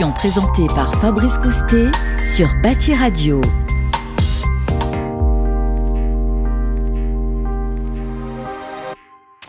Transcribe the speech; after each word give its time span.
émission 0.00 0.12
présentée 0.12 0.66
par 0.68 0.94
Fabrice 0.94 1.36
Coustet 1.36 1.90
sur 2.24 2.48
Bâti 2.62 2.94
Radio. 2.94 3.42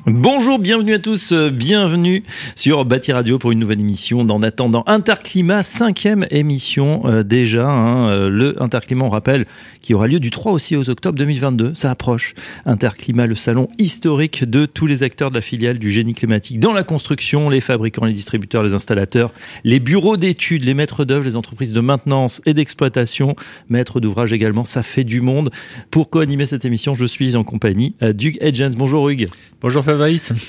Bonjour, 0.07 0.57
bienvenue 0.57 0.95
à 0.95 0.99
tous, 0.99 1.31
euh, 1.31 1.51
bienvenue 1.51 2.23
sur 2.55 2.85
Bâti 2.85 3.11
Radio 3.11 3.37
pour 3.37 3.51
une 3.51 3.59
nouvelle 3.59 3.81
émission 3.81 4.23
d'En 4.25 4.41
attendant 4.41 4.83
Interclimat, 4.87 5.61
cinquième 5.61 6.25
émission 6.31 7.03
euh, 7.05 7.21
déjà. 7.21 7.67
Hein, 7.67 8.09
euh, 8.09 8.27
le 8.27 8.59
Interclimat, 8.63 9.05
on 9.05 9.09
rappelle, 9.09 9.45
qui 9.83 9.93
aura 9.93 10.07
lieu 10.07 10.19
du 10.19 10.31
3 10.31 10.53
au 10.53 10.57
6 10.57 10.89
octobre 10.89 11.19
2022, 11.19 11.75
ça 11.75 11.91
approche. 11.91 12.33
Interclimat, 12.65 13.27
le 13.27 13.35
salon 13.35 13.69
historique 13.77 14.43
de 14.43 14.65
tous 14.65 14.87
les 14.87 15.03
acteurs 15.03 15.29
de 15.29 15.35
la 15.35 15.41
filiale 15.41 15.77
du 15.77 15.91
génie 15.91 16.15
climatique 16.15 16.59
dans 16.59 16.73
la 16.73 16.81
construction, 16.81 17.47
les 17.47 17.61
fabricants, 17.61 18.05
les 18.05 18.13
distributeurs, 18.13 18.63
les 18.63 18.73
installateurs, 18.73 19.31
les 19.63 19.79
bureaux 19.79 20.17
d'études, 20.17 20.65
les 20.65 20.73
maîtres 20.73 21.05
d'œuvre, 21.05 21.25
les 21.25 21.35
entreprises 21.35 21.73
de 21.73 21.79
maintenance 21.79 22.41
et 22.47 22.55
d'exploitation, 22.55 23.35
maîtres 23.69 23.99
d'ouvrage 23.99 24.33
également, 24.33 24.65
ça 24.65 24.81
fait 24.81 25.03
du 25.03 25.21
monde. 25.21 25.51
Pour 25.91 26.09
co-animer 26.09 26.47
cette 26.47 26.65
émission, 26.65 26.95
je 26.95 27.05
suis 27.05 27.35
en 27.35 27.43
compagnie 27.43 27.93
d'Hugues 28.01 28.39
Edgens. 28.41 28.75
Bonjour 28.75 29.07
Hugues. 29.07 29.27
Bonjour 29.61 29.83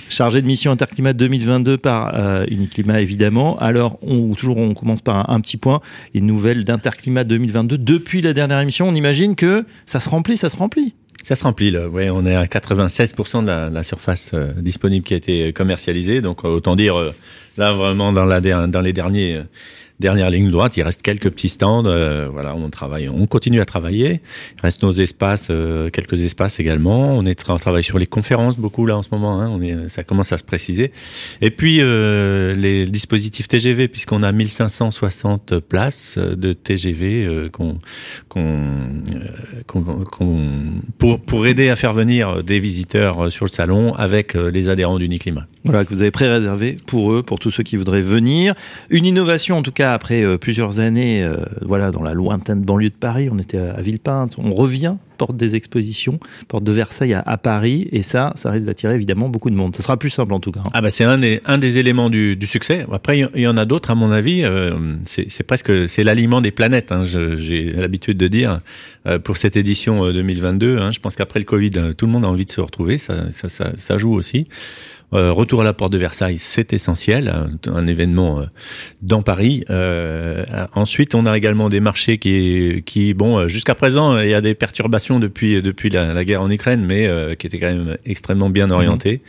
Chargé 0.09 0.43
de 0.43 0.47
mission 0.47 0.73
Interclimat 0.73 1.13
2022 1.13 1.79
par 1.79 2.13
euh, 2.15 2.45
Uniclimat 2.49 3.01
évidemment. 3.01 3.59
Alors, 3.59 3.99
on, 4.03 4.35
toujours 4.35 4.59
on 4.59 4.75
commence 4.75 5.03
par 5.03 5.31
un, 5.31 5.41
petit 5.41 5.57
point, 5.57 5.81
les 6.15 6.21
nouvelles 6.21 6.65
d'Interclimat 6.65 7.25
2022. 7.25 7.79
Depuis 7.79 8.23
la 8.23 8.33
dernière 8.33 8.61
émission, 8.61 8.89
on 8.89 8.95
imagine 8.95 9.37
que 9.37 9.65
ça 9.87 10.01
se 10.01 10.09
remplit, 10.09 10.37
ça 10.37 10.49
se 10.49 10.57
remplit. 10.57 10.95
Ça 11.23 11.37
se 11.37 11.45
remplit, 11.45 11.71
là. 11.71 11.89
Ouais, 11.89 12.11
on 12.11 12.27
est 12.27 12.35
à 12.35 12.45
96% 12.45 13.45
de 13.45 13.73
la, 13.73 13.83
surface 13.83 14.33
euh, 14.35 14.53
disponible 14.57 15.05
qui 15.05 15.15
a 15.15 15.17
été 15.17 15.53
commercialisée. 15.53 16.21
Donc, 16.21 16.45
autant 16.45 16.75
dire, 16.75 16.99
euh, 16.99 17.15
là, 17.57 17.73
vraiment, 17.73 18.13
dans, 18.13 18.25
la, 18.25 18.41
dans 18.41 18.81
les 18.81 18.93
derniers 18.93 19.41
dernière 20.03 20.29
ligne 20.31 20.51
droite, 20.51 20.77
il 20.77 20.83
reste 20.83 21.01
quelques 21.01 21.31
petits 21.31 21.49
stands. 21.49 21.87
Euh, 21.87 22.29
voilà, 22.31 22.55
on 22.55 22.69
travaille, 22.69 23.09
on 23.09 23.27
continue 23.27 23.61
à 23.61 23.65
travailler. 23.65 24.21
Il 24.59 24.61
reste 24.61 24.83
nos 24.83 24.91
espaces, 24.91 25.49
euh, 25.51 25.89
quelques 25.89 26.21
espaces 26.21 26.61
également. 26.61 27.17
On 27.17 27.25
est 27.25 27.35
travaille 27.35 27.85
sur 27.85 27.99
les 27.99 28.07
conférences 28.07 28.59
beaucoup 28.59 28.85
là 28.85 28.97
en 28.97 29.03
ce 29.03 29.09
moment. 29.13 29.41
Hein. 29.41 29.61
est, 29.63 29.89
ça 29.89 30.05
commence 30.05 30.33
à 30.33 30.39
se 30.39 30.45
préciser. 30.45 30.93
Et 31.41 31.51
puis 31.51 31.79
euh, 31.81 32.53
les 32.53 32.85
dispositifs 32.85 33.49
TGV, 33.49 33.89
puisqu'on 33.89 34.23
a 34.23 34.33
1560 34.33 35.61
places 35.61 36.19
de 36.19 36.53
TGV 36.53 37.49
pour 41.27 41.47
aider 41.47 41.69
à 41.71 41.77
faire 41.77 41.93
venir 41.93 42.43
des 42.43 42.59
visiteurs 42.59 43.31
sur 43.31 43.45
le 43.45 43.51
salon 43.51 43.95
avec 43.95 44.35
les 44.35 44.69
adhérents 44.69 44.99
d'Uniclimat. 44.99 45.47
Voilà 45.65 45.85
que 45.85 45.91
vous 45.91 46.03
avez 46.03 46.11
pré-réservé 46.11 46.77
pour 46.87 47.15
eux, 47.15 47.23
pour 47.23 47.39
tous 47.39 47.53
ceux 47.53 47.63
qui 47.63 47.77
voudraient 47.77 48.01
venir. 48.01 48.55
Une 48.91 49.07
innovation 49.07 49.59
en 49.59 49.63
tout 49.63 49.71
cas 49.71 49.92
après 49.95 50.23
euh, 50.23 50.39
plusieurs 50.39 50.81
années, 50.81 51.23
euh, 51.23 51.37
voilà, 51.63 51.91
dans 51.91 52.03
la 52.03 52.15
lointaine 52.15 52.61
banlieue 52.63 52.91
de 52.91 52.97
Paris, 52.97 53.29
on 53.31 53.39
était 53.39 53.59
à, 53.59 53.81
Villepinte, 53.81 54.37
on 54.39 54.55
revient 54.55 54.97
porte 55.19 55.37
des 55.37 55.55
expositions, 55.55 56.19
porte 56.49 56.65
de 56.65 56.73
Versailles 56.73 57.15
à, 57.15 57.37
Paris, 57.37 57.87
et 57.93 58.03
ça, 58.03 58.33
ça 58.35 58.51
risque 58.51 58.67
d'attirer 58.67 58.97
évidemment 58.97 59.29
beaucoup 59.29 59.51
de 59.51 59.55
monde. 59.55 59.77
Ça 59.77 59.83
sera 59.83 59.97
plus 59.97 60.11
simple 60.11 60.33
en 60.33 60.41
tout 60.41 60.51
cas. 60.51 60.63
Ah 60.73 60.81
bah 60.81 60.91
c'est 60.91 61.05
un 61.05 61.19
des, 61.19 61.79
éléments 61.79 62.11
du, 62.11 62.37
succès. 62.45 62.87
Après, 62.91 63.21
il 63.33 63.41
y 63.41 63.47
en 63.47 63.57
a 63.57 63.65
d'autres 63.65 63.93
à 63.93 63.95
mon 63.95 64.11
avis. 64.11 64.43
Euh, 64.43 64.73
c'est 65.05 65.47
presque 65.47 65.89
c'est 65.89 66.03
l'aliment 66.03 66.41
des 66.41 66.51
planètes. 66.51 66.91
Hein, 66.91 67.05
J'ai 67.05 67.71
l'habitude 67.71 68.19
de 68.19 68.27
dire 68.27 68.59
pour 69.23 69.37
cette 69.37 69.57
édition 69.57 70.11
2022. 70.11 70.79
Hein, 70.79 70.91
je 70.91 70.99
pense 70.99 71.15
qu'après 71.15 71.39
le 71.39 71.45
Covid, 71.45 71.95
tout 71.97 72.07
le 72.07 72.13
monde 72.13 72.25
a 72.25 72.29
envie 72.29 72.47
de 72.47 72.51
se 72.51 72.61
retrouver. 72.61 72.99
Ça 72.99 73.99
joue 73.99 74.15
aussi. 74.15 74.49
Euh, 75.15 75.33
retour 75.33 75.61
à 75.61 75.65
la 75.65 75.73
porte 75.73 75.93
de 75.93 75.99
Versailles, 75.99 76.39
c'est 76.39 76.73
essentiel, 76.73 77.33
un, 77.67 77.87
événement 77.87 78.41
euh, 78.41 78.45
dans 79.03 79.23
Paris. 79.23 79.65
Euh, 79.69 80.45
ensuite, 80.75 81.15
on 81.15 81.27
a 81.27 81.37
également 81.37 81.69
des 81.69 81.81
marchés 81.81 82.19
qui, 82.19 82.83
qui 82.87 83.13
bon, 83.13 83.47
jusqu'à 83.47 83.75
présent, 83.75 84.19
il 84.19 84.31
y 84.31 84.35
a 84.35 84.41
des 84.41 84.55
perturbations 84.55 85.19
depuis 85.19 85.61
depuis 85.61 85.91
la, 85.91 86.25
guerre 86.25 86.43
en 86.43 86.51
Ukraine, 86.51 86.85
mais 86.87 87.09
qui 87.37 87.47
étaient 87.47 87.59
quand 87.59 87.73
même 87.73 87.97
extrêmement 88.07 88.49
bien 88.49 88.67
mhm. 88.67 88.73
orientés. 88.73 89.23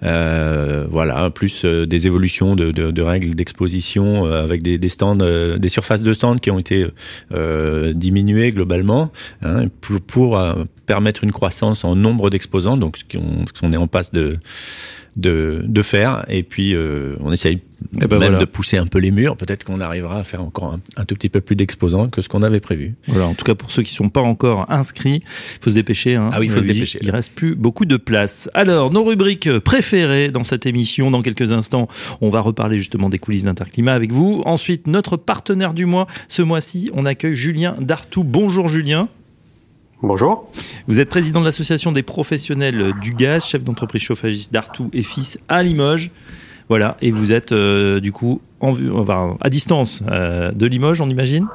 voilà, 0.00 1.30
plus 1.30 1.64
des 1.64 2.06
évolutions 2.06 2.56
de, 2.56 2.70
de, 2.70 3.02
règles 3.02 3.34
d'exposition 3.34 4.24
avec 4.24 4.62
des, 4.62 4.78
des 4.78 4.88
stands, 4.88 5.16
des 5.16 5.68
surfaces 5.68 6.02
de 6.02 6.12
stands 6.12 6.38
qui 6.38 6.50
ont 6.50 6.58
été 6.58 6.86
diminuées 7.94 8.50
globalement 8.50 9.12
hein, 9.42 9.66
pour, 9.80 10.00
pour 10.00 10.56
permettre 10.86 11.24
une 11.24 11.32
croissance 11.32 11.84
en 11.84 11.96
nombre 11.96 12.30
d'exposants, 12.30 12.76
donc 12.76 12.98
ce 12.98 13.60
qu'on 13.60 13.72
est 13.72 13.76
en 13.76 13.86
passe 13.86 14.12
de 14.12 14.38
de, 15.16 15.62
de 15.64 15.82
faire. 15.82 16.24
Et 16.28 16.42
puis, 16.42 16.74
euh, 16.74 17.16
on 17.20 17.32
essaye 17.32 17.60
eh 18.00 18.06
ben 18.06 18.18
même 18.18 18.38
de 18.38 18.44
pousser 18.44 18.78
un 18.78 18.86
peu 18.86 18.98
les 18.98 19.10
murs. 19.10 19.36
Peut-être 19.36 19.64
qu'on 19.64 19.80
arrivera 19.80 20.20
à 20.20 20.24
faire 20.24 20.42
encore 20.42 20.78
un, 20.96 21.04
tout 21.04 21.14
petit 21.14 21.28
peu 21.28 21.40
plus 21.40 21.56
d'exposants 21.56 22.08
que 22.08 22.22
ce 22.22 22.28
qu'on 22.28 22.42
avait 22.42 22.60
prévu. 22.60 22.94
Voilà, 23.08 23.26
en 23.26 23.34
tout 23.34 23.44
cas, 23.44 23.54
pour 23.54 23.70
ceux 23.70 23.82
qui 23.82 23.92
ne 23.92 23.96
sont 23.96 24.08
pas 24.08 24.20
encore 24.20 24.70
inscrits, 24.70 25.22
il 25.24 25.62
faut 25.62 25.70
se 25.70 25.74
dépêcher. 25.74 26.14
Hein. 26.14 26.30
Ah 26.32 26.38
oui, 26.40 26.46
il 26.46 26.52
faut 26.52 26.60
se 26.60 26.66
dépêcher. 26.66 26.98
Il 27.02 27.10
reste 27.10 27.34
plus 27.34 27.54
beaucoup 27.54 27.84
de 27.84 27.96
place. 27.96 28.48
Alors, 28.54 28.90
nos 28.90 29.04
rubriques 29.04 29.50
préférées 29.60 30.30
dans 30.30 30.44
cette 30.44 30.66
émission. 30.66 31.10
Dans 31.10 31.22
quelques 31.22 31.52
instants, 31.52 31.88
on 32.20 32.30
va 32.30 32.40
reparler 32.40 32.78
justement 32.78 33.08
des 33.08 33.18
coulisses 33.18 33.44
d'Interclimat 33.44 33.94
avec 33.94 34.12
vous. 34.12 34.42
Ensuite, 34.44 34.86
notre 34.86 35.16
partenaire 35.16 35.74
du 35.74 35.86
mois. 35.86 36.06
Ce 36.28 36.42
mois-ci, 36.42 36.90
on 36.94 37.04
accueille 37.04 37.34
Julien 37.34 37.76
Dartou. 37.80 38.24
Bonjour 38.24 38.68
Julien. 38.68 39.08
Bonjour. 40.02 40.50
Vous 40.88 40.98
êtes 40.98 41.08
président 41.08 41.38
de 41.38 41.44
l'association 41.44 41.92
des 41.92 42.02
professionnels 42.02 42.92
du 43.00 43.14
gaz, 43.14 43.46
chef 43.46 43.62
d'entreprise 43.62 44.02
chauffagiste 44.02 44.52
d'Artou 44.52 44.90
et 44.92 45.02
Fils 45.02 45.38
à 45.48 45.62
Limoges. 45.62 46.10
Voilà, 46.68 46.96
et 47.02 47.12
vous 47.12 47.30
êtes 47.30 47.52
euh, 47.52 48.00
du 48.00 48.10
coup 48.10 48.40
en 48.58 48.72
vue, 48.72 48.90
enfin, 48.90 49.36
à 49.40 49.48
distance 49.48 50.02
euh, 50.10 50.50
de 50.50 50.66
Limoges, 50.66 51.00
on 51.00 51.08
imagine? 51.08 51.46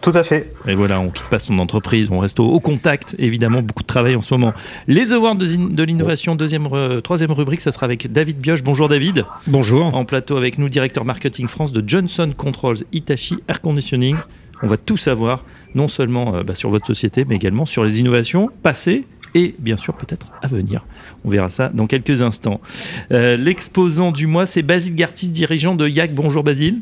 Tout 0.00 0.12
à 0.14 0.24
fait. 0.24 0.54
Et 0.66 0.74
voilà, 0.74 1.00
on 1.00 1.10
quitte 1.10 1.28
pas 1.28 1.38
son 1.38 1.58
entreprise, 1.58 2.08
on 2.10 2.20
reste 2.20 2.40
au, 2.40 2.60
contact, 2.60 3.14
évidemment, 3.18 3.60
beaucoup 3.60 3.82
de 3.82 3.88
travail 3.88 4.16
en 4.16 4.22
ce 4.22 4.32
moment. 4.32 4.54
Les 4.86 5.12
awards 5.12 5.36
de, 5.36 5.82
l'innovation, 5.82 6.36
deuxième, 6.36 6.66
troisième 7.02 7.32
rubrique, 7.32 7.60
ça 7.60 7.72
sera 7.72 7.84
avec 7.84 8.10
David 8.10 8.38
Bioche. 8.38 8.62
Bonjour 8.62 8.88
David. 8.88 9.24
Bonjour. 9.46 9.94
En 9.94 10.06
plateau 10.06 10.38
avec 10.38 10.56
nous, 10.56 10.70
directeur 10.70 11.04
marketing 11.04 11.46
France 11.46 11.72
de 11.72 11.86
Johnson 11.86 12.30
Controls 12.34 12.78
Hitachi 12.92 13.36
Air 13.48 13.60
Conditioning. 13.60 14.16
On 14.62 14.66
va 14.66 14.76
tout 14.76 14.96
savoir 14.96 15.44
non 15.74 15.88
seulement 15.88 16.34
euh, 16.34 16.42
bah, 16.42 16.54
sur 16.54 16.70
votre 16.70 16.86
société, 16.86 17.24
mais 17.28 17.36
également 17.36 17.66
sur 17.66 17.84
les 17.84 18.00
innovations 18.00 18.50
passées 18.62 19.06
et 19.34 19.54
bien 19.58 19.76
sûr 19.76 19.94
peut-être 19.94 20.32
à 20.42 20.48
venir. 20.48 20.84
On 21.24 21.30
verra 21.30 21.50
ça 21.50 21.68
dans 21.68 21.86
quelques 21.86 22.22
instants. 22.22 22.60
Euh, 23.12 23.36
l'exposant 23.36 24.10
du 24.10 24.26
mois, 24.26 24.44
c'est 24.44 24.62
Basile 24.62 24.96
Gartis, 24.96 25.28
dirigeant 25.28 25.74
de 25.74 25.88
YAC. 25.88 26.14
Bonjour 26.14 26.42
Basile. 26.42 26.80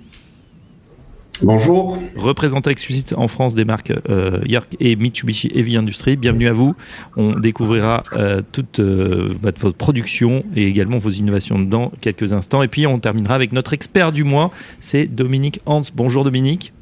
Bonjour. 1.43 1.97
Représentant 2.17 2.71
exclusif 2.71 3.13
en 3.17 3.29
France 3.29 3.55
des 3.55 3.65
marques 3.65 3.93
euh, 4.09 4.41
York 4.45 4.75
et 4.81 4.97
Mitsubishi 4.97 5.53
Heavy 5.55 5.77
Industries. 5.77 6.17
Bienvenue 6.17 6.49
à 6.49 6.53
vous. 6.53 6.75
On 7.17 7.39
découvrira 7.39 8.03
toute 8.51 8.81
votre 8.81 9.71
production 9.71 10.43
et 10.57 10.67
également 10.67 10.99
vos 10.99 11.11
innovations 11.11 11.61
dans 11.61 11.93
quelques 12.01 12.33
instants. 12.33 12.65
Et 12.65 12.69
puis 12.69 12.89
on 12.89 12.99
terminera 12.99 13.37
avec 13.37 13.53
notre 13.53 13.73
expert 13.73 14.11
du 14.11 14.25
mois, 14.25 14.51
c'est 14.81 15.07
Dominique 15.07 15.61
Hans. 15.65 15.83
Bonjour 15.95 16.25
Dominique. 16.25 16.73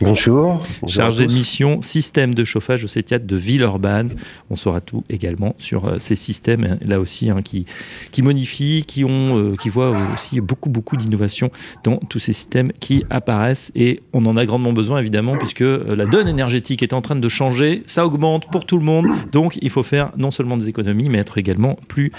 Bonjour. 0.00 0.60
Chargé 0.86 1.26
de 1.26 1.32
mission 1.32 1.82
système 1.82 2.34
de 2.34 2.44
chauffage 2.44 2.84
au 2.84 2.88
CETIAT 2.88 3.20
de 3.20 3.36
Villeurbanne. 3.36 4.16
On 4.50 4.56
saura 4.56 4.80
tout 4.80 5.04
également 5.08 5.54
sur 5.58 5.86
euh, 5.86 5.96
ces 5.98 6.16
systèmes 6.16 6.64
hein, 6.64 6.78
là 6.80 6.98
aussi 6.98 7.30
hein, 7.30 7.42
qui 7.42 7.66
qui 8.10 8.22
modifient, 8.22 8.84
qui 8.84 9.04
ont, 9.04 9.38
euh, 9.38 9.56
qui 9.56 9.68
voient 9.68 9.92
aussi 10.14 10.40
beaucoup 10.40 10.70
beaucoup 10.70 10.96
d'innovations 10.96 11.50
dans 11.84 11.96
tous 11.96 12.18
ces 12.18 12.32
systèmes 12.32 12.72
qui 12.72 13.04
apparaissent 13.10 13.70
et 13.74 14.00
on 14.12 14.24
en 14.26 14.36
a 14.36 14.44
grandement 14.44 14.72
besoin 14.72 14.98
évidemment 14.98 15.36
puisque 15.36 15.62
euh, 15.62 15.94
la 15.94 16.06
donne 16.06 16.26
énergétique 16.26 16.82
est 16.82 16.94
en 16.94 17.00
train 17.00 17.16
de 17.16 17.28
changer, 17.28 17.82
ça 17.86 18.06
augmente 18.06 18.50
pour 18.50 18.64
tout 18.64 18.78
le 18.78 18.84
monde, 18.84 19.06
donc 19.30 19.58
il 19.62 19.70
faut 19.70 19.82
faire 19.82 20.12
non 20.16 20.30
seulement 20.30 20.56
des 20.56 20.68
économies 20.68 21.08
mais 21.08 21.18
être 21.18 21.38
également 21.38 21.78
plus 21.88 22.12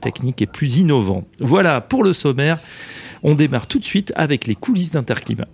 technique 0.00 0.42
et 0.42 0.46
plus 0.46 0.78
innovant. 0.78 1.24
Voilà 1.40 1.80
pour 1.80 2.04
le 2.04 2.12
sommaire. 2.12 2.58
On 3.22 3.34
démarre 3.34 3.66
tout 3.66 3.78
de 3.78 3.84
suite 3.84 4.12
avec 4.16 4.46
les 4.46 4.54
coulisses 4.54 4.92
d'Interclimat. 4.92 5.48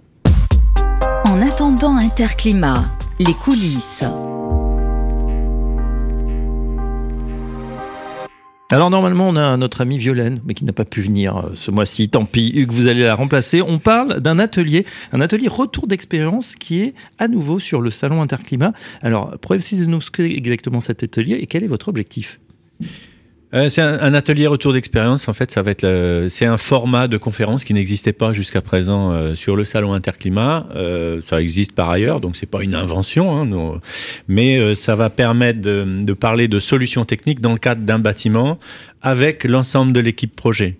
En 1.30 1.40
attendant 1.42 1.96
Interclimat, 1.96 2.90
les 3.20 3.34
coulisses. 3.34 4.02
Alors 8.68 8.90
normalement 8.90 9.28
on 9.28 9.36
a 9.36 9.56
notre 9.56 9.80
amie 9.82 9.96
Violaine, 9.96 10.40
mais 10.44 10.54
qui 10.54 10.64
n'a 10.64 10.72
pas 10.72 10.84
pu 10.84 11.00
venir 11.02 11.36
euh, 11.36 11.50
ce 11.54 11.70
mois-ci. 11.70 12.08
Tant 12.08 12.24
pis, 12.24 12.50
Hugues, 12.52 12.72
vous 12.72 12.88
allez 12.88 13.04
la 13.04 13.14
remplacer. 13.14 13.62
On 13.62 13.78
parle 13.78 14.18
d'un 14.18 14.40
atelier, 14.40 14.84
un 15.12 15.20
atelier 15.20 15.46
retour 15.46 15.86
d'expérience 15.86 16.56
qui 16.56 16.80
est 16.80 16.94
à 17.20 17.28
nouveau 17.28 17.60
sur 17.60 17.80
le 17.80 17.90
salon 17.92 18.20
Interclimat. 18.22 18.72
Alors 19.00 19.38
précisez-nous 19.38 20.00
ce 20.00 20.10
qu'est 20.10 20.36
exactement 20.36 20.80
cet 20.80 21.04
atelier 21.04 21.34
et 21.34 21.46
quel 21.46 21.62
est 21.62 21.68
votre 21.68 21.86
objectif? 21.86 22.40
Euh, 23.52 23.68
c'est 23.68 23.82
un, 23.82 24.14
atelier 24.14 24.46
retour 24.46 24.72
d'expérience. 24.72 25.28
En 25.28 25.32
fait, 25.32 25.50
ça 25.50 25.62
va 25.62 25.72
être 25.72 26.26
c'est 26.28 26.46
un 26.46 26.56
format 26.56 27.08
de 27.08 27.16
conférence 27.16 27.64
qui 27.64 27.74
n'existait 27.74 28.12
pas 28.12 28.32
jusqu'à 28.32 28.60
présent 28.60 29.10
euh, 29.12 29.34
sur 29.34 29.56
le 29.56 29.64
salon 29.64 29.92
Interclimat. 29.92 30.66
Euh, 30.76 31.20
ça 31.26 31.40
existe 31.40 31.72
par 31.72 31.90
ailleurs, 31.90 32.20
donc 32.20 32.36
c'est 32.36 32.46
pas 32.46 32.62
une 32.62 32.74
invention, 32.74 33.40
hein, 33.40 33.80
mais 34.28 34.74
ça 34.74 34.94
va 34.94 35.10
permettre 35.10 35.60
de, 35.60 35.84
de, 36.04 36.12
parler 36.12 36.46
de 36.46 36.58
solutions 36.60 37.04
techniques 37.04 37.40
dans 37.40 37.52
le 37.52 37.58
cadre 37.58 37.82
d'un 37.82 37.98
bâtiment 37.98 38.58
avec 39.02 39.44
l'ensemble 39.44 39.92
de 39.92 40.00
l'équipe 40.00 40.34
projet. 40.34 40.76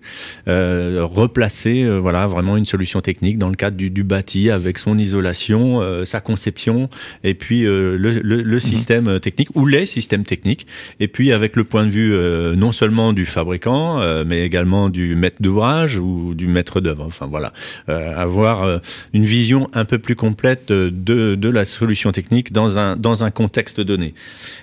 Euh, 0.47 1.01
replacer 1.03 1.83
euh, 1.83 1.97
voilà 1.97 2.27
vraiment 2.27 2.55
une 2.57 2.65
solution 2.65 3.01
technique 3.01 3.37
dans 3.37 3.49
le 3.49 3.55
cadre 3.55 3.77
du, 3.77 3.89
du 3.89 4.03
bâti 4.03 4.49
avec 4.51 4.77
son 4.77 4.97
isolation, 4.97 5.81
euh, 5.81 6.05
sa 6.05 6.21
conception 6.21 6.89
et 7.23 7.33
puis 7.33 7.65
euh, 7.65 7.97
le, 7.97 8.11
le, 8.11 8.41
le, 8.43 8.53
mhm. 8.53 8.59
système 8.59 9.19
technique 9.19 9.49
ou 9.55 9.65
les 9.65 9.85
systèmes 9.85 10.23
techniques 10.23 10.67
et 10.99 11.07
puis 11.07 11.31
avec 11.31 11.55
le 11.55 11.63
point 11.63 11.85
de 11.85 11.89
vue 11.89 12.13
euh, 12.13 12.55
non 12.55 12.71
seulement 12.71 13.13
du 13.13 13.25
fabricant 13.25 14.01
mais 14.25 14.45
également 14.45 14.89
du 14.89 15.15
maître 15.15 15.37
d'ouvrage 15.41 15.97
ou 15.97 16.33
du 16.33 16.47
maître 16.47 16.81
d'œuvre. 16.81 17.05
Enfin 17.05 17.27
voilà, 17.27 17.53
avoir 17.87 18.81
une 19.13 19.23
vision 19.23 19.69
un 19.73 19.85
peu 19.85 19.97
plus 19.99 20.15
complète 20.15 20.71
de, 20.71 20.89
de 21.35 21.49
la 21.49 21.65
solution 21.65 22.11
technique 22.11 22.51
dans 22.51 22.77
un 22.77 22.95
dans 22.95 23.23
un 23.23 23.31
contexte 23.31 23.81
donné. 23.81 24.13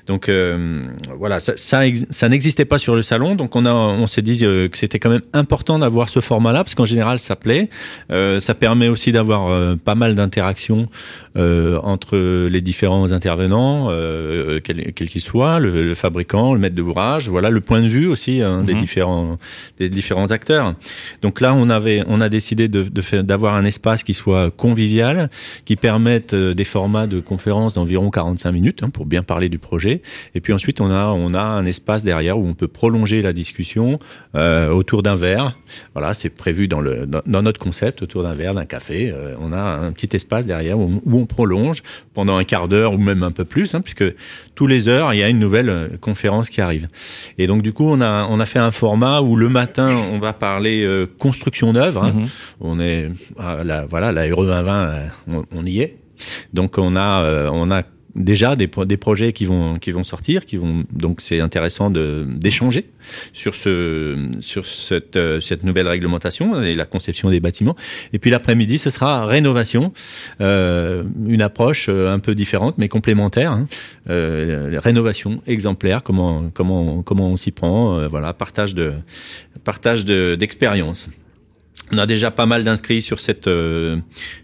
Donc 0.07 0.31
voilà, 1.19 1.41
ça 1.41 1.55
ça, 1.57 1.83
ça 2.11 2.29
n'existait 2.29 2.65
pas 2.65 2.79
sur 2.79 2.95
le 2.95 3.03
salon 3.03 3.35
donc 3.35 3.48
donc 3.49 3.57
on 3.57 3.65
a, 3.65 3.73
on 3.73 4.07
s'est 4.07 4.21
dit 4.21 4.45
euh, 4.45 4.69
que 4.69 4.77
c'était 4.77 4.99
quand 4.99 5.09
même 5.09 5.23
important 5.33 5.79
d'avoir 5.79 6.11
ce 6.11 6.21
format-là 6.21 6.65
parce 6.65 6.75
qu'en 6.75 6.85
général 6.85 7.19
ça 7.19 7.35
plaît. 7.35 7.71
Euh, 8.13 8.41
ça 8.41 8.55
permet 8.55 8.89
aussi 8.89 9.11
d'avoir 9.11 9.49
euh, 9.49 9.75
pas 9.75 9.95
mal 9.95 10.15
d'interactions 10.15 10.91
euh, 11.37 11.81
entre 11.83 12.19
les 12.47 12.61
différents 12.61 13.11
intervenants, 13.11 13.89
quels 14.65 14.93
qu'ils 14.93 15.23
soient, 15.23 15.61
le, 15.61 15.71
le, 15.83 15.95
fabricant, 15.95 16.53
le 16.53 16.61
maître 16.61 16.75
d'ouvrage, 16.75 17.31
voilà 17.31 17.49
le 17.49 17.63
point 17.63 17.81
de 17.81 17.87
vue 17.87 18.07
aussi 18.07 18.43
hein, 18.43 18.63
des 18.65 18.75
mhm. 18.75 18.81
différents 18.81 19.39
des 19.79 19.89
différents 19.89 20.31
acteurs. 20.31 20.75
Donc 21.23 21.41
là, 21.41 21.55
on 21.55 21.71
avait, 21.71 22.03
on 22.07 22.21
a 22.21 22.29
décidé 22.29 22.69
de, 22.69 22.83
d'avoir 23.23 23.55
un 23.55 23.65
espace 23.65 24.03
qui 24.03 24.13
soit 24.13 24.51
convivial, 24.51 25.31
qui 25.65 25.77
permette 25.77 26.35
des 26.35 26.65
formats 26.65 27.07
de 27.07 27.21
conférences 27.21 27.75
d'environ 27.75 28.11
45 28.11 28.53
minutes 28.53 28.83
hein, 28.83 28.91
pour 28.91 29.07
bien 29.07 29.23
parler 29.23 29.49
du 29.49 29.59
projet. 29.59 30.03
Et 30.35 30.41
puis 30.43 30.53
ensuite, 30.53 30.83
on 30.83 30.91
a 30.91 31.07
on 31.07 31.33
a 31.33 31.43
un 31.43 31.65
espace 31.65 32.05
derrière 32.05 32.39
où 32.39 32.47
on 32.47 32.55
peut 32.55 32.69
prolonger 32.69 33.23
la 33.23 33.33
discussion 33.43 33.87
euh, 34.35 34.69
autour 34.79 35.01
d'un 35.03 35.19
verre. 35.27 35.47
Voilà, 35.95 36.11
c'est 36.15 36.33
prévu 36.45 36.63
dans 36.73 36.83
le 36.87 37.07
dans, 37.07 37.23
dans, 37.35 37.43
notre 37.43 37.61
concept 37.67 37.97
autour 38.05 38.23
d'un 38.27 38.35
verre, 38.41 38.55
d'un 38.59 38.69
café. 38.75 38.99
Euh, 39.11 39.35
on 39.45 39.51
a 39.53 39.65
un 39.87 39.93
petit 39.97 40.11
espace 40.19 40.45
derrière 40.53 40.77
où, 40.79 40.87
où 41.09 41.13
on 41.23 41.27
prolonge 41.27 41.83
pendant 42.15 42.37
un 42.37 42.45
quart 42.45 42.69
d'heure 42.69 42.93
ou 42.97 42.99
même 43.11 43.23
un 43.23 43.35
peu 43.39 43.45
plus, 43.45 43.69
hein, 43.75 43.81
puisque 43.81 44.05
tous 44.59 44.67
les 44.67 44.89
heures, 44.89 45.15
il 45.15 45.19
y 45.19 45.23
a 45.23 45.29
une 45.29 45.39
nouvelle 45.39 45.71
euh, 45.71 45.89
conférence 46.01 46.51
qui 46.51 46.61
arrive. 46.61 46.89
Et 47.39 47.47
donc, 47.47 47.63
du 47.63 47.73
coup, 47.73 47.89
on 47.89 48.01
a, 48.01 48.27
on 48.29 48.41
a 48.41 48.47
fait 48.47 48.59
un 48.59 48.73
format 48.73 49.21
où 49.21 49.37
le 49.37 49.49
matin, 49.49 49.89
on 50.13 50.19
va 50.19 50.33
parler 50.33 50.83
euh, 50.85 51.07
construction 51.19 51.73
neuve. 51.73 51.97
Hein. 51.97 52.13
Mm 52.13 52.23
-hmm. 52.23 52.29
On 52.61 52.81
est, 52.81 53.09
la, 53.65 53.87
voilà, 53.87 54.13
la 54.13 54.23
RE 54.35 54.45
2020, 54.45 54.73
euh, 54.73 55.07
on, 55.33 55.45
on, 55.59 55.65
y 55.65 55.81
est. 55.81 55.93
Donc, 56.53 56.79
on 56.79 56.97
a, 56.97 57.23
euh, 57.23 57.51
on 57.53 57.71
a 57.71 57.83
déjà 58.19 58.57
des, 58.57 58.67
projets 58.67 59.33
qui 59.33 59.47
vont 59.47 59.79
qui 59.79 59.91
vont 59.91 60.03
sortir, 60.03 60.45
qui 60.45 60.57
vont 60.57 60.85
donc 60.93 61.21
c'est 61.21 61.41
intéressant 61.41 61.91
d'échanger 61.91 62.91
sur 63.33 63.55
ce 63.55 64.27
sur 64.41 64.67
cette 64.67 65.17
euh, 65.17 65.41
cette 65.41 65.65
nouvelle 65.65 65.89
réglementation 65.89 66.63
et 66.63 66.75
la 66.75 66.85
conception 66.85 67.31
des 67.31 67.41
bâtiments. 67.41 67.77
Et 68.13 68.19
puis 68.19 68.31
l'après-midi, 68.31 68.79
ce 68.79 68.91
sera 68.91 69.25
rénovation, 69.25 69.93
euh, 70.41 71.05
une 71.27 71.43
approche 71.43 71.89
euh, 71.89 72.13
un 72.13 72.19
peu 72.19 72.35
différente 72.35 72.77
mais 72.79 72.89
complémentaire. 72.89 73.53
Hein. 73.53 73.67
Rénovation 74.07 75.43
exemplaire, 75.47 76.03
comment 76.03 76.51
comment 76.53 77.03
comment 77.03 77.29
on 77.29 77.37
s'y 77.37 77.53
prend, 77.53 78.07
voilà, 78.09 78.33
partage 78.33 78.75
de 78.75 78.95
partage 79.65 80.05
d'expérience. 80.05 81.09
On 81.91 81.97
a 81.97 82.07
déjà 82.07 82.31
pas 82.31 82.45
mal 82.45 82.65
d'inscrits 82.65 83.01
sur 83.01 83.19
cette 83.19 83.47
euh, 83.47 83.97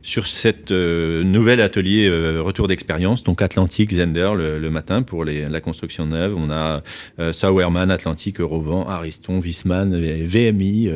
sur 0.02 0.26
cette 0.26 0.70
euh, 0.70 1.22
nouvel 1.22 1.60
atelier 1.60 2.08
euh, 2.08 2.40
retour 2.40 2.68
d'expérience. 2.68 3.22
Donc 3.22 3.42
Atlantique, 3.42 3.92
Zender 3.92 4.30
le, 4.34 4.70
matin 4.70 5.02
pour 5.02 5.24
les, 5.24 5.46
la 5.46 5.60
construction 5.60 6.06
neuve. 6.06 6.34
On 6.36 6.50
a 6.50 6.82
euh, 7.18 7.32
Sauerman, 7.32 7.90
Atlantique, 7.90 8.40
Eurovent, 8.40 8.88
Ariston, 8.88 9.40
Wiesmann, 9.40 9.94
VMI 9.94 10.90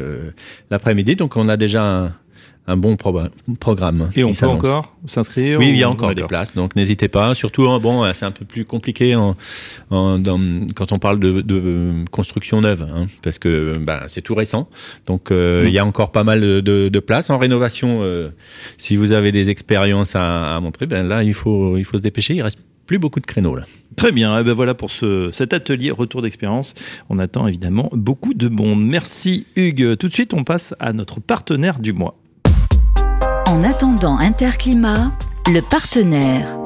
l'après-midi. 0.70 1.16
Donc 1.16 1.36
on 1.36 1.48
a 1.48 1.56
déjà 1.56 2.12
un 2.68 2.76
bon 2.76 2.96
pro 2.96 3.18
programme. 3.58 4.10
Et 4.14 4.22
on 4.24 4.32
peut 4.32 4.46
encore 4.46 4.94
s'inscrire 5.06 5.58
Oui, 5.58 5.70
il 5.70 5.76
y 5.76 5.82
a 5.82 5.90
encore 5.90 6.14
des 6.14 6.22
places, 6.22 6.54
donc 6.54 6.76
n'hésitez 6.76 7.08
pas. 7.08 7.34
Surtout, 7.34 7.66
bon, 7.80 8.04
c'est 8.12 8.26
un 8.26 8.30
peu 8.30 8.44
plus 8.44 8.64
compliqué 8.64 9.16
en, 9.16 9.36
en, 9.90 10.18
dans, 10.18 10.38
quand 10.76 10.92
on 10.92 10.98
parle 10.98 11.18
de, 11.18 11.40
de 11.40 12.04
construction 12.10 12.60
neuve, 12.60 12.86
hein, 12.94 13.06
parce 13.22 13.38
que 13.38 13.72
ben, 13.78 14.02
c'est 14.06 14.20
tout 14.20 14.34
récent. 14.34 14.68
Donc, 15.06 15.30
euh, 15.30 15.64
mmh. 15.64 15.68
il 15.68 15.72
y 15.72 15.78
a 15.78 15.86
encore 15.86 16.12
pas 16.12 16.24
mal 16.24 16.40
de, 16.40 16.60
de 16.60 17.00
places 17.00 17.30
en 17.30 17.38
rénovation. 17.38 18.00
Euh, 18.02 18.28
si 18.76 18.96
vous 18.96 19.12
avez 19.12 19.32
des 19.32 19.48
expériences 19.48 20.14
à, 20.14 20.54
à, 20.54 20.60
montrer, 20.60 20.86
ben 20.86 21.08
là, 21.08 21.22
il 21.22 21.34
faut, 21.34 21.78
il 21.78 21.84
faut 21.84 21.96
se 21.96 22.02
dépêcher. 22.02 22.34
Il 22.34 22.42
reste 22.42 22.58
plus 22.86 22.98
beaucoup 22.98 23.20
de 23.20 23.26
créneaux 23.26 23.54
là. 23.54 23.64
Très 23.96 24.12
bien, 24.12 24.36
et 24.36 24.40
eh 24.40 24.44
ben 24.44 24.52
voilà 24.52 24.74
pour 24.74 24.90
ce, 24.90 25.30
cet 25.32 25.52
atelier 25.52 25.90
retour 25.90 26.22
d'expérience. 26.22 26.74
On 27.08 27.18
attend 27.18 27.46
évidemment 27.46 27.90
beaucoup 27.92 28.34
de 28.34 28.48
monde. 28.48 28.82
Merci 28.86 29.46
Hugues. 29.56 29.96
Tout 29.96 30.08
de 30.08 30.12
suite, 30.12 30.34
on 30.34 30.44
passe 30.44 30.74
à 30.78 30.92
notre 30.92 31.20
partenaire 31.20 31.80
du 31.80 31.92
mois. 31.92 32.16
En 33.48 33.64
attendant 33.64 34.18
Interclimat, 34.18 35.10
le 35.46 35.62
partenaire. 35.62 36.58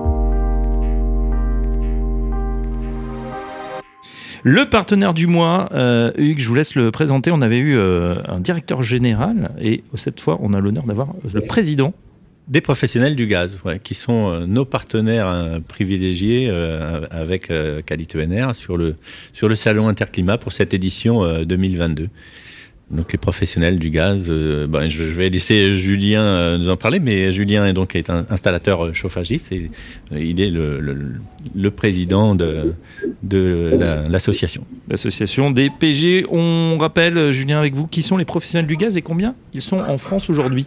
Le 4.43 4.69
partenaire 4.69 5.14
du 5.14 5.29
mois, 5.29 5.69
euh, 5.75 6.11
Hugues, 6.17 6.40
je 6.40 6.49
vous 6.49 6.56
laisse 6.56 6.75
le 6.75 6.90
présenter. 6.90 7.31
On 7.31 7.40
avait 7.40 7.58
eu 7.58 7.76
euh, 7.76 8.17
un 8.26 8.40
directeur 8.40 8.82
général 8.82 9.52
et 9.61 9.84
cette 9.94 10.19
fois, 10.19 10.38
on 10.43 10.55
a 10.55 10.61
l'honneur 10.61 10.82
d'avoir 10.82 11.11
le 11.32 11.40
président. 11.43 11.94
Des 12.49 12.61
professionnels 12.61 13.14
du 13.14 13.28
gaz, 13.28 13.61
ouais, 13.64 13.78
qui 13.78 13.94
sont 13.94 14.28
euh, 14.28 14.46
nos 14.46 14.64
partenaires 14.64 15.28
euh, 15.28 15.61
privilégiés 15.61 16.49
euh, 16.50 17.06
avec 17.12 17.52
Qualité 17.87 18.19
ENR 18.20 18.55
sur 18.55 18.76
le, 18.76 18.96
sur 19.32 19.49
le 19.49 19.55
salon 19.55 19.87
Interclimat 19.87 20.38
pour 20.38 20.52
cette 20.52 20.75
édition 20.75 21.44
2022 21.44 22.08
donc 22.92 23.12
les 23.12 23.18
professionnels 23.18 23.78
du 23.78 23.90
gaz. 23.90 24.28
Euh, 24.30 24.66
ben, 24.66 24.88
je, 24.88 25.02
vais 25.02 25.30
laisser 25.30 25.74
Julien 25.76 26.22
euh, 26.22 26.58
nous 26.58 26.68
en 26.68 26.76
parler, 26.76 27.00
mais 27.00 27.32
Julien 27.32 27.66
est 27.66 27.72
donc 27.72 27.96
un 27.96 28.26
installateur 28.28 28.94
chauffagiste 28.94 29.50
et 29.50 29.70
euh, 30.12 30.20
il 30.20 30.40
est 30.40 30.50
le, 30.50 31.70
président 31.70 32.34
de, 32.34 32.74
l'association. 34.08 34.64
La, 34.88 34.92
L'association 34.92 35.50
des 35.50 35.70
PG. 35.70 36.26
On 36.30 36.76
rappelle, 36.78 37.32
Julien, 37.32 37.58
avec 37.58 37.74
vous, 37.74 37.86
qui 37.86 38.02
sont 38.02 38.18
les 38.18 38.24
professionnels 38.24 38.66
du 38.66 38.76
gaz 38.76 38.96
et 38.96 39.02
combien 39.02 39.34
ils 39.54 39.62
sont 39.62 39.78
en 39.78 39.98
France 39.98 40.28
aujourd'hui? 40.28 40.66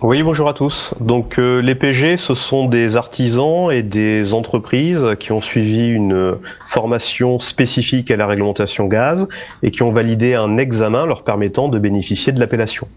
Oui, 0.00 0.22
bonjour 0.22 0.48
à 0.48 0.54
tous. 0.54 0.94
Donc 1.00 1.38
euh, 1.38 1.60
les 1.60 1.74
PG, 1.74 2.16
ce 2.16 2.34
sont 2.34 2.66
des 2.66 2.96
artisans 2.96 3.70
et 3.70 3.82
des 3.82 4.34
entreprises 4.34 5.06
qui 5.20 5.32
ont 5.32 5.40
suivi 5.40 5.88
une 5.88 6.36
formation 6.66 7.38
spécifique 7.38 8.10
à 8.10 8.16
la 8.16 8.26
réglementation 8.26 8.86
gaz 8.86 9.28
et 9.62 9.70
qui 9.70 9.82
ont 9.82 9.92
validé 9.92 10.34
un 10.34 10.56
examen 10.56 11.06
leur 11.06 11.22
permettant 11.22 11.68
de 11.68 11.78
bénéficier 11.78 12.32
de 12.32 12.40
l'appellation. 12.40 12.88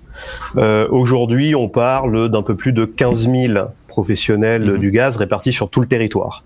Euh, 0.57 0.87
Aujourd'hui, 0.89 1.55
on 1.55 1.69
parle 1.69 2.29
d'un 2.29 2.41
peu 2.41 2.55
plus 2.55 2.71
de 2.71 2.85
15 2.85 3.29
000 3.29 3.65
professionnels 3.87 4.71
mmh. 4.71 4.77
du 4.77 4.91
gaz 4.91 5.17
répartis 5.17 5.53
sur 5.53 5.69
tout 5.69 5.81
le 5.81 5.87
territoire. 5.87 6.43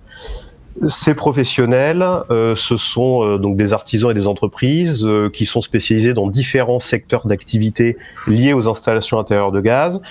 Ces 0.86 1.14
professionnels, 1.14 2.06
euh, 2.30 2.56
ce 2.56 2.78
sont 2.78 3.24
euh, 3.24 3.38
donc 3.38 3.58
des 3.58 3.74
artisans 3.74 4.12
et 4.12 4.14
des 4.14 4.28
entreprises 4.28 5.06
euh, 5.06 5.30
qui 5.30 5.46
sont 5.46 5.62
spécialisés 5.62 6.14
dans 6.14 6.28
différents 6.28 6.80
secteurs 6.80 7.28
d'activité 7.28 7.98
liés 8.28 8.54
aux 8.54 8.70
installations 8.70 9.20
intérieures 9.20 9.52
de 9.52 9.62
gaz, 9.62 10.02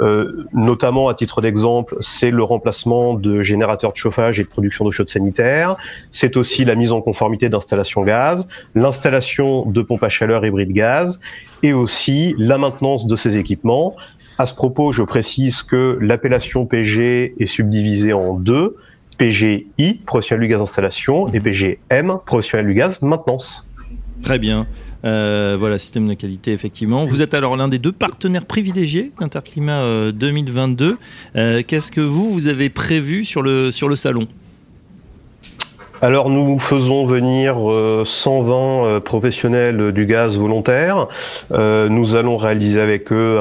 euh, 0.00 0.44
notamment 0.52 1.08
à 1.08 1.14
titre 1.14 1.40
d'exemple, 1.40 1.96
c'est 2.00 2.30
le 2.30 2.42
remplacement 2.42 3.14
de 3.14 3.42
générateurs 3.42 3.92
de 3.92 3.96
chauffage 3.96 4.40
et 4.40 4.44
de 4.44 4.48
production 4.48 4.84
d'eau 4.84 4.90
chaude 4.90 5.08
sanitaire. 5.08 5.76
C'est 6.10 6.36
aussi 6.36 6.64
la 6.64 6.74
mise 6.74 6.90
en 6.90 7.00
conformité 7.00 7.48
d'installations 7.48 8.02
gaz, 8.02 8.48
l'installation 8.74 9.66
de 9.66 9.82
pompes 9.82 10.02
à 10.02 10.08
chaleur 10.08 10.44
hybride 10.44 10.72
gaz 10.72 11.20
et 11.62 11.72
aussi 11.72 12.34
la 12.38 12.58
maintenance 12.58 13.06
de 13.06 13.14
ces 13.14 13.36
équipements. 13.36 13.94
À 14.38 14.46
ce 14.46 14.54
propos, 14.54 14.90
je 14.90 15.02
précise 15.02 15.62
que 15.62 15.96
l'appellation 16.00 16.66
PG 16.66 17.34
est 17.38 17.46
subdivisée 17.46 18.12
en 18.12 18.34
deux. 18.34 18.76
PGI, 19.16 20.00
professionnel 20.06 20.46
du 20.46 20.48
gaz 20.48 20.60
installation, 20.60 21.32
et 21.32 21.40
PGM, 21.40 22.18
professionnel 22.24 22.66
du 22.66 22.74
gaz 22.74 23.00
maintenance. 23.02 23.68
Très 24.22 24.38
bien. 24.38 24.66
Euh, 25.04 25.56
voilà, 25.58 25.76
système 25.76 26.08
de 26.08 26.14
qualité, 26.14 26.52
effectivement. 26.52 27.04
Vous 27.04 27.20
êtes 27.20 27.34
alors 27.34 27.56
l'un 27.56 27.68
des 27.68 27.78
deux 27.78 27.92
partenaires 27.92 28.46
privilégiés 28.46 29.12
d'Interclimat 29.20 29.82
euh, 29.82 30.12
2022. 30.12 30.96
Euh, 31.36 31.62
Qu'est-ce 31.66 31.92
que 31.92 32.00
vous, 32.00 32.30
vous 32.30 32.46
avez 32.46 32.70
prévu 32.70 33.24
sur 33.24 33.42
le, 33.42 33.70
sur 33.70 33.88
le 33.88 33.96
salon? 33.96 34.26
Alors 36.02 36.28
nous 36.28 36.58
faisons 36.58 37.06
venir 37.06 37.56
120 38.04 38.04
euh, 38.54 38.96
euh, 38.96 39.00
professionnels 39.00 39.92
du 39.92 40.06
gaz 40.06 40.36
volontaire. 40.36 41.08
Euh, 41.52 41.88
nous 41.88 42.16
allons 42.16 42.36
réaliser 42.36 42.80
avec 42.80 43.12
eux 43.12 43.38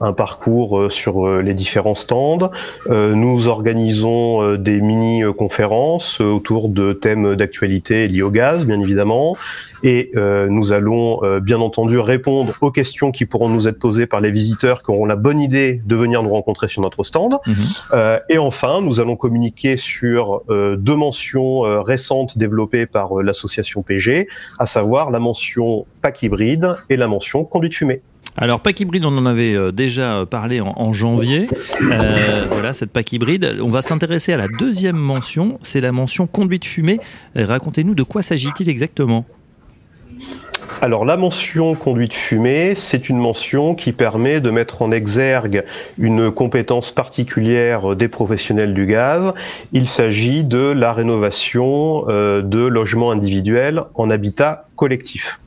un, 0.00 0.12
parcours 0.12 0.90
sur 0.90 1.28
les 1.28 1.52
différents 1.52 1.94
stands. 1.94 2.50
nous 2.88 3.48
organisons 3.48 4.56
des 4.56 4.80
mini-conférences 4.80 6.20
autour 6.20 6.68
de 6.68 6.92
thèmes 6.92 7.34
d'actualité 7.34 8.06
liés 8.08 8.22
au 8.22 8.30
gaz, 8.30 8.64
bien 8.64 8.80
évidemment. 8.80 9.36
Et 9.82 10.12
nous 10.14 10.72
allons 10.72 11.20
bien 11.40 11.60
entendu 11.60 11.98
répondre 11.98 12.54
aux 12.60 12.70
questions 12.70 13.12
qui 13.12 13.26
pourront 13.26 13.48
nous 13.48 13.68
être 13.68 13.78
posées 13.78 14.06
par 14.06 14.20
les 14.20 14.30
visiteurs 14.30 14.82
qui 14.82 14.90
auront 14.90 15.06
la 15.06 15.16
bonne 15.16 15.40
idée 15.40 15.80
de 15.84 15.96
venir 15.96 16.22
nous 16.22 16.30
rencontrer 16.30 16.68
sur 16.68 16.82
notre 16.82 17.04
stand. 17.04 17.36
Mhm. 17.46 18.20
et 18.28 18.38
enfin, 18.38 18.80
nous 18.80 19.00
allons 19.00 19.16
communiquer 19.16 19.76
sur 19.76 20.42
deux 20.48 20.96
mentions 20.96 21.62
récente 21.82 22.36
développée 22.36 22.86
par 22.86 23.18
euh, 23.18 23.22
l'association 23.22 23.82
PG, 23.82 24.28
à 24.58 24.66
savoir 24.66 25.10
la 25.10 25.18
mention 25.18 25.86
pack 26.02 26.22
hybride 26.22 26.74
et 26.90 26.96
la 26.96 27.08
mention 27.08 27.44
conduite 27.44 27.74
fumée. 27.74 28.02
Alors 28.36 28.60
pack 28.60 28.78
hybride, 28.80 29.04
on 29.06 29.16
en 29.16 29.24
avait 29.24 29.54
euh, 29.54 29.72
déjà 29.72 30.26
parlé 30.28 30.60
en, 30.60 30.92
janvier. 30.92 31.48
Euh, 31.80 32.46
voilà 32.50 32.72
cette 32.72 32.90
pack 32.90 33.12
hybride. 33.12 33.58
On 33.62 33.70
va 33.70 33.80
s'intéresser 33.80 34.32
à 34.32 34.36
la 34.36 34.46
deuxième 34.58 34.96
mention, 34.96 35.58
c'est 35.62 35.80
la 35.80 35.92
mention 35.92 36.26
conduite 36.26 36.64
fumée. 36.64 37.00
Racontez-nous 37.34 37.94
de 37.94 38.02
quoi 38.02 38.22
s'agit-il 38.22 38.68
exactement? 38.68 39.24
Alors 40.80 41.04
la 41.04 41.16
mention 41.16 41.74
conduite 41.74 42.12
fumée, 42.12 42.74
c'est 42.74 43.08
une 43.08 43.18
mention 43.18 43.74
qui 43.74 43.92
permet 43.92 44.40
de 44.40 44.50
mettre 44.50 44.82
en 44.82 44.92
exergue 44.92 45.64
une 45.98 46.30
compétence 46.30 46.90
particulière 46.90 47.96
des 47.96 48.08
professionnels 48.08 48.74
du 48.74 48.86
gaz. 48.86 49.32
Il 49.72 49.88
s'agit 49.88 50.44
de 50.44 50.72
la 50.72 50.92
rénovation 50.92 52.04
euh, 52.08 52.42
de 52.42 52.66
logements 52.66 53.10
individuels 53.10 53.84
en 53.94 54.10
habitat 54.10 54.68
collectif. 54.76 55.40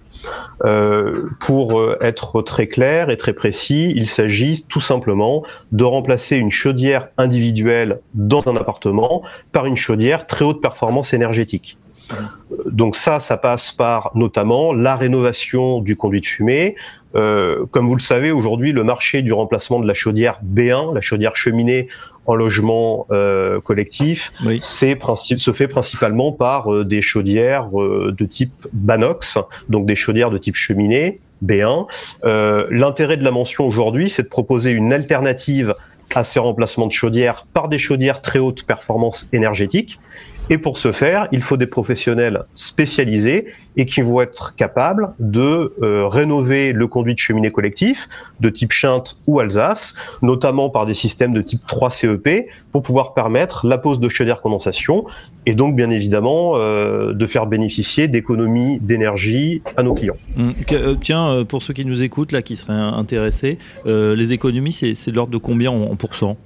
Euh, 0.65 1.29
pour 1.39 1.79
euh, 1.79 1.97
être 2.01 2.41
très 2.41 2.67
clair 2.67 3.09
et 3.09 3.17
très 3.17 3.33
précis, 3.33 3.93
il 3.95 4.07
s'agit 4.07 4.65
tout 4.67 4.81
simplement 4.81 5.43
de 5.71 5.83
remplacer 5.83 6.35
une 6.35 6.51
chaudière 6.51 7.07
individuelle 7.17 8.01
dans 8.13 8.45
un 8.47 8.55
appartement 8.57 9.21
par 9.53 9.65
une 9.65 9.77
chaudière 9.77 10.27
très 10.27 10.43
haute 10.43 10.61
performance 10.61 11.13
énergétique. 11.13 11.77
Donc 12.65 12.95
ça, 12.95 13.19
ça 13.19 13.37
passe 13.37 13.71
par 13.71 14.11
notamment 14.15 14.73
la 14.73 14.95
rénovation 14.95 15.79
du 15.79 15.95
conduit 15.95 16.21
de 16.21 16.25
fumée. 16.25 16.75
Euh, 17.15 17.65
comme 17.71 17.87
vous 17.87 17.95
le 17.95 18.01
savez, 18.01 18.31
aujourd'hui, 18.31 18.71
le 18.71 18.83
marché 18.83 19.21
du 19.21 19.33
remplacement 19.33 19.79
de 19.79 19.87
la 19.87 19.93
chaudière 19.93 20.39
B1, 20.43 20.93
la 20.93 21.01
chaudière 21.01 21.35
cheminée 21.35 21.87
en 22.25 22.35
logement 22.35 23.07
euh, 23.11 23.59
collectif, 23.61 24.31
se 24.61 25.51
fait 25.51 25.67
principalement 25.67 26.31
par 26.31 26.71
euh, 26.71 26.85
des 26.85 27.01
chaudières 27.01 27.69
de 27.71 28.25
type 28.25 28.67
Banox, 28.73 29.39
donc 29.69 29.85
des 29.85 29.95
chaudières 29.95 30.29
de 30.29 30.37
type 30.37 30.55
cheminée 30.55 31.19
B1. 31.43 31.87
L'intérêt 32.69 33.17
de 33.17 33.23
la 33.23 33.31
mention 33.31 33.65
aujourd'hui, 33.65 34.09
c'est 34.09 34.23
de 34.23 34.27
proposer 34.27 34.71
une 34.71 34.93
alternative 34.93 35.73
à 36.13 36.23
ces 36.23 36.39
remplacements 36.39 36.87
de 36.87 36.91
chaudières 36.91 37.45
par 37.53 37.69
des 37.69 37.77
chaudières 37.77 38.21
très 38.21 38.39
haute 38.39 38.63
performance 38.63 39.27
énergétique 39.31 39.99
et 40.49 40.57
pour 40.57 40.77
ce 40.77 40.91
faire, 40.91 41.27
il 41.31 41.41
faut 41.41 41.57
des 41.57 41.67
professionnels 41.67 42.43
spécialisés 42.53 43.45
et 43.77 43.85
qui 43.85 44.01
vont 44.01 44.21
être 44.21 44.55
capables 44.55 45.13
de 45.19 45.73
euh, 45.81 46.07
rénover 46.07 46.73
le 46.73 46.87
conduit 46.87 47.13
de 47.13 47.19
cheminée 47.19 47.51
collectif 47.51 48.09
de 48.39 48.49
type 48.49 48.71
Chinte 48.71 49.15
ou 49.27 49.39
Alsace, 49.39 49.95
notamment 50.21 50.69
par 50.69 50.85
des 50.85 50.93
systèmes 50.93 51.33
de 51.33 51.41
type 51.41 51.61
3 51.67 51.91
CEP 51.91 52.47
pour 52.71 52.81
pouvoir 52.81 53.13
permettre 53.13 53.65
la 53.67 53.77
pose 53.77 53.99
de 53.99 54.09
chaudière 54.09 54.41
condensation 54.41 55.05
et 55.45 55.53
donc 55.53 55.75
bien 55.75 55.89
évidemment 55.91 56.57
euh, 56.57 57.13
de 57.13 57.25
faire 57.25 57.45
bénéficier 57.45 58.07
d'économies 58.07 58.79
d'énergie 58.79 59.61
à 59.77 59.83
nos 59.83 59.93
clients. 59.93 60.17
Hum, 60.37 60.53
euh, 60.71 60.95
tiens, 60.99 61.45
pour 61.47 61.61
ceux 61.61 61.73
qui 61.73 61.85
nous 61.85 62.03
écoutent 62.03 62.31
là, 62.31 62.41
qui 62.41 62.55
seraient 62.55 62.73
intéressés, 62.73 63.57
les 63.85 64.33
économies, 64.33 64.71
c'est 64.71 65.11
de 65.11 65.15
l'ordre 65.15 65.31
de 65.31 65.37
combien 65.37 65.71
en, 65.71 65.83
en 65.83 65.95
pourcents 65.95 66.37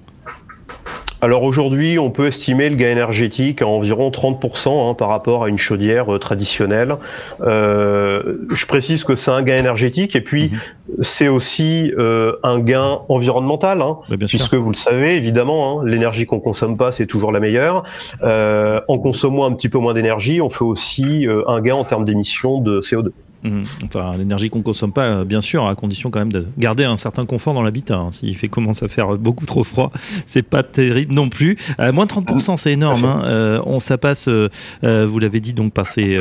alors 1.24 1.44
aujourd'hui, 1.44 1.98
on 2.00 2.12
peut 2.12 2.28
estimer 2.28 2.70
le 2.70 2.76
gain 2.76 2.90
énergétique 2.90 3.62
à 3.62 3.66
environ 3.68 4.10
30% 4.10 4.90
hein, 4.90 4.94
par 4.94 5.08
rapport 5.08 5.46
à 5.46 5.48
une 5.48 5.58
chaudière 5.58 6.14
euh, 6.14 6.20
traditionnelle. 6.20 6.98
Euh, 7.40 8.40
je 8.50 8.66
précise 8.66 9.06
que 9.06 9.16
c'est 9.16 9.32
un 9.32 9.42
gain 9.42 9.58
énergétique 9.58 10.18
et 10.18 10.22
puis 10.22 10.52
mhm. 10.52 10.60
c'est 11.02 11.30
aussi 11.30 11.94
euh, 11.98 12.34
un 12.44 12.60
gain 12.60 13.00
environnemental, 13.08 13.82
hein, 13.82 14.00
puisque 14.28 14.56
vous 14.56 14.68
le 14.68 14.76
savez 14.76 15.16
évidemment, 15.16 15.80
hein, 15.80 15.86
l'énergie 15.86 16.26
qu'on 16.26 16.42
consomme 16.42 16.76
pas, 16.76 16.92
c'est 16.92 17.08
toujours 17.08 17.32
la 17.32 17.40
meilleure. 17.40 17.86
en 18.22 18.98
consommant 18.98 19.46
un 19.46 19.54
petit 19.54 19.70
peu 19.70 19.78
moins 19.78 19.94
d'énergie, 19.94 20.42
on 20.42 20.50
fait 20.50 20.66
aussi 20.66 21.26
un 21.48 21.62
gain 21.62 21.76
en 21.76 21.86
termes 21.86 22.04
d'émissions 22.04 22.60
de 22.60 22.82
CO2. 22.82 23.12
Mhm. 23.44 23.66
Enfin, 23.86 24.18
l'énergie 24.18 24.50
qu'on 24.50 24.62
consomme 24.62 24.94
pas, 24.94 25.06
euh, 25.06 25.26
bien 25.26 25.42
sûr, 25.42 25.68
à 25.68 25.76
condition 25.76 26.10
quand 26.10 26.20
même 26.20 26.32
de 26.32 26.46
garder 26.58 26.86
un 26.86 26.98
certain 26.98 27.26
confort 27.26 27.54
dans 27.54 27.62
l'habitat. 27.62 27.98
Hein. 27.98 28.12
S'il 28.12 28.36
fait 28.38 28.48
commence 28.48 28.84
à 28.84 28.88
faire 28.88 29.18
beaucoup 29.18 29.46
trop 29.46 29.64
froid, 29.64 29.92
c'est 30.26 30.44
pas 30.44 30.64
terrible 30.64 31.14
non 31.14 31.30
plus. 31.30 31.58
Euh, 31.80 31.92
moins 31.92 32.06
de 32.06 32.12
30%, 32.12 32.58
c'est 32.58 32.72
énorme. 32.72 33.04
Hein. 33.06 33.24
Euh, 33.26 33.62
on 33.66 33.80
ça 33.80 33.98
passe, 33.98 34.30
vous 34.30 35.20
l'avez 35.20 35.40
dit, 35.40 35.54
donc 35.54 35.74
passer 35.74 36.18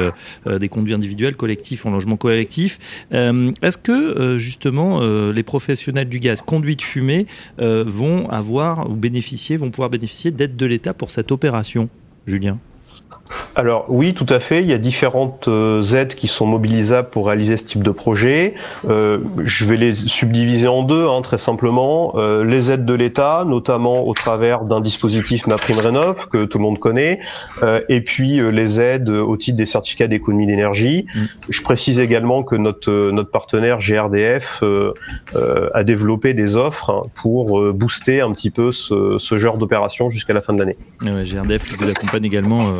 des 0.46 0.68
conduits 0.68 0.94
individuels, 0.94 1.36
collectifs 1.36 1.86
en 1.86 1.90
logement 1.90 2.16
collectif. 2.16 3.06
Est-ce 3.12 3.78
que 3.78 4.36
justement 4.38 5.00
les 5.30 5.42
professionnels 5.42 6.08
du 6.08 6.18
gaz, 6.18 6.42
conduits 6.42 6.76
de 6.76 6.82
fumée, 6.82 7.26
vont 7.58 8.28
avoir 8.30 8.90
ou 8.90 8.94
bénéficier, 8.94 9.56
vont 9.56 9.70
pouvoir 9.70 9.90
bénéficier 9.90 10.30
d'aide 10.32 10.56
de 10.56 10.66
l'État 10.66 10.92
pour 10.92 11.10
cette 11.10 11.30
opération, 11.30 11.88
Julien 12.26 12.58
alors 13.54 13.84
oui, 13.88 14.14
tout 14.14 14.26
à 14.28 14.40
fait. 14.40 14.62
Il 14.62 14.68
y 14.68 14.72
a 14.72 14.78
différentes 14.78 15.48
euh, 15.48 15.82
aides 15.82 16.14
qui 16.14 16.28
sont 16.28 16.46
mobilisables 16.46 17.10
pour 17.10 17.26
réaliser 17.26 17.56
ce 17.56 17.64
type 17.64 17.82
de 17.82 17.90
projet. 17.90 18.54
Euh, 18.88 19.18
je 19.44 19.64
vais 19.66 19.76
les 19.76 19.94
subdiviser 19.94 20.68
en 20.68 20.82
deux, 20.82 21.06
hein, 21.06 21.20
très 21.22 21.38
simplement. 21.38 22.14
Euh, 22.16 22.44
les 22.44 22.70
aides 22.70 22.86
de 22.86 22.94
l'État, 22.94 23.44
notamment 23.46 24.06
au 24.06 24.14
travers 24.14 24.64
d'un 24.64 24.80
dispositif 24.80 25.46
MaPrimeRénov 25.46 26.28
que 26.28 26.44
tout 26.44 26.58
le 26.58 26.62
monde 26.62 26.78
connaît, 26.78 27.20
et 27.88 28.00
puis 28.00 28.40
les 28.50 28.80
aides 28.80 29.08
au 29.08 29.36
titre 29.36 29.56
des 29.56 29.66
certificats 29.66 30.06
d'économie 30.06 30.46
d'énergie. 30.46 31.06
Mm. 31.14 31.20
Je 31.48 31.62
précise 31.62 31.98
également 31.98 32.42
que 32.42 32.56
notre 32.56 33.10
notre 33.10 33.30
partenaire 33.30 33.78
GRDF 33.78 34.62
a 35.74 35.84
développé 35.84 36.34
des 36.34 36.56
offres 36.56 36.90
hein, 36.90 37.02
pour 37.14 37.72
booster 37.72 38.20
un 38.20 38.32
petit 38.32 38.50
peu 38.50 38.72
ce, 38.72 39.16
ce 39.18 39.36
genre 39.36 39.58
d'opération 39.58 40.08
jusqu'à 40.08 40.32
la 40.32 40.40
fin 40.40 40.52
de 40.52 40.58
l'année. 40.58 40.76
GRDF 41.02 41.64
qui 41.64 41.74
vous 41.74 41.88
accompagne 41.88 42.24
également 42.24 42.72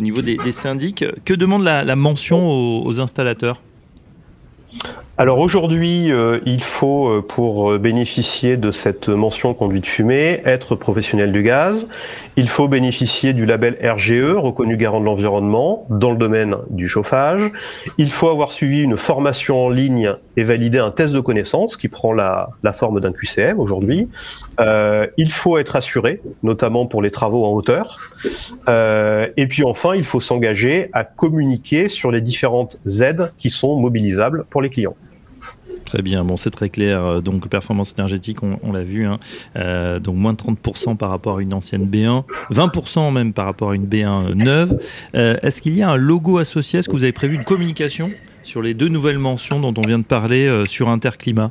au 0.00 0.02
niveau 0.02 0.22
des, 0.22 0.52
syndics. 0.52 1.04
Que 1.26 1.34
demande 1.34 1.62
la, 1.62 1.96
mention 1.96 2.82
aux 2.84 3.00
installateurs? 3.00 3.60
Alors 5.20 5.40
aujourd'hui, 5.40 6.10
euh, 6.10 6.40
il 6.46 6.62
faut, 6.62 7.10
euh, 7.10 7.20
pour 7.20 7.72
euh, 7.72 7.78
bénéficier 7.78 8.56
de 8.56 8.70
cette 8.70 9.10
mention 9.10 9.52
conduite 9.52 9.84
fumée, 9.84 10.40
être 10.46 10.76
professionnel 10.76 11.30
du 11.30 11.42
gaz. 11.42 11.88
Il 12.36 12.48
faut 12.48 12.68
bénéficier 12.68 13.34
du 13.34 13.44
label 13.44 13.76
RGE, 13.84 14.32
reconnu 14.32 14.78
garant 14.78 14.98
de 14.98 15.04
l'environnement, 15.04 15.84
dans 15.90 16.10
le 16.10 16.16
domaine 16.16 16.56
du 16.70 16.88
chauffage. 16.88 17.52
Il 17.98 18.10
faut 18.10 18.28
avoir 18.28 18.50
suivi 18.50 18.82
une 18.82 18.96
formation 18.96 19.66
en 19.66 19.68
ligne 19.68 20.14
et 20.38 20.42
valider 20.42 20.78
un 20.78 20.90
test 20.90 21.12
de 21.12 21.20
connaissance 21.20 21.76
qui 21.76 21.88
prend 21.88 22.14
la 22.14 22.48
forme 22.72 22.98
d'un 23.00 23.12
QCM 23.12 23.60
aujourd'hui. 23.60 24.08
il 24.58 25.30
faut 25.30 25.58
être 25.58 25.76
assuré, 25.76 26.22
notamment 26.42 26.86
pour 26.86 27.02
les 27.02 27.10
travaux 27.10 27.44
en 27.44 27.52
hauteur. 27.52 27.98
et 28.66 29.46
puis 29.48 29.64
enfin, 29.64 29.94
il 29.96 30.04
faut 30.04 30.20
s'engager 30.20 30.88
à 30.94 31.04
communiquer 31.04 31.90
sur 31.90 32.10
les 32.10 32.22
différentes 32.22 32.78
aides 33.02 33.30
qui 33.36 33.50
sont 33.50 33.78
mobilisables 33.78 34.46
pour 34.48 34.62
les 34.62 34.70
clients. 34.70 34.96
Très 35.90 36.02
bien, 36.02 36.24
bon 36.24 36.36
c'est 36.36 36.52
très 36.52 36.68
clair. 36.68 37.04
Euh, 37.04 37.20
donc 37.20 37.48
performance 37.48 37.94
énergétique, 37.98 38.44
on, 38.44 38.72
l'a 38.72 38.84
vu, 38.84 39.08
hein. 39.08 39.18
euh, 39.56 39.98
donc 39.98 40.14
moins 40.14 40.34
de 40.34 40.38
30% 40.38 40.96
par 40.96 41.10
rapport 41.10 41.38
à 41.38 41.42
une 41.42 41.52
ancienne 41.52 41.90
B1, 41.90 42.22
20% 42.52 43.12
même 43.12 43.32
par 43.32 43.46
rapport 43.46 43.70
à 43.70 43.74
une 43.74 43.86
B1 43.86 44.34
neuve. 44.34 44.78
Euh, 45.16 45.36
est-ce 45.42 45.60
qu'il 45.60 45.76
y 45.76 45.82
a 45.82 45.90
un 45.90 45.96
logo 45.96 46.38
associé? 46.38 46.78
Est-ce 46.78 46.88
que 46.88 46.94
vous 46.94 47.02
avez 47.02 47.12
prévu 47.12 47.34
une 47.34 47.42
communication 47.42 48.12
sur 48.44 48.62
les 48.62 48.72
deux 48.72 48.86
nouvelles 48.86 49.18
mentions 49.18 49.58
dont 49.58 49.74
on 49.76 49.84
vient 49.84 49.98
de 49.98 50.04
parler 50.04 50.62
sur 50.68 50.88
Interclimat? 50.88 51.50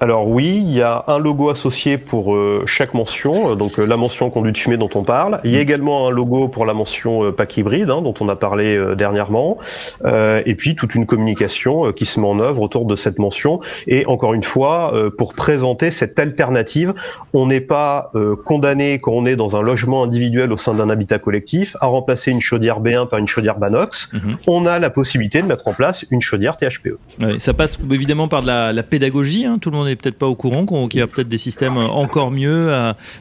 Alors 0.00 0.28
oui, 0.28 0.60
il 0.62 0.72
y 0.72 0.82
a 0.82 1.04
un 1.06 1.18
logo 1.18 1.50
associé 1.50 1.98
pour 1.98 2.34
euh, 2.34 2.64
chaque 2.66 2.94
mention, 2.94 3.52
euh, 3.52 3.54
donc 3.54 3.78
euh, 3.78 3.86
la 3.86 3.96
mention 3.96 4.28
conduite 4.28 4.58
fumée 4.58 4.76
dont 4.76 4.90
on 4.94 5.04
parle. 5.04 5.40
Il 5.44 5.50
y 5.50 5.56
a 5.56 5.60
également 5.60 6.08
un 6.08 6.10
logo 6.10 6.48
pour 6.48 6.66
la 6.66 6.74
mention 6.74 7.32
pack 7.32 7.56
hybride 7.56 7.90
hein, 7.90 8.02
dont 8.02 8.14
on 8.20 8.28
a 8.28 8.36
parlé 8.36 8.78
dernièrement, 8.96 9.58
et 10.04 10.54
puis 10.56 10.74
toute 10.74 10.94
une 10.94 11.06
communication 11.06 11.92
qui 11.92 12.06
se 12.06 12.20
met 12.20 12.26
en 12.26 12.38
œuvre 12.38 12.62
autour 12.62 12.84
de 12.86 12.96
cette 12.96 13.18
mention. 13.18 13.60
Et 13.86 14.06
encore 14.06 14.34
une 14.34 14.42
fois, 14.42 14.92
pour 15.16 15.34
présenter 15.34 15.90
cette 15.90 16.18
alternative, 16.18 16.94
on 17.32 17.46
n'est 17.46 17.60
pas 17.60 18.12
condamné 18.44 18.98
quand 18.98 19.12
on 19.12 19.26
est 19.26 19.36
dans 19.36 19.56
un 19.56 19.62
logement 19.62 20.02
individuel 20.02 20.52
au 20.52 20.56
sein 20.56 20.74
d'un 20.74 20.90
habitat 20.90 21.18
collectif 21.18 21.76
à 21.80 21.86
remplacer 21.86 22.30
une 22.30 22.40
chaudière 22.40 22.80
B1 22.80 23.08
par 23.08 23.18
une 23.18 23.28
chaudière 23.28 23.58
Banox. 23.58 24.10
Mhm. 24.12 24.36
On 24.46 24.66
a 24.66 24.78
la 24.78 24.90
possibilité 24.90 25.42
de 25.42 25.46
mettre 25.46 25.68
en 25.68 25.72
place 25.72 26.04
une 26.10 26.20
chaudière 26.20 26.56
THPE. 26.56 26.98
ça 27.38 27.54
passe 27.54 27.78
évidemment 27.90 28.28
par 28.28 28.42
la, 28.42 28.72
la 28.72 28.82
pédagogie. 28.82 29.46
Hein. 29.46 29.58
Tout 29.60 29.70
le 29.70 29.76
monde 29.76 29.88
est 29.88 29.93
peut-être 29.96 30.18
pas 30.18 30.26
au 30.26 30.34
courant 30.34 30.64
qu'il 30.88 31.00
y 31.00 31.02
a 31.02 31.06
peut-être 31.06 31.28
des 31.28 31.38
systèmes 31.38 31.76
encore 31.76 32.30
mieux. 32.30 32.70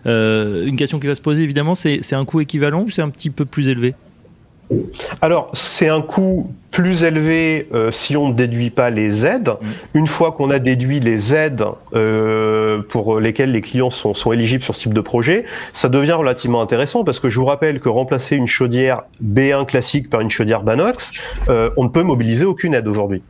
Euh, 0.05 0.65
une 0.65 0.75
question 0.75 0.99
qui 0.99 1.07
va 1.07 1.15
se 1.15 1.21
poser 1.21 1.43
évidemment, 1.43 1.75
c'est 1.75 2.13
un 2.13 2.25
coût 2.25 2.41
équivalent 2.41 2.83
ou 2.83 2.89
c'est 2.89 3.01
un 3.01 3.09
petit 3.09 3.29
peu 3.29 3.45
plus 3.45 3.67
élevé? 3.67 3.95
Alors, 5.21 5.51
c'est 5.53 5.89
un 5.89 6.01
coût 6.01 6.51
plus 6.73 7.03
élevé 7.03 7.69
euh, 7.73 7.91
si 7.91 8.17
on 8.17 8.29
ne 8.29 8.33
déduit 8.33 8.71
pas 8.71 8.89
les 8.89 9.25
aides. 9.25 9.49
Mm. 9.49 9.67
Une 9.99 10.07
fois 10.07 10.31
qu'on 10.33 10.49
a 10.49 10.59
déduit 10.59 10.99
les 10.99 11.33
aides 11.33 11.63
euh, 11.93 12.81
pour 12.89 13.19
lesquelles 13.19 13.51
les 13.51 13.61
clients 13.61 13.91
sont, 13.91 14.13
sont, 14.13 14.33
éligibles 14.33 14.63
sur 14.63 14.73
ce 14.73 14.81
type 14.81 14.93
de 14.93 15.01
projet, 15.01 15.45
ça 15.71 15.87
devient 15.87 16.13
relativement 16.13 16.61
intéressant 16.61 17.03
parce 17.03 17.19
que 17.19 17.29
je 17.29 17.39
vous 17.39 17.45
rappelle 17.45 17.79
que 17.79 17.89
remplacer 17.89 18.35
une 18.35 18.47
chaudière 18.47 19.03
B1 19.23 19.65
classique 19.65 20.09
par 20.09 20.21
une 20.21 20.31
chaudière 20.31 20.63
Banox, 20.63 21.13
euh, 21.47 21.69
on 21.77 21.83
ne 21.83 21.89
peut 21.89 22.03
mobiliser 22.03 22.45
aucune 22.45 22.73
aide 22.73 22.87
aujourd'hui. 22.87 23.21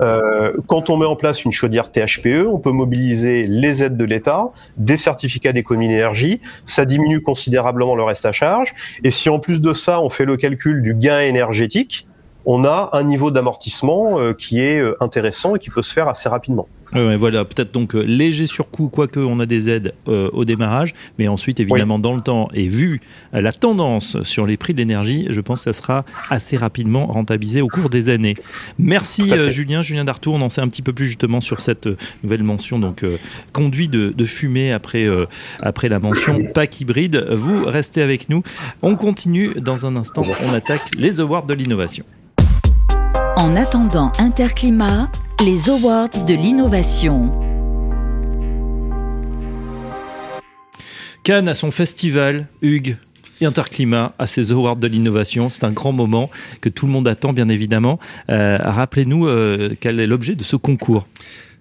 Euh, 0.00 0.52
quand 0.66 0.90
on 0.90 0.98
met 0.98 1.06
en 1.06 1.16
place 1.16 1.44
une 1.44 1.52
chaudière 1.52 1.90
THPE, 1.90 2.46
on 2.46 2.58
peut 2.58 2.72
mobiliser 2.72 3.44
les 3.44 3.82
aides 3.82 3.96
de 3.96 4.04
l'État, 4.04 4.50
des 4.76 4.98
certificats 4.98 5.52
d'économie 5.52 5.88
d'énergie, 5.88 6.40
ça 6.66 6.84
diminue 6.84 7.22
considérablement 7.22 7.94
le 7.94 8.04
reste 8.04 8.26
à 8.26 8.32
charge. 8.32 8.74
Et 9.02 9.10
si 9.10 9.30
en 9.30 9.38
plus 9.38 9.62
de 9.62 9.72
ça, 9.72 10.00
on 10.00 10.10
fait 10.10 10.26
le 10.26 10.36
calcul 10.36 10.82
du 10.82 10.94
gain 10.94 11.20
énergétique, 11.20 12.06
on 12.46 12.64
a 12.64 12.90
un 12.92 13.02
niveau 13.02 13.30
d'amortissement 13.32 14.20
euh, 14.20 14.32
qui 14.32 14.60
est 14.60 14.78
euh, 14.78 14.94
intéressant 15.00 15.56
et 15.56 15.58
qui 15.58 15.68
peut 15.68 15.82
se 15.82 15.92
faire 15.92 16.08
assez 16.08 16.28
rapidement. 16.28 16.68
voilà, 16.92 17.44
peut-être 17.44 17.72
donc 17.72 17.96
euh, 17.96 18.00
léger 18.02 18.46
surcoût, 18.46 18.88
quoique 18.88 19.18
on 19.18 19.40
a 19.40 19.46
des 19.46 19.68
aides 19.68 19.92
au 20.06 20.44
démarrage, 20.44 20.94
mais 21.18 21.26
ensuite 21.26 21.58
évidemment 21.58 21.98
dans 21.98 22.14
le 22.14 22.22
temps 22.22 22.48
et 22.54 22.68
vu 22.68 23.00
la 23.32 23.50
tendance 23.50 24.22
sur 24.22 24.46
les 24.46 24.56
prix 24.56 24.72
de 24.72 24.78
l'énergie, 24.78 25.26
je 25.30 25.40
pense 25.40 25.64
que 25.64 25.64
ça 25.64 25.72
sera 25.72 26.04
assez 26.30 26.56
rapidement 26.56 27.06
rentabilisé 27.06 27.60
au 27.60 27.66
cours 27.66 27.90
des 27.90 28.08
années. 28.08 28.34
Merci 28.78 29.32
Julien, 29.48 29.82
Julien 29.82 30.04
Dartour, 30.04 30.34
on 30.34 30.40
en 30.42 30.48
sait 30.48 30.60
un 30.60 30.68
petit 30.68 30.82
peu 30.82 30.92
plus 30.92 31.06
justement 31.06 31.40
sur 31.40 31.60
cette 31.60 31.88
nouvelle 32.22 32.44
mention, 32.44 32.78
donc 32.78 33.04
conduit 33.52 33.88
de, 33.88 34.14
de, 34.16 34.24
fumée 34.24 34.72
après, 34.72 35.08
après 35.60 35.88
la 35.88 35.98
mention 35.98 36.44
pack 36.54 36.80
hybride. 36.80 37.26
Vous 37.32 37.64
restez 37.64 38.02
avec 38.02 38.28
nous, 38.28 38.42
on 38.82 38.94
continue 38.94 39.54
dans 39.56 39.86
un 39.86 39.96
instant, 39.96 40.22
on 40.46 40.52
attaque 40.52 40.94
les 40.96 41.20
awards 41.20 41.46
de 41.46 41.54
l'innovation. 41.54 42.04
En 43.38 43.54
attendant 43.54 44.12
Interclimat, 44.18 45.12
les 45.44 45.68
Awards 45.68 46.24
de 46.26 46.32
l'innovation. 46.32 47.30
Cannes 51.22 51.46
a 51.46 51.52
son 51.52 51.70
festival, 51.70 52.46
Hugues. 52.62 52.96
Interclimat 53.42 54.14
à 54.18 54.26
ses 54.26 54.52
awards 54.52 54.76
de 54.76 54.86
l'innovation. 54.86 55.50
C'est 55.50 55.64
un 55.64 55.72
grand 55.72 55.92
moment 55.92 56.30
que 56.62 56.70
tout 56.70 56.86
le 56.86 56.92
monde 56.92 57.06
attend, 57.06 57.34
bien 57.34 57.50
évidemment. 57.50 57.98
Euh, 58.30 58.56
rappelez-nous 58.58 59.26
euh, 59.26 59.74
quel 59.78 60.00
est 60.00 60.06
l'objet 60.06 60.34
de 60.34 60.42
ce 60.42 60.56
concours? 60.56 61.06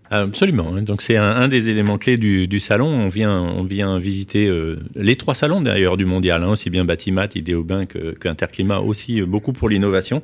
Absolument. 0.10 0.72
Donc 0.82 1.02
c'est 1.02 1.18
un, 1.18 1.50
des 1.50 1.70
éléments 1.70 1.98
clés 1.98 2.16
du, 2.16 2.60
salon. 2.62 2.88
On 2.88 3.10
vient, 3.10 3.38
on 3.38 3.66
vient 3.66 3.98
visiter 3.98 4.48
euh, 4.48 4.80
les 4.96 5.18
trois 5.18 5.36
salons 5.36 5.60
d'ailleurs 5.60 5.98
du 5.98 6.06
mondial, 6.06 6.42
hein, 6.42 6.48
aussi 6.48 6.70
bien 6.70 6.86
Batimat, 6.86 7.28
Idéobain 7.36 7.86
que, 7.86 8.12
que 8.12 8.30
Interclimat, 8.30 8.80
aussi 8.80 9.22
beaucoup 9.24 9.52
pour 9.52 9.68
l'innovation. 9.68 10.24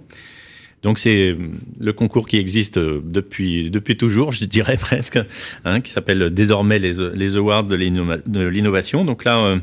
Donc 0.83 0.97
c'est 0.97 1.35
le 1.79 1.93
concours 1.93 2.27
qui 2.27 2.37
existe 2.37 2.77
euh, 2.77 3.01
depuis 3.03 3.69
depuis 3.69 3.97
toujours, 3.97 4.31
je 4.31 4.45
dirais 4.45 4.77
presque, 4.81 5.19
hein, 5.65 5.81
qui 5.81 5.91
s'appelle 5.91 6.33
désormais 6.33 6.79
les, 6.79 7.37
awards 7.37 7.65
de 7.65 7.75
l'innovation. 7.75 9.05
Donc 9.05 9.23
là, 9.23 9.39
euh, 9.39 9.57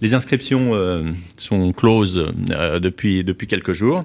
les 0.00 0.14
inscriptions 0.14 0.74
euh, 0.74 1.04
sont 1.36 1.72
closes 1.72 2.32
depuis 2.80 3.24
depuis 3.24 3.46
quelques 3.46 3.72
jours. 3.72 4.04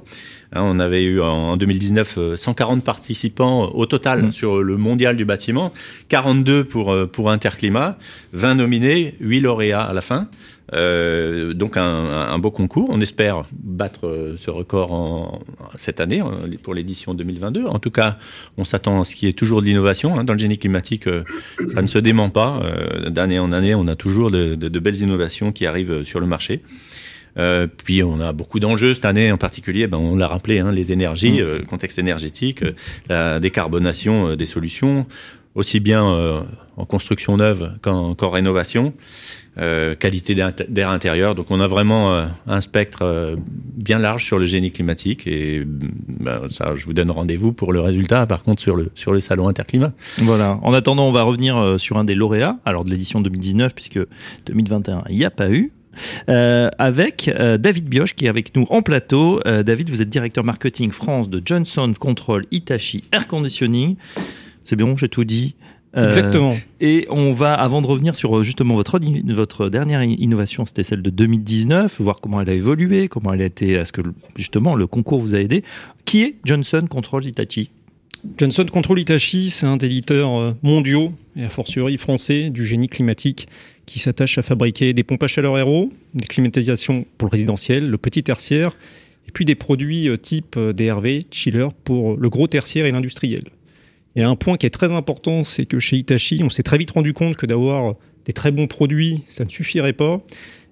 Hein, 0.53 0.61
on 0.63 0.79
avait 0.79 1.03
eu 1.03 1.21
en 1.21 1.57
2019 1.57 2.35
140 2.35 2.83
participants 2.83 3.71
au 3.73 3.85
total 3.85 4.25
mmh. 4.25 4.31
sur 4.31 4.61
le 4.61 4.77
mondial 4.77 5.15
du 5.15 5.25
bâtiment, 5.25 5.71
42 6.09 6.63
pour 6.63 6.95
pour 7.11 7.31
Interclimat, 7.31 7.97
20 8.33 8.55
nominés, 8.55 9.15
8 9.19 9.41
lauréats 9.41 9.83
à 9.83 9.93
la 9.93 10.01
fin. 10.01 10.27
Euh, 10.71 11.53
donc 11.53 11.77
un, 11.77 11.83
un, 11.83 12.39
beau 12.39 12.51
concours. 12.51 12.87
On 12.89 13.01
espère 13.01 13.43
battre 13.51 14.07
euh, 14.07 14.35
ce 14.37 14.49
record 14.49 14.93
en, 14.93 15.39
cette 15.75 15.99
année 15.99 16.23
pour 16.61 16.73
l'édition 16.73 17.13
2022. 17.13 17.65
En 17.65 17.79
tout 17.79 17.91
cas, 17.91 18.17
on 18.57 18.63
s'attend 18.63 19.01
à 19.01 19.03
ce 19.03 19.15
qui 19.15 19.27
est 19.27 19.37
toujours 19.37 19.61
de 19.61 19.67
l'innovation. 19.67 20.17
Hein. 20.17 20.23
Dans 20.23 20.33
le 20.33 20.39
génie 20.39 20.57
climatique, 20.57 21.07
euh, 21.07 21.23
ça 21.73 21.81
ne 21.81 21.87
se 21.87 21.99
dément 21.99 22.29
pas. 22.29 22.61
D'année 23.07 23.39
en 23.39 23.51
année, 23.51 23.75
on 23.75 23.87
a 23.87 23.95
toujours 23.95 24.31
de, 24.31 24.55
de, 24.55 24.69
de, 24.69 24.79
belles 24.79 25.01
innovations 25.01 25.51
qui 25.51 25.65
arrivent 25.65 26.03
sur 26.03 26.19
le 26.19 26.27
marché. 26.27 26.61
Euh, 27.37 27.67
puis 27.67 28.03
on 28.03 28.19
a 28.19 28.31
beaucoup 28.33 28.59
d'enjeux 28.59 28.93
cette 28.93 29.05
année 29.05 29.31
en 29.31 29.37
particulier. 29.37 29.87
Ben, 29.87 29.97
on 29.97 30.15
l'a 30.15 30.27
rappelé, 30.27 30.59
hein, 30.59 30.71
les 30.71 30.91
énergies, 30.91 31.41
mmh. 31.41 31.45
le 31.57 31.65
contexte 31.65 31.99
énergétique, 31.99 32.63
la 33.09 33.39
décarbonation 33.39 34.35
des 34.35 34.45
solutions, 34.45 35.05
aussi 35.55 35.79
bien 35.79 36.03
en 36.77 36.85
construction 36.85 37.37
neuve 37.37 37.71
qu'en 37.81 38.29
rénovation. 38.29 38.93
Euh, 39.59 39.93
qualité 39.93 40.33
d'air 40.33 40.89
intérieur. 40.89 41.35
Donc 41.35 41.51
on 41.51 41.59
a 41.59 41.67
vraiment 41.67 42.15
euh, 42.15 42.25
un 42.47 42.59
spectre 42.59 43.03
euh, 43.03 43.35
bien 43.37 43.99
large 43.99 44.25
sur 44.25 44.39
le 44.39 44.47
génie 44.47 44.71
climatique 44.71 45.27
et 45.27 45.63
ben, 45.63 46.49
ça, 46.49 46.73
je 46.73 46.83
vous 46.87 46.93
donne 46.93 47.11
rendez-vous 47.11 47.53
pour 47.53 47.71
le 47.71 47.79
résultat. 47.79 48.25
Par 48.25 48.41
contre 48.41 48.63
sur 48.63 48.75
le 48.75 48.89
sur 48.95 49.13
le 49.13 49.19
salon 49.19 49.47
Interclimat. 49.47 49.91
Voilà. 50.17 50.57
En 50.63 50.73
attendant, 50.73 51.07
on 51.07 51.11
va 51.11 51.21
revenir 51.21 51.75
sur 51.77 51.99
un 51.99 52.03
des 52.03 52.15
lauréats, 52.15 52.57
alors 52.65 52.83
de 52.83 52.89
l'édition 52.89 53.21
2019 53.21 53.75
puisque 53.75 53.99
2021 54.47 55.03
il 55.09 55.17
n'y 55.17 55.25
a 55.25 55.29
pas 55.29 55.51
eu. 55.51 55.71
Avec 56.27 57.31
David 57.59 57.87
Bioche 57.87 58.13
qui 58.15 58.25
est 58.25 58.29
avec 58.29 58.55
nous 58.55 58.65
en 58.69 58.81
plateau. 58.81 59.41
David, 59.45 59.89
vous 59.89 60.01
êtes 60.01 60.09
directeur 60.09 60.43
marketing 60.43 60.91
France 60.91 61.29
de 61.29 61.41
Johnson 61.43 61.93
Control 61.97 62.43
Hitachi 62.51 63.03
Air 63.11 63.27
Conditioning. 63.27 63.95
C'est 64.63 64.75
bien, 64.75 64.95
j'ai 64.97 65.09
tout 65.09 65.23
dit. 65.23 65.55
Euh, 65.95 66.07
Exactement. 66.07 66.55
Et 66.81 67.05
on 67.09 67.33
va, 67.33 67.53
avant 67.53 67.81
de 67.81 67.87
revenir 67.87 68.15
sur 68.15 68.37
euh, 68.37 68.43
justement 68.43 68.73
votre, 68.73 68.99
votre 69.33 69.69
dernière 69.69 70.01
innovation, 70.01 70.65
c'était 70.65 70.83
celle 70.83 71.03
de 71.03 71.09
2019, 71.11 72.01
voir 72.01 72.19
comment 72.19 72.41
elle 72.41 72.49
a 72.49 72.53
évolué, 72.53 73.07
comment 73.07 73.33
elle 73.33 73.43
a 73.43 73.45
été, 73.45 73.73
est-ce 73.73 73.91
que 73.91 74.01
justement 74.35 74.75
le 74.75 74.87
concours 74.87 75.19
vous 75.19 75.35
a 75.35 75.39
aidé. 75.39 75.63
Qui 76.05 76.23
est 76.23 76.35
Johnson 76.45 76.87
Control 76.89 77.25
Hitachi 77.25 77.69
Johnson 78.37 78.65
Control 78.71 78.99
Hitachi, 78.99 79.49
c'est 79.49 79.65
un 79.65 79.75
des 79.75 79.89
leaders 79.89 80.39
euh, 80.39 80.53
mondiaux 80.63 81.13
et 81.35 81.43
a 81.43 81.49
fortiori 81.49 81.97
français 81.97 82.49
du 82.49 82.65
génie 82.65 82.87
climatique 82.87 83.47
qui 83.85 83.99
s'attache 83.99 84.37
à 84.37 84.41
fabriquer 84.41 84.93
des 84.93 85.03
pompes 85.03 85.23
à 85.23 85.27
chaleur 85.27 85.55
aéro, 85.55 85.91
des 86.13 86.25
climatisations 86.25 87.05
pour 87.17 87.27
le 87.27 87.31
résidentiel, 87.31 87.89
le 87.89 87.97
petit 87.97 88.23
tertiaire, 88.23 88.77
et 89.27 89.31
puis 89.31 89.43
des 89.43 89.55
produits 89.55 90.09
type 90.21 90.57
DRV, 90.57 91.23
chiller 91.31 91.67
pour 91.83 92.15
le 92.15 92.29
gros 92.29 92.47
tertiaire 92.47 92.85
et 92.85 92.91
l'industriel. 92.91 93.43
A 94.17 94.27
un 94.27 94.35
point 94.35 94.57
qui 94.57 94.65
est 94.65 94.69
très 94.69 94.91
important, 94.93 95.43
c'est 95.43 95.65
que 95.65 95.79
chez 95.79 95.97
Hitachi, 95.97 96.41
on 96.43 96.49
s'est 96.49 96.63
très 96.63 96.77
vite 96.77 96.91
rendu 96.91 97.13
compte 97.13 97.35
que 97.35 97.45
d'avoir 97.45 97.95
des 98.25 98.33
très 98.33 98.51
bons 98.51 98.67
produits, 98.67 99.23
ça 99.27 99.43
ne 99.43 99.49
suffirait 99.49 99.93
pas 99.93 100.21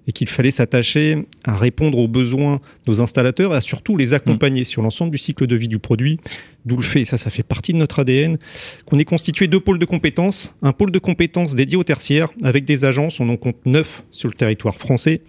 et 0.06 0.12
qu'il 0.12 0.28
fallait 0.28 0.50
s'attacher 0.50 1.26
à 1.44 1.56
répondre 1.56 1.98
aux 1.98 2.08
besoins 2.08 2.60
de 2.86 2.92
nos 2.92 3.00
installateurs 3.00 3.54
et 3.54 3.56
à 3.56 3.60
surtout 3.60 3.96
les 3.96 4.14
accompagner 4.14 4.64
sur 4.64 4.82
l'ensemble 4.82 5.10
du 5.10 5.18
cycle 5.18 5.46
de 5.46 5.56
vie 5.56 5.68
du 5.68 5.78
produit. 5.78 6.18
D'où 6.64 6.76
le 6.76 6.82
fait, 6.82 7.02
et 7.02 7.04
ça, 7.04 7.16
ça 7.16 7.30
fait 7.30 7.42
partie 7.42 7.72
de 7.72 7.78
notre 7.78 8.00
ADN, 8.00 8.38
qu'on 8.86 8.98
est 8.98 9.04
constitué 9.04 9.48
deux 9.48 9.60
pôles 9.60 9.78
de 9.78 9.84
compétences. 9.84 10.54
Un 10.62 10.72
pôle 10.72 10.92
de 10.92 10.98
compétences 10.98 11.54
dédié 11.56 11.76
au 11.76 11.84
tertiaire 11.84 12.28
avec 12.42 12.64
des 12.64 12.84
agences, 12.84 13.20
on 13.20 13.28
en 13.28 13.36
compte 13.36 13.64
neuf 13.66 14.04
sur 14.10 14.28
le 14.28 14.34
territoire 14.34 14.76
français, 14.76 15.22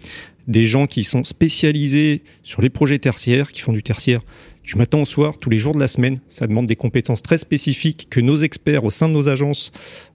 des 0.46 0.64
gens 0.64 0.86
qui 0.86 1.04
sont 1.04 1.24
spécialisés 1.24 2.22
sur 2.42 2.62
les 2.62 2.70
projets 2.70 2.98
tertiaires, 2.98 3.50
qui 3.50 3.62
font 3.62 3.72
du 3.72 3.82
tertiaire 3.82 4.20
du 4.64 4.76
matin 4.76 4.98
au 4.98 5.04
soir, 5.04 5.38
tous 5.38 5.50
les 5.50 5.58
jours 5.58 5.74
de 5.74 5.80
la 5.80 5.86
semaine. 5.86 6.18
Ça 6.26 6.46
demande 6.46 6.66
des 6.66 6.76
compétences 6.76 7.22
très 7.22 7.38
spécifiques 7.38 8.08
que 8.10 8.20
nos 8.20 8.36
experts 8.36 8.84
au 8.84 8.90
sein 8.90 9.08
de 9.08 9.12
nos 9.12 9.28
agences 9.28 9.70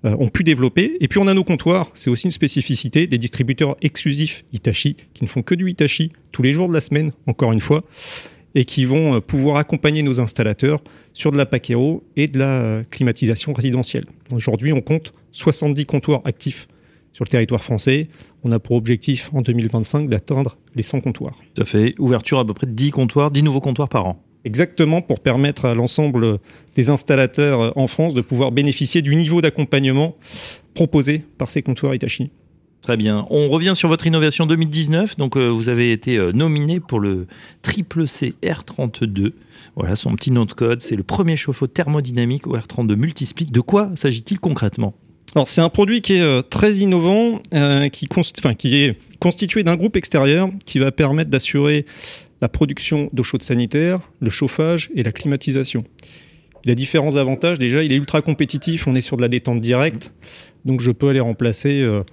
euh, 0.06 0.16
ont 0.20 0.30
pu 0.30 0.44
développer. 0.44 0.98
Et 1.00 1.08
puis 1.08 1.20
on 1.20 1.28
a 1.28 1.34
nos 1.34 1.44
comptoirs, 1.44 1.92
c'est 1.94 2.10
aussi 2.10 2.26
une 2.26 2.32
spécificité 2.32 3.08
des 3.08 3.18
distributeurs 3.18 3.78
exclusifs 3.82 4.44
Hitachi 4.52 4.98
qui 5.14 5.24
ne 5.24 5.30
font 5.30 5.44
que 5.44 5.56
du 5.56 5.70
Hitachi 5.70 6.12
tous 6.32 6.42
les 6.42 6.52
jours 6.52 6.68
de 6.68 6.74
la 6.74 6.82
semaine, 6.82 7.12
encore 7.28 7.52
une 7.52 7.62
fois, 7.62 7.84
et 8.56 8.66
qui 8.66 8.86
vont 8.86 9.16
euh, 9.16 9.20
pouvoir 9.20 9.58
accompagner 9.58 10.02
nos 10.02 10.20
installateurs 10.20 10.82
sur 11.14 11.32
de 11.32 11.38
la 11.38 11.46
paquero 11.46 12.04
et 12.16 12.26
de 12.26 12.40
la 12.40 12.52
euh, 12.52 12.84
climatisation 12.90 13.54
résidentielle. 13.54 14.06
Aujourd'hui, 14.32 14.74
on 14.74 14.82
compte 14.82 15.14
70 15.32 15.86
comptoirs 15.86 16.22
actifs 16.26 16.68
sur 17.14 17.24
le 17.24 17.30
territoire 17.30 17.64
français. 17.64 18.08
On 18.44 18.52
a 18.52 18.60
pour 18.60 18.76
objectif 18.76 19.30
en 19.34 19.42
2025 19.42 20.10
d'atteindre 20.10 20.58
les 20.76 20.84
100 20.84 21.02
comptoirs. 21.02 21.38
Ça 21.58 21.66
fait 21.66 21.94
ouverture 22.00 22.40
à 22.40 22.46
peu 22.46 22.54
près 22.54 22.68
de 22.68 22.72
10 22.72 22.92
comptoirs, 22.92 23.32
10 23.32 23.44
nouveaux 23.44 23.62
comptoirs 23.62 23.90
par 23.90 24.06
an. 24.08 24.24
Exactement 24.46 25.02
pour 25.02 25.20
permettre 25.20 25.66
à 25.66 25.74
l'ensemble 25.74 26.40
des 26.76 26.90
installateurs 26.90 27.78
en 27.78 27.88
France 27.88 28.14
de 28.14 28.22
pouvoir 28.22 28.52
bénéficier 28.52 29.02
du 29.02 29.16
niveau 29.16 29.42
d'accompagnement 29.42 30.16
proposé 30.74 31.24
par 31.38 31.52
ces 31.52 31.62
comptoirs 31.62 31.94
Itachi. 31.94 32.32
Très 32.82 32.96
bien. 32.96 33.28
On 33.30 33.50
revient 33.50 33.74
sur 33.76 33.90
votre 33.90 34.08
innovation 34.08 34.46
2019. 34.46 35.18
Donc, 35.18 35.36
euh, 35.36 35.50
vous 35.50 35.68
avez 35.68 35.92
été 35.92 36.18
euh, 36.18 36.32
nominé 36.32 36.80
pour 36.80 37.00
le 37.00 37.28
triple 37.62 38.08
C 38.08 38.36
R32. 38.42 39.34
Voilà 39.76 39.96
son 39.96 40.16
petit 40.16 40.32
nom 40.32 40.46
de 40.46 40.54
code. 40.54 40.82
C'est 40.82 40.96
le 40.96 41.04
premier 41.04 41.36
chauffe-eau 41.36 41.68
thermodynamique 41.68 42.48
au 42.48 42.56
R32 42.56 42.96
multisplit. 42.96 43.48
De 43.48 43.60
quoi 43.60 43.92
s'agit-il 43.96 44.40
concrètement? 44.40 44.94
Alors 45.36 45.48
c'est 45.48 45.62
un 45.62 45.70
produit 45.70 46.02
qui 46.02 46.14
est 46.14 46.22
euh, 46.22 46.42
très 46.42 46.78
innovant, 46.78 47.40
qui, 47.92 48.08
qui 48.58 48.76
est 48.76 48.98
constitué 49.20 49.64
d'un 49.64 49.76
groupe 49.76 49.96
extérieur 49.96 50.50
qui 50.66 50.80
va 50.80 50.92
permettre 50.92 51.30
d'assurer 51.30 51.86
la 52.42 52.50
production 52.50 53.10
d'eau 53.14 53.24
chaude 53.24 53.44
sanitaire, 53.44 54.00
le 54.20 54.30
chauffage 54.30 54.90
et 54.96 55.04
la 55.04 55.12
climatisation. 55.12 55.84
Il 56.66 56.72
a 56.72 56.76
différents 56.76 57.16
avantages. 57.16 57.60
Déjà, 57.60 57.84
il 57.84 57.92
est 57.92 57.96
ultra 57.96 58.22
compétitif. 58.22 58.88
On 58.88 58.96
est 58.96 59.02
sur 59.02 59.18
de 59.18 59.22
la 59.22 59.28
détente 59.28 59.62
directe. 59.62 60.14
Donc, 60.66 60.82
je 60.82 60.92
peux 60.92 61.10
aller 61.10 61.20
remplacer 61.20 61.82
euh, 61.82 62.04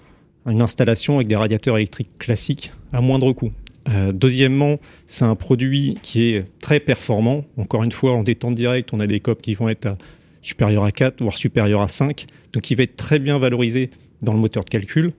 une 0.47 0.62
installation 0.62 1.17
avec 1.17 1.27
des 1.27 1.37
radiateurs 1.37 1.77
électriques 1.77 2.11
classiques 2.19 2.73
à 2.93 3.01
moindre 3.01 3.33
coût. 3.33 3.53
Euh, 3.89 4.12
deuxièmement, 4.12 4.79
c'est 5.07 5.25
un 5.25 5.35
produit 5.35 5.99
qui 6.03 6.31
est 6.31 6.45
très 6.61 6.81
performant. 6.81 7.45
Encore 7.57 7.83
une 7.83 7.93
fois, 7.93 8.12
en 8.12 8.23
détente 8.23 8.55
directe, 8.55 8.91
on 8.93 9.01
a 9.01 9.07
des 9.07 9.21
COP 9.21 9.43
qui 9.43 9.55
vont 9.55 9.69
être 9.69 9.97
supérieurs 10.43 10.85
à 10.85 10.93
4, 10.93 11.23
voire 11.23 11.37
supérieurs 11.37 11.81
à 11.81 11.89
5. 11.89 12.27
Donc, 12.53 12.71
il 12.71 12.77
va 12.77 12.85
être 12.85 12.97
très 12.97 13.19
bien 13.19 13.39
valorisé 13.39 13.91
dans 14.23 14.33
le 14.33 14.39
moteur 14.39 14.65
de 14.65 14.71
calcul. 14.71 15.12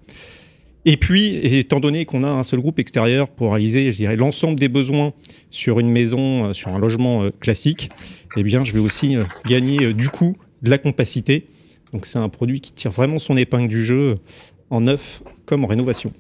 Et 0.90 0.96
puis, 0.96 1.36
étant 1.44 1.82
donné 1.82 2.06
qu'on 2.06 2.24
a 2.24 2.30
un 2.30 2.44
seul 2.44 2.62
groupe 2.62 2.80
extérieur 2.80 3.28
pour 3.28 3.52
réaliser, 3.52 3.92
je 3.92 3.98
dirais, 3.98 4.16
l'ensemble 4.16 4.58
des 4.58 4.70
besoins 4.70 5.12
sur 5.52 5.82
une 5.82 5.92
maison, 5.92 6.46
euh, 6.46 6.54
sur 6.54 6.70
un 6.70 6.80
logement 6.80 7.24
euh, 7.24 7.30
classique, 7.42 7.90
eh 8.38 8.44
bien, 8.44 8.64
je 8.64 8.72
vais 8.72 8.80
aussi 8.80 9.18
euh, 9.18 9.26
gagner 9.46 9.94
du 9.94 10.08
coup 10.08 10.38
de 10.62 10.70
la 10.70 10.78
compacité. 10.78 11.48
Donc, 11.92 12.06
c'est 12.06 12.20
un 12.20 12.30
produit 12.30 12.62
qui 12.62 12.72
tire 12.72 12.92
vraiment 12.92 13.20
son 13.20 13.36
épingle 13.36 13.68
du 13.68 13.84
jeu 13.84 14.20
en 14.70 14.80
neuf 14.80 15.22
comme 15.46 15.66
en 15.66 15.68
rénovation. 15.68 16.14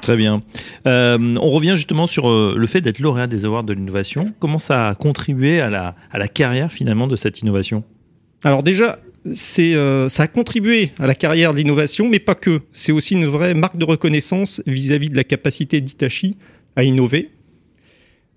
Très 0.00 0.16
bien. 0.16 0.42
on 0.84 1.50
revient 1.50 1.74
justement 1.74 2.06
sur 2.06 2.28
le 2.28 2.66
fait 2.66 2.80
d'être 2.80 2.98
lauréat 2.98 3.28
des 3.28 3.44
Awards 3.44 3.62
de 3.62 3.72
l'innovation. 3.72 4.32
Comment 4.40 4.58
ça 4.58 4.88
a 4.88 4.94
contribué 4.96 5.60
à 5.60 5.70
la, 5.70 5.94
à 6.10 6.18
la 6.18 6.26
carrière 6.26 6.72
finalement 6.72 7.06
de 7.06 7.14
cette 7.14 7.40
innovation? 7.40 7.84
Alors 8.42 8.64
déjà, 8.64 8.98
c'est, 9.32 9.74
euh, 9.74 10.08
ça 10.08 10.24
a 10.24 10.26
contribué 10.26 10.90
à 10.98 11.06
la 11.06 11.14
carrière 11.14 11.54
d'innovation, 11.54 12.08
mais 12.08 12.18
pas 12.18 12.34
que. 12.34 12.60
C'est 12.72 12.92
aussi 12.92 13.14
une 13.14 13.26
vraie 13.26 13.54
marque 13.54 13.76
de 13.76 13.84
reconnaissance 13.84 14.62
vis-à-vis 14.66 15.10
de 15.10 15.16
la 15.16 15.24
capacité 15.24 15.80
d'Itachi 15.80 16.36
à 16.76 16.84
innover. 16.84 17.30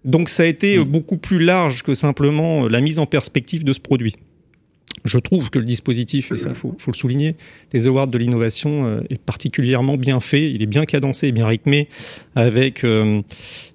Donc 0.03 0.29
ça 0.29 0.43
a 0.43 0.45
été 0.45 0.77
mm. 0.77 0.83
beaucoup 0.83 1.17
plus 1.17 1.39
large 1.39 1.81
que 1.81 1.95
simplement 1.95 2.67
la 2.67 2.81
mise 2.81 2.99
en 2.99 3.05
perspective 3.05 3.63
de 3.63 3.73
ce 3.73 3.79
produit. 3.79 4.15
Je 5.03 5.19
trouve 5.19 5.51
que 5.51 5.59
le 5.59 5.65
dispositif, 5.65 6.31
et 6.31 6.37
ça 6.37 6.55
faut, 6.55 6.75
faut 6.79 6.89
le 6.89 6.95
souligner, 6.95 7.35
des 7.69 7.85
awards 7.85 8.07
de 8.07 8.17
l'innovation 8.17 8.87
euh, 8.87 9.01
est 9.11 9.21
particulièrement 9.21 9.97
bien 9.97 10.19
fait, 10.19 10.49
il 10.49 10.63
est 10.63 10.67
bien 10.67 10.85
cadencé, 10.85 11.31
bien 11.31 11.45
rythmé, 11.45 11.89
avec 12.35 12.83
euh, 12.83 13.21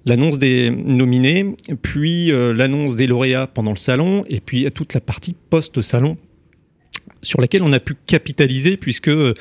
l'annonce 0.05 0.39
des 0.39 0.69
nominés, 0.71 1.55
puis 1.81 2.31
l'annonce 2.31 2.97
des 2.97 3.07
lauréats 3.07 3.47
pendant 3.47 3.71
le 3.71 3.77
salon, 3.77 4.25
et 4.29 4.41
puis 4.41 4.69
toute 4.71 4.93
la 4.93 4.99
partie 4.99 5.35
post-salon 5.49 6.17
sur 7.21 7.41
laquelle 7.41 7.63
on 7.63 7.73
a 7.73 7.79
pu 7.79 7.95
capitaliser 8.05 8.77
puisque 8.77 9.07
euh, 9.07 9.33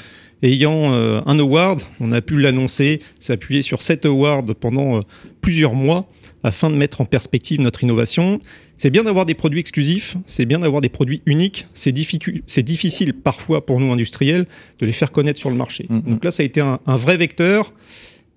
ayant 0.43 0.93
euh, 0.93 1.21
un 1.27 1.39
award, 1.39 1.83
on 2.01 2.13
a 2.13 2.21
pu 2.21 2.39
l'annoncer, 2.39 3.01
s'appuyer 3.19 3.63
sur 3.63 3.83
cet 3.83 4.07
award 4.07 4.55
pendant 4.55 4.99
euh, 4.99 5.01
plusieurs 5.41 5.75
mois 5.75 6.09
afin 6.43 6.71
de 6.71 6.75
mettre 6.75 7.01
en 7.01 7.05
perspective 7.05 7.61
notre 7.61 7.85
innovation. 7.85 8.41
C'est 8.77 8.91
bien 8.91 9.05
d'avoir 9.05 9.27
des 9.27 9.35
produits 9.35 9.61
exclusifs, 9.61 10.17
c'est 10.27 10.47
bien 10.47 10.59
d'avoir 10.59 10.81
des 10.81 10.89
produits 10.89 11.21
uniques, 11.27 11.67
c'est 11.75 11.93
difficile 11.93 13.13
parfois 13.13 13.67
pour 13.67 13.79
nous 13.79 13.93
industriels 13.93 14.47
de 14.79 14.87
les 14.87 14.93
faire 14.93 15.13
connaître 15.13 15.39
sur 15.39 15.51
le 15.51 15.57
marché. 15.57 15.87
Mm-hmm. 15.91 16.05
Donc 16.05 16.25
là, 16.25 16.31
ça 16.31 16.43
a 16.43 16.47
été 16.47 16.63
un, 16.63 16.81
un 16.87 16.97
vrai 16.97 17.19
vecteur. 17.19 17.75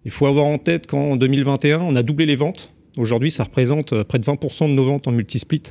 Il 0.04 0.12
faut 0.12 0.26
avoir 0.26 0.46
en 0.46 0.58
tête 0.58 0.88
qu'en 0.88 1.16
2021, 1.16 1.80
on 1.80 1.96
a 1.96 2.04
doublé 2.04 2.26
les 2.26 2.36
ventes. 2.36 2.72
Aujourd'hui, 2.98 3.32
ça 3.32 3.46
représente 3.46 4.04
près 4.04 4.20
de 4.20 4.26
20% 4.26 4.68
de 4.68 4.74
nos 4.74 4.84
ventes 4.84 5.08
en 5.08 5.14
multisplit, 5.14 5.64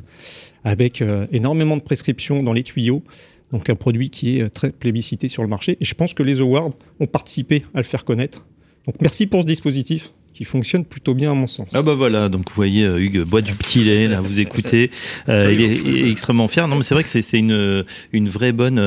avec 0.65 1.05
énormément 1.33 1.77
de 1.77 1.83
prescriptions 1.83 2.43
dans 2.43 2.55
les 2.55 2.63
tuyaux. 2.63 3.05
Donc 3.53 3.69
un 3.69 3.75
produit 3.75 4.11
qui 4.11 4.39
est 4.39 4.43
euh, 4.43 4.49
très 4.49 4.71
plébiscité 4.71 5.29
sur 5.29 5.43
le 5.43 5.49
marché. 5.49 5.77
Et 5.81 5.85
je 5.85 5.95
pense 5.95 6.15
que 6.15 6.23
les 6.23 6.41
awards 6.41 6.71
ont 7.01 7.07
participé 7.07 7.65
à 7.75 7.79
le 7.79 7.85
faire 7.85 8.05
connaître. 8.05 8.45
Donc 8.87 8.97
merci 9.01 9.27
pour 9.27 9.43
ce 9.43 9.47
dispositif 9.47 10.11
qui 10.35 10.45
fonctionne 10.45 10.87
plutôt 10.87 11.13
bien 11.13 11.33
à 11.33 11.35
mon 11.35 11.47
sens. 11.47 11.69
Ah 11.75 11.83
bah 11.83 11.93
voilà, 11.93 12.31
donc 12.31 12.49
vous 12.49 12.55
voyez 12.55 12.85
euh, 12.85 12.99
Hugues 12.99 13.21
boit 13.21 13.43
du 13.43 13.53
petit 13.53 13.81
lait, 13.81 14.09
là 14.09 14.19
vous 14.21 14.41
écoutez, 14.41 14.91
euh, 15.29 15.53
il, 15.53 15.61
est, 15.61 16.11
extrêmement 16.11 16.49
fier. 16.49 16.67
Non 16.69 16.77
mais 16.77 16.83
c'est 16.83 16.95
vrai 16.95 17.05
que 17.05 17.11
c'est 17.11 17.39
une 17.39 17.85
une 18.13 18.29
vraie 18.31 18.53
bonne, 18.53 18.79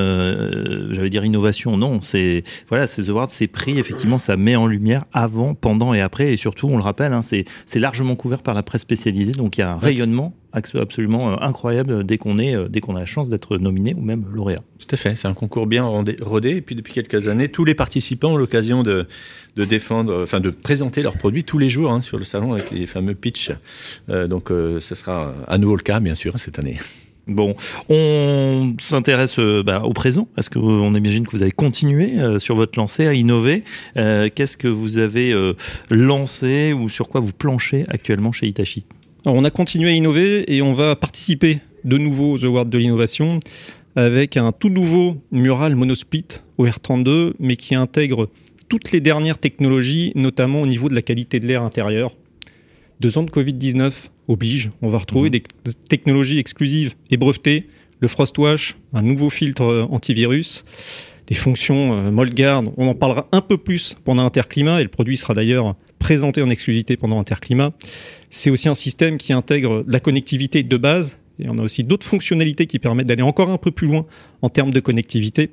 j'allais 0.91 1.11
dire 1.11 1.23
innovation. 1.23 1.77
Non, 1.77 2.01
c'est 2.01 2.43
voilà 2.67 2.87
ces 2.87 3.11
awards, 3.11 3.29
ces 3.29 3.45
prix, 3.45 3.77
effectivement, 3.77 4.17
ça 4.17 4.37
met 4.37 4.55
en 4.55 4.65
lumière 4.65 5.05
avant, 5.13 5.53
pendant 5.53 5.93
et 5.93 6.01
après, 6.01 6.33
et 6.33 6.37
surtout 6.37 6.67
on 6.67 6.77
le 6.77 6.83
rappelle, 6.83 7.13
hein, 7.13 7.21
c'est 7.21 7.45
c'est 7.67 7.79
largement 7.79 8.15
couvert 8.15 8.41
par 8.41 8.55
la 8.55 8.63
presse 8.63 8.81
spécialisée, 8.81 9.33
donc 9.33 9.59
il 9.59 9.61
y 9.61 9.63
a 9.63 9.71
un 9.71 9.77
rayonnement 9.77 10.33
absolument 10.55 11.33
euh, 11.33 11.35
incroyable 11.41 12.03
dès 12.03 12.17
qu'on 12.17 12.37
est, 12.37 12.55
euh, 12.55 12.67
dès 12.67 12.79
qu'on 12.79 12.95
a 12.95 12.99
la 12.99 13.05
chance 13.05 13.29
d'être 13.29 13.57
nominé 13.57 13.93
ou 13.93 14.01
même 14.01 14.25
lauréat. 14.33 14.63
Tout 14.79 14.87
à 14.91 14.97
fait, 14.97 15.15
c'est 15.15 15.27
un 15.27 15.33
concours 15.33 15.67
bien 15.67 15.83
rodé. 15.83 16.49
Et 16.51 16.61
puis 16.61 16.75
depuis 16.75 16.93
quelques 16.93 17.27
années, 17.27 17.49
tous 17.49 17.65
les 17.65 17.75
participants 17.75 18.33
ont 18.33 18.37
l'occasion 18.37 18.83
de, 18.83 19.07
de 19.55 19.65
défendre, 19.65 20.21
enfin 20.23 20.39
de 20.39 20.49
présenter 20.49 21.01
leurs 21.01 21.17
produits 21.17 21.43
tous 21.43 21.57
les 21.57 21.69
jours 21.69 21.91
hein, 21.91 22.01
sur 22.01 22.17
le 22.17 22.23
salon 22.23 22.53
avec 22.53 22.71
les 22.71 22.85
fameux 22.87 23.15
pitch. 23.15 23.51
Euh, 24.09 24.27
donc 24.27 24.49
ce 24.49 24.95
sera 24.95 25.33
à 25.47 25.57
nouveau 25.57 25.75
le 25.75 25.81
cas, 25.81 25.99
bien 25.99 26.15
sûr, 26.15 26.37
cette 26.39 26.59
année. 26.59 26.77
Bon, 27.27 27.55
on 27.89 28.75
s'intéresse 28.77 29.39
bah, 29.39 29.81
au 29.83 29.93
présent. 29.93 30.27
Est-ce 30.37 30.51
qu'on 30.51 30.93
imagine 30.93 31.25
que 31.25 31.31
vous 31.31 31.41
avez 31.41 31.51
continué 31.51 32.13
sur 32.37 32.55
votre 32.55 32.77
lancée 32.77 33.07
à 33.07 33.13
innover 33.13 33.63
Qu'est-ce 33.95 34.57
que 34.57 34.67
vous 34.67 34.99
avez 34.99 35.33
lancé 35.89 36.73
ou 36.73 36.87
sur 36.87 37.07
quoi 37.07 37.21
vous 37.21 37.33
planchez 37.33 37.85
actuellement 37.89 38.31
chez 38.31 38.47
Itachi 38.47 38.85
on 39.25 39.43
a 39.43 39.49
continué 39.49 39.89
à 39.89 39.93
innover 39.93 40.53
et 40.53 40.61
on 40.61 40.73
va 40.73 40.95
participer 40.95 41.59
de 41.83 41.97
nouveau 41.97 42.33
aux 42.33 42.45
Awards 42.45 42.65
de 42.65 42.77
l'innovation 42.77 43.39
avec 43.95 44.37
un 44.37 44.51
tout 44.51 44.69
nouveau 44.69 45.17
mural 45.31 45.75
monosplit 45.75 46.25
OR32, 46.59 47.33
mais 47.39 47.55
qui 47.55 47.75
intègre 47.75 48.29
toutes 48.67 48.91
les 48.91 48.99
dernières 48.99 49.37
technologies, 49.37 50.11
notamment 50.15 50.61
au 50.61 50.67
niveau 50.67 50.89
de 50.89 50.95
la 50.95 51.01
qualité 51.01 51.39
de 51.39 51.47
l'air 51.47 51.61
intérieur. 51.61 52.13
Deux 52.99 53.17
ans 53.17 53.23
de 53.23 53.29
Covid-19 53.29 54.07
oblige, 54.27 54.71
on 54.81 54.89
va 54.89 54.97
retrouver 54.97 55.29
mhm. 55.29 55.31
des 55.31 55.43
technologies 55.89 56.39
exclusives 56.39 56.95
et 57.11 57.17
brevetées, 57.17 57.67
le 57.99 58.07
Frostwash, 58.07 58.75
un 58.93 59.01
nouveau 59.01 59.29
filtre 59.29 59.87
antivirus, 59.89 60.65
des 61.27 61.35
fonctions 61.35 61.93
euh, 61.93 62.71
on 62.77 62.87
en 62.87 62.93
parlera 62.93 63.27
un 63.31 63.41
peu 63.41 63.57
plus 63.57 63.95
pendant 64.03 64.25
Interclimat, 64.25 64.79
et 64.79 64.83
le 64.83 64.89
produit 64.89 65.17
sera 65.17 65.33
d'ailleurs 65.33 65.75
présenté 65.99 66.41
en 66.41 66.49
exclusivité 66.49 66.97
pendant 66.97 67.19
Interclimat. 67.19 67.71
C'est 68.29 68.49
aussi 68.49 68.69
un 68.69 68.75
système 68.75 69.17
qui 69.17 69.33
intègre 69.33 69.83
la 69.87 69.99
connectivité 69.99 70.63
de 70.63 70.77
base, 70.77 71.17
et 71.39 71.49
on 71.49 71.57
a 71.59 71.61
aussi 71.61 71.83
d'autres 71.83 72.05
fonctionnalités 72.05 72.67
qui 72.67 72.79
permettent 72.79 73.07
d'aller 73.07 73.21
encore 73.21 73.49
un 73.49 73.57
peu 73.57 73.71
plus 73.71 73.87
loin 73.87 74.05
en 74.41 74.49
termes 74.49 74.71
de 74.71 74.79
connectivité. 74.79 75.51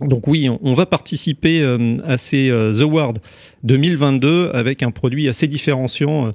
Donc 0.00 0.26
oui, 0.26 0.48
on 0.48 0.74
va 0.74 0.86
participer 0.86 1.60
euh, 1.60 1.96
à 2.04 2.16
ces 2.16 2.50
euh, 2.50 2.80
Awards 2.80 3.14
2022 3.62 4.50
avec 4.52 4.82
un 4.82 4.90
produit 4.90 5.28
assez 5.28 5.46
différenciant 5.46 6.28
euh, 6.28 6.32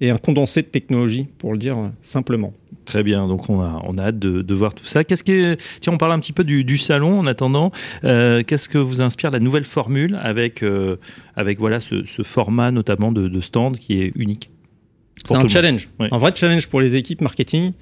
et 0.00 0.10
un 0.10 0.16
condensé 0.16 0.62
de 0.62 0.66
technologie, 0.66 1.26
pour 1.38 1.52
le 1.52 1.58
dire 1.58 1.76
simplement. 2.00 2.54
Très 2.84 3.02
bien, 3.02 3.28
donc 3.28 3.48
on 3.48 3.60
a, 3.60 3.80
on 3.84 3.96
a 3.96 4.04
hâte 4.04 4.18
de, 4.18 4.54
voir 4.54 4.74
tout 4.74 4.84
ça. 4.84 5.04
Qu'est-ce 5.04 5.24
que, 5.24 5.56
tiens, 5.80 5.92
on 5.92 5.98
parle 5.98 6.12
un 6.12 6.18
petit 6.18 6.32
peu 6.32 6.44
du, 6.44 6.78
salon 6.78 7.20
en 7.20 7.26
attendant. 7.26 7.70
Qu'est-ce 8.02 8.68
que 8.68 8.78
vous 8.78 9.00
inspire 9.00 9.30
la 9.30 9.38
nouvelle 9.38 9.64
formule 9.64 10.18
avec, 10.22 10.64
avec 11.36 11.58
voilà 11.58 11.78
ce, 11.80 12.22
format 12.22 12.70
notamment 12.70 13.12
de, 13.12 13.40
stand 13.40 13.78
qui 13.78 14.00
est 14.00 14.12
unique 14.16 14.50
C'est 15.24 15.36
un 15.36 15.46
challenge, 15.46 15.88
un 16.00 16.18
vrai 16.18 16.32
challenge 16.34 16.66
pour 16.66 16.80
les 16.80 16.96
équipes 16.96 17.20
marketing. 17.20 17.72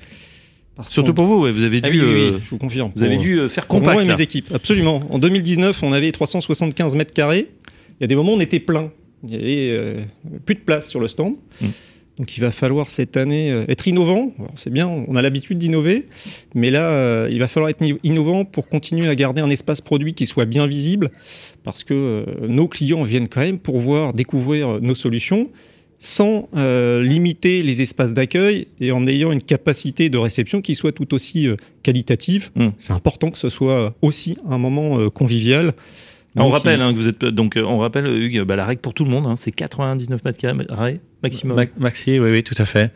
Surtout 0.86 1.14
pour 1.14 1.26
vous, 1.26 1.40
vous 1.40 1.62
avez 1.62 1.80
ah 1.82 1.90
dû, 1.90 2.00
euh, 2.00 2.38
je 2.42 2.50
vous 2.50 2.58
confirme. 2.58 2.92
Vous 2.94 3.02
avez 3.02 3.18
dû 3.18 3.38
euh, 3.38 3.48
faire 3.48 3.66
compact. 3.66 3.94
Moi 3.94 4.02
et 4.02 4.06
mes 4.06 4.20
équipes, 4.20 4.50
absolument. 4.52 5.02
En 5.10 5.18
2019, 5.18 5.82
on 5.82 5.92
avait 5.92 6.10
375 6.12 6.94
mètres 6.96 7.12
carrés. 7.12 7.48
Il 7.98 8.02
y 8.02 8.04
a 8.04 8.06
des 8.06 8.16
moments 8.16 8.32
où 8.32 8.36
on 8.36 8.40
était 8.40 8.60
plein. 8.60 8.90
Il 9.24 9.32
y 9.32 9.36
avait 9.36 9.78
euh, 9.78 10.00
plus 10.46 10.54
de 10.54 10.60
place 10.60 10.88
sur 10.88 11.00
le 11.00 11.08
stand. 11.08 11.34
Mm. 11.60 11.66
Donc 12.20 12.36
il 12.36 12.40
va 12.40 12.52
falloir 12.52 12.88
cette 12.88 13.16
année 13.16 13.48
être 13.68 13.88
innovant. 13.88 14.32
C'est 14.54 14.70
bien, 14.70 14.86
on 14.86 15.16
a 15.16 15.22
l'habitude 15.22 15.56
d'innover, 15.56 16.06
mais 16.54 16.70
là, 16.70 17.26
il 17.30 17.38
va 17.38 17.48
falloir 17.48 17.70
être 17.70 17.82
innovant 18.04 18.44
pour 18.44 18.68
continuer 18.68 19.08
à 19.08 19.14
garder 19.14 19.40
un 19.40 19.48
espace 19.48 19.80
produit 19.80 20.12
qui 20.12 20.26
soit 20.26 20.44
bien 20.44 20.66
visible, 20.66 21.10
parce 21.64 21.82
que 21.82 22.26
nos 22.46 22.68
clients 22.68 23.04
viennent 23.04 23.28
quand 23.28 23.40
même 23.40 23.58
pour 23.58 23.80
voir, 23.80 24.12
découvrir 24.12 24.82
nos 24.82 24.94
solutions 24.94 25.46
sans 26.00 26.48
euh, 26.56 27.02
limiter 27.02 27.62
les 27.62 27.82
espaces 27.82 28.14
d'accueil 28.14 28.66
et 28.80 28.90
en 28.90 29.06
ayant 29.06 29.32
une 29.32 29.42
capacité 29.42 30.08
de 30.08 30.16
réception 30.16 30.62
qui 30.62 30.74
soit 30.74 30.92
tout 30.92 31.12
aussi 31.12 31.46
euh, 31.46 31.56
qualitative. 31.82 32.50
Hmm. 32.56 32.70
C'est 32.78 32.94
important 32.94 33.30
que 33.30 33.36
ce 33.36 33.50
soit 33.50 33.94
aussi 34.00 34.38
un 34.48 34.56
moment 34.56 34.98
euh, 34.98 35.10
convivial. 35.10 35.74
On 36.36 36.48
rappelle 36.48 36.80
hein, 36.80 36.92
que 36.92 36.98
vous 36.98 37.08
êtes 37.08 37.24
donc 37.24 37.58
on 37.62 37.78
rappelle 37.78 38.06
Hugues, 38.06 38.42
bah, 38.42 38.56
la 38.56 38.66
règle 38.66 38.80
pour 38.80 38.94
tout 38.94 39.04
le 39.04 39.10
monde, 39.10 39.26
hein, 39.26 39.36
c'est 39.36 39.50
99 39.50 40.24
mètres 40.24 40.38
carrés 40.38 41.00
maximum. 41.22 41.66
maxi, 41.78 42.18
oui, 42.18 42.30
oui, 42.30 42.42
tout 42.42 42.54
à 42.56 42.64
fait. 42.64 42.92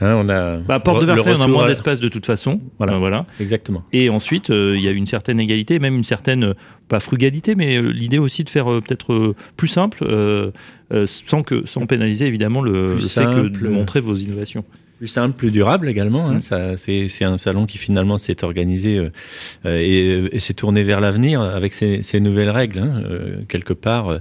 Hein, 0.00 0.14
on 0.16 0.28
a. 0.28 0.58
Bah, 0.58 0.78
porte 0.80 1.00
de 1.00 1.06
Versailles, 1.06 1.34
on 1.36 1.40
a 1.40 1.48
moins 1.48 1.66
d'espace 1.66 1.98
de 1.98 2.08
toute 2.08 2.26
façon. 2.26 2.60
Voilà, 2.78 2.98
voilà. 2.98 3.26
Exactement. 3.40 3.84
Et 3.92 4.10
ensuite, 4.10 4.48
il 4.50 4.80
y 4.80 4.88
a 4.88 4.92
une 4.92 5.06
certaine 5.06 5.40
égalité, 5.40 5.78
même 5.78 5.96
une 5.96 6.04
certaine 6.04 6.54
pas 6.88 7.00
frugalité, 7.00 7.54
mais 7.54 7.80
l'idée 7.80 8.18
aussi 8.18 8.44
de 8.44 8.50
faire 8.50 8.66
peut-être 8.66 9.34
plus 9.56 9.68
simple. 9.68 10.04
Euh, 10.92 11.06
sans, 11.06 11.42
que, 11.42 11.66
sans 11.66 11.86
pénaliser 11.86 12.26
évidemment 12.26 12.60
le, 12.60 12.98
fait 12.98 13.24
que 13.24 13.48
de 13.48 13.68
montrer 13.68 14.00
vos 14.00 14.14
innovations. 14.14 14.64
Plus 14.98 15.08
simple, 15.08 15.36
plus 15.36 15.50
durable 15.50 15.88
également. 15.88 16.28
Hein. 16.28 16.38
Mm. 16.38 16.76
C'est 17.08 17.24
un 17.24 17.36
salon 17.36 17.66
qui 17.66 17.78
finalement 17.78 18.18
s'est 18.18 18.44
organisé 18.44 18.98
euh, 18.98 19.78
et, 19.78 20.36
et 20.36 20.40
s'est 20.40 20.54
tourné 20.54 20.82
vers 20.82 21.00
l'avenir 21.00 21.40
avec 21.40 21.72
ces, 21.72 22.02
ces, 22.02 22.20
nouvelles 22.20 22.50
règles. 22.50 22.78
Hein. 22.78 23.02
Euh, 23.04 23.42
quelque 23.48 23.72
part, 23.72 24.18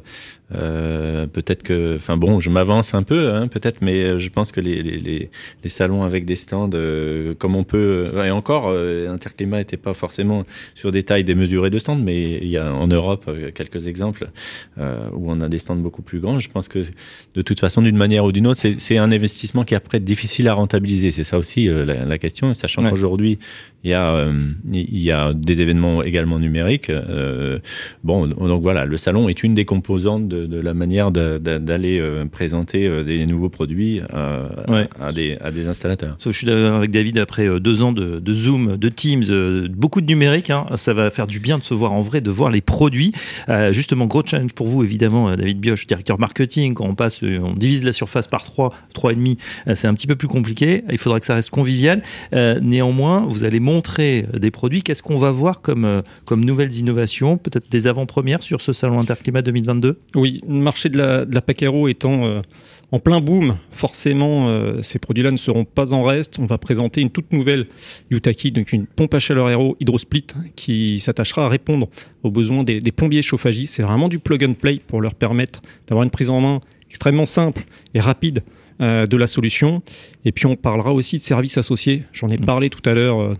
euh, 0.55 1.25
peut-être 1.25 1.63
que, 1.63 1.95
enfin 1.95 2.17
bon, 2.17 2.39
je 2.39 2.49
m'avance 2.49 2.93
un 2.93 3.03
peu, 3.03 3.31
hein, 3.31 3.47
peut-être, 3.47 3.81
mais 3.81 4.03
euh, 4.03 4.19
je 4.19 4.29
pense 4.29 4.51
que 4.51 4.59
les, 4.59 4.83
les, 4.83 5.29
les, 5.63 5.69
salons 5.69 6.03
avec 6.03 6.25
des 6.25 6.35
stands, 6.35 6.69
euh, 6.73 7.33
comme 7.33 7.55
on 7.55 7.63
peut, 7.63 8.11
et 8.23 8.29
encore, 8.29 8.69
Interclimat 8.69 9.57
n'était 9.57 9.77
pas 9.77 9.93
forcément 9.93 10.45
sur 10.75 10.91
des 10.91 11.03
tailles 11.03 11.23
démesurées 11.23 11.69
de 11.69 11.79
stands, 11.79 11.95
mais 11.95 12.37
il 12.37 12.49
y 12.49 12.57
a 12.57 12.73
en 12.73 12.87
Europe 12.87 13.29
quelques 13.55 13.87
exemples 13.87 14.27
où 14.77 15.31
on 15.31 15.41
a 15.41 15.49
des 15.49 15.59
stands 15.59 15.75
beaucoup 15.75 16.01
plus 16.01 16.19
grands. 16.19 16.39
Je 16.39 16.49
pense 16.49 16.67
que 16.67 16.79
de 17.33 17.41
toute 17.41 17.59
façon, 17.59 17.81
d'une 17.81 17.97
manière 17.97 18.25
ou 18.25 18.31
d'une 18.31 18.47
autre, 18.47 18.61
c'est 18.77 18.97
un 18.97 19.11
investissement 19.11 19.63
qui 19.63 19.73
est 19.73 19.77
après 19.77 19.99
difficile 19.99 20.47
à 20.47 20.53
rentabiliser. 20.53 21.11
C'est 21.11 21.23
ça 21.23 21.37
aussi 21.37 21.67
la, 21.67 22.05
la, 22.05 22.17
question, 22.17 22.53
sachant 22.53 22.87
qu'aujourd'hui, 22.89 23.39
il 23.83 23.91
y 23.91 23.93
a 23.93 24.31
il 24.71 24.99
y 24.99 25.11
a 25.11 25.33
des 25.33 25.61
événements 25.61 26.03
également 26.03 26.39
numériques. 26.39 26.91
bon, 28.03 28.27
donc 28.27 28.61
voilà, 28.61 28.85
le 28.85 28.97
salon 28.97 29.29
est 29.29 29.43
une 29.43 29.53
des 29.53 29.65
composantes 29.65 30.27
de, 30.33 30.45
de 30.45 30.59
la 30.59 30.73
manière 30.73 31.11
d'aller 31.11 31.99
euh, 31.99 32.25
présenter 32.25 32.87
euh, 32.87 33.03
des 33.03 33.25
nouveaux 33.25 33.49
produits 33.49 34.01
à, 34.11 35.11
des, 35.13 35.37
à, 35.41 35.51
des, 35.51 35.67
installateurs. 35.67 36.17
je 36.23 36.31
suis 36.31 36.47
d'accord 36.47 36.75
avec 36.75 36.91
David, 36.91 37.17
après 37.17 37.47
euh, 37.47 37.59
deux 37.59 37.81
ans 37.81 37.91
de, 37.91 38.19
de 38.19 38.33
Zoom, 38.33 38.77
de 38.77 38.89
Teams, 38.89 39.67
beaucoup 39.69 40.01
de 40.01 40.07
numérique, 40.07 40.49
hein, 40.49 40.65
ça 40.75 40.93
va 40.93 41.09
faire 41.11 41.27
du 41.27 41.39
bien 41.39 41.57
de 41.57 41.63
se 41.63 41.73
voir 41.73 41.91
en 41.93 42.01
vrai, 42.01 42.21
de 42.21 42.31
voir 42.31 42.49
les 42.49 42.61
produits. 42.61 43.11
justement, 43.71 44.05
gros 44.05 44.23
challenge 44.25 44.53
pour 44.53 44.67
vous, 44.67 44.83
évidemment, 44.83 45.35
David 45.35 45.59
Bioche, 45.59 45.87
directeur 45.87 46.19
marketing, 46.19 46.73
quand 46.73 46.85
on 46.85 46.95
passe, 46.95 47.21
on 47.23 47.53
divise 47.53 47.83
la 47.83 47.93
surface 47.93 48.27
par 48.27 48.43
3, 48.43 48.73
3,5, 48.95 49.37
c'est 49.75 49.87
un 49.87 49.93
petit 49.93 50.07
peu 50.07 50.15
plus 50.15 50.27
compliqué. 50.27 50.83
Il 50.91 50.97
faudra 50.97 51.19
que 51.19 51.25
ça 51.25 51.35
reste 51.35 51.49
convivial. 51.49 52.01
néanmoins, 52.31 53.25
vous 53.27 53.43
allez 53.43 53.59
montrer 53.59 54.25
des 54.33 54.51
produits. 54.51 54.81
Qu'est-ce 54.81 55.03
qu'on 55.03 55.17
va 55.17 55.31
voir 55.31 55.61
comme, 55.61 56.01
comme 56.25 56.43
nouvelles 56.43 56.73
innovations, 56.73 57.37
peut-être 57.37 57.69
des 57.69 57.87
avant-premières 57.87 58.43
sur 58.43 58.61
ce 58.61 58.73
salon 58.73 58.99
Interclimat 58.99 59.41
2022 59.41 59.99
oui, 60.15 60.22
le 60.31 60.59
marché 60.59 60.89
de 60.89 60.97
la, 60.97 61.25
de 61.25 61.33
la 61.33 61.41
Pacaro 61.41 61.87
étant 61.87 62.25
euh, 62.25 62.41
en 62.91 62.99
plein 62.99 63.19
boom, 63.21 63.57
forcément, 63.71 64.49
euh, 64.49 64.81
ces 64.81 64.99
produits-là 64.99 65.31
ne 65.31 65.37
seront 65.37 65.65
pas 65.65 65.93
en 65.93 66.03
reste. 66.03 66.37
On 66.39 66.45
va 66.45 66.57
présenter 66.57 67.01
une 67.01 67.09
toute 67.09 67.31
nouvelle 67.33 67.65
Yutaki, 68.11 68.51
donc 68.51 68.71
une 68.71 68.85
pompe 68.85 69.13
à 69.15 69.19
chaleur 69.19 69.49
Aero 69.49 69.75
Hydrosplit, 69.79 70.27
qui 70.55 70.99
s'attachera 70.99 71.45
à 71.45 71.49
répondre 71.49 71.89
aux 72.21 72.31
besoins 72.31 72.63
des, 72.63 72.81
plombiers 72.91 73.21
chauffagistes. 73.21 73.75
C'est 73.75 73.83
vraiment 73.83 74.09
du 74.09 74.19
plug 74.19 74.43
and 74.43 74.53
play 74.53 74.79
pour 74.85 75.01
leur 75.01 75.15
permettre 75.15 75.61
d'avoir 75.87 76.03
une 76.03 76.11
prise 76.11 76.29
en 76.29 76.39
main 76.39 76.59
extrêmement 76.89 77.25
simple 77.25 77.63
et 77.95 77.99
rapide 77.99 78.43
euh, 78.79 79.07
de 79.07 79.17
la 79.17 79.25
solution. 79.25 79.81
Et 80.23 80.31
puis 80.31 80.45
on 80.45 80.55
parlera 80.55 80.93
aussi 80.93 81.17
de 81.17 81.23
services 81.23 81.57
associés. 81.57 82.03
J'en 82.13 82.29
ai 82.29 82.37
mmh. 82.37 82.45
parlé 82.45 82.69
tout 82.69 82.87
à 82.87 82.93
l'heure 82.93 83.35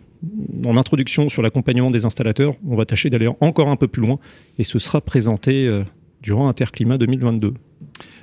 en 0.66 0.78
introduction 0.78 1.30
sur 1.30 1.44
l'accompagnement 1.44 1.92
des 1.92 2.06
installateurs. 2.06 2.56
On 2.68 2.76
va 2.76 2.86
tâcher 2.86 3.12
d'aller 3.12 3.30
encore 3.40 3.70
un 3.70 3.76
peu 3.76 3.88
plus 3.88 4.02
loin 4.02 4.18
et 4.58 4.64
ce 4.64 4.80
sera 4.80 5.00
présenté 5.00 5.70
durant 6.24 6.48
Interclimat 6.48 6.98
2022. 6.98 7.54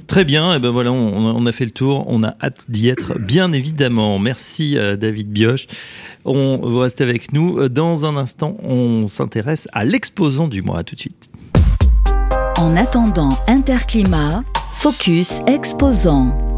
Très 0.09 0.25
bien, 0.25 0.55
et 0.55 0.59
ben 0.59 0.71
voilà, 0.71 0.91
on, 0.91 1.47
a 1.47 1.53
fait 1.53 1.65
le 1.65 1.71
tour, 1.71 2.05
on 2.09 2.25
a 2.25 2.35
hâte 2.43 2.65
d'y 2.69 2.89
être, 2.89 3.17
bien 3.17 3.53
évidemment. 3.53 4.19
Merci 4.19 4.77
euh, 4.77 4.97
David 4.97 5.31
Bioche. 5.31 5.69
On 6.25 6.57
va 6.57 6.83
rester 6.83 7.05
avec 7.05 7.33
nous. 7.33 7.69
Dans 7.69 8.05
un 8.05 8.17
instant, 8.17 8.57
on 8.65 9.07
s'intéresse 9.07 9.69
à 9.73 9.85
l'exposant 9.85 10.49
du 10.49 10.63
mois. 10.63 10.83
tout 10.83 10.97
de 10.97 11.01
suite. 11.01 11.31
En 12.57 12.75
attendant 12.75 13.39
Interclimat, 13.47 14.43
Focus 14.73 15.43
Exposant. 15.47 16.50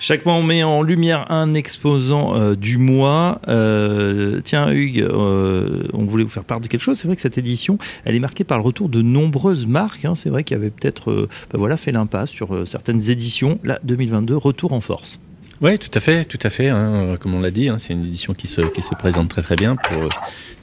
Chaque 0.00 0.24
mois, 0.24 0.34
on 0.34 0.44
met 0.44 0.62
en 0.62 0.82
lumière 0.82 1.26
un 1.30 1.54
exposant 1.54 2.36
euh, 2.36 2.54
du 2.54 2.78
mois. 2.78 3.40
Euh, 3.48 4.40
tiens, 4.44 4.70
Hugues, 4.70 5.00
euh, 5.00 5.88
on 5.92 6.04
voulait 6.04 6.22
vous 6.22 6.30
faire 6.30 6.44
part 6.44 6.60
de 6.60 6.68
quelque 6.68 6.82
chose. 6.82 6.98
C'est 6.98 7.08
vrai 7.08 7.16
que 7.16 7.22
cette 7.22 7.36
édition, 7.36 7.78
elle 8.04 8.14
est 8.14 8.20
marquée 8.20 8.44
par 8.44 8.58
le 8.58 8.64
retour 8.64 8.88
de 8.88 9.02
nombreuses 9.02 9.66
marques. 9.66 10.04
Hein. 10.04 10.14
C'est 10.14 10.30
vrai 10.30 10.44
qu'il 10.44 10.56
y 10.56 10.60
avait 10.60 10.70
peut-être 10.70 11.28
bah 11.50 11.58
voilà, 11.58 11.76
fait 11.76 11.90
l'impasse 11.90 12.30
sur 12.30 12.66
certaines 12.66 13.10
éditions. 13.10 13.58
Là, 13.64 13.80
2022, 13.82 14.36
retour 14.36 14.72
en 14.72 14.80
force. 14.80 15.18
Oui, 15.60 15.76
tout 15.78 15.90
à 15.92 16.00
fait, 16.00 16.24
tout 16.24 16.38
à 16.42 16.50
fait. 16.50 16.68
Hein, 16.68 17.16
comme 17.20 17.34
on 17.34 17.40
l'a 17.40 17.50
dit, 17.50 17.68
hein, 17.68 17.78
c'est 17.78 17.92
une 17.92 18.04
édition 18.04 18.32
qui 18.32 18.46
se, 18.46 18.60
qui 18.60 18.80
se 18.82 18.94
présente 18.94 19.28
très 19.28 19.42
très 19.42 19.56
bien 19.56 19.74
pour 19.74 20.04
euh, 20.04 20.08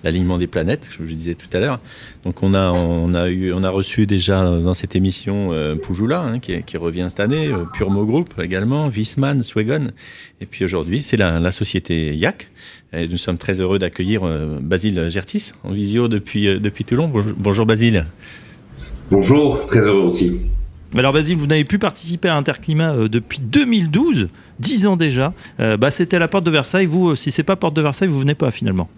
l'alignement 0.05 0.37
des 0.37 0.47
planètes, 0.47 0.89
comme 0.95 1.05
je 1.05 1.13
disais 1.13 1.35
tout 1.35 1.49
à 1.51 1.59
l'heure. 1.59 1.79
Donc 2.23 2.43
on 2.43 2.53
a, 2.53 2.71
on 2.71 3.13
a 3.13 3.27
eu, 3.27 3.51
on 3.51 3.63
a 3.63 3.69
reçu 3.69 4.05
déjà 4.05 4.41
dans 4.59 4.73
cette 4.73 4.95
émission 4.95 5.51
euh, 5.51 5.75
Poujoula, 5.75 6.21
hein, 6.21 6.39
qui, 6.39 6.61
qui, 6.63 6.77
revient 6.77 7.07
cette 7.09 7.19
année, 7.19 7.47
euh, 7.47 7.65
Purmo 7.73 8.05
Group 8.05 8.39
également, 8.41 8.87
Wiesmann, 8.87 9.43
Swegon, 9.43 9.91
et 10.39 10.45
puis 10.45 10.63
aujourd'hui 10.63 11.01
c'est 11.01 11.17
la, 11.17 11.39
la, 11.39 11.51
société 11.51 12.15
YAC. 12.15 12.49
Et 12.93 13.07
nous 13.07 13.17
sommes 13.17 13.37
très 13.37 13.59
heureux 13.59 13.79
d'accueillir 13.79 14.21
euh, 14.23 14.59
Basile 14.61 15.09
Gertis 15.09 15.51
en 15.63 15.71
visio 15.71 16.07
depuis 16.07 16.59
depuis 16.59 16.85
Toulon. 16.85 17.11
Bonjour 17.37 17.65
Basile. 17.65 18.05
Bonjour, 19.11 19.65
très 19.65 19.81
heureux 19.81 20.05
aussi. 20.05 20.39
Alors 20.93 21.13
Basile, 21.13 21.37
vous 21.37 21.47
n'avez 21.47 21.65
plus 21.65 21.79
participé 21.79 22.29
à 22.29 22.35
Interclimat 22.35 23.07
depuis 23.09 23.39
2012 23.39 24.29
dix 24.59 24.87
ans 24.87 24.95
déjà. 24.95 25.33
Euh, 25.59 25.77
bah, 25.77 25.91
c'était 25.91 26.17
à 26.17 26.19
la 26.19 26.27
porte 26.27 26.45
de 26.45 26.51
Versailles. 26.51 26.85
Vous, 26.85 27.11
euh, 27.11 27.15
si 27.15 27.31
c'est 27.31 27.43
pas 27.43 27.55
porte 27.55 27.75
de 27.75 27.81
Versailles, 27.81 28.07
vous 28.07 28.19
venez 28.19 28.35
pas 28.35 28.51
finalement. 28.51 28.89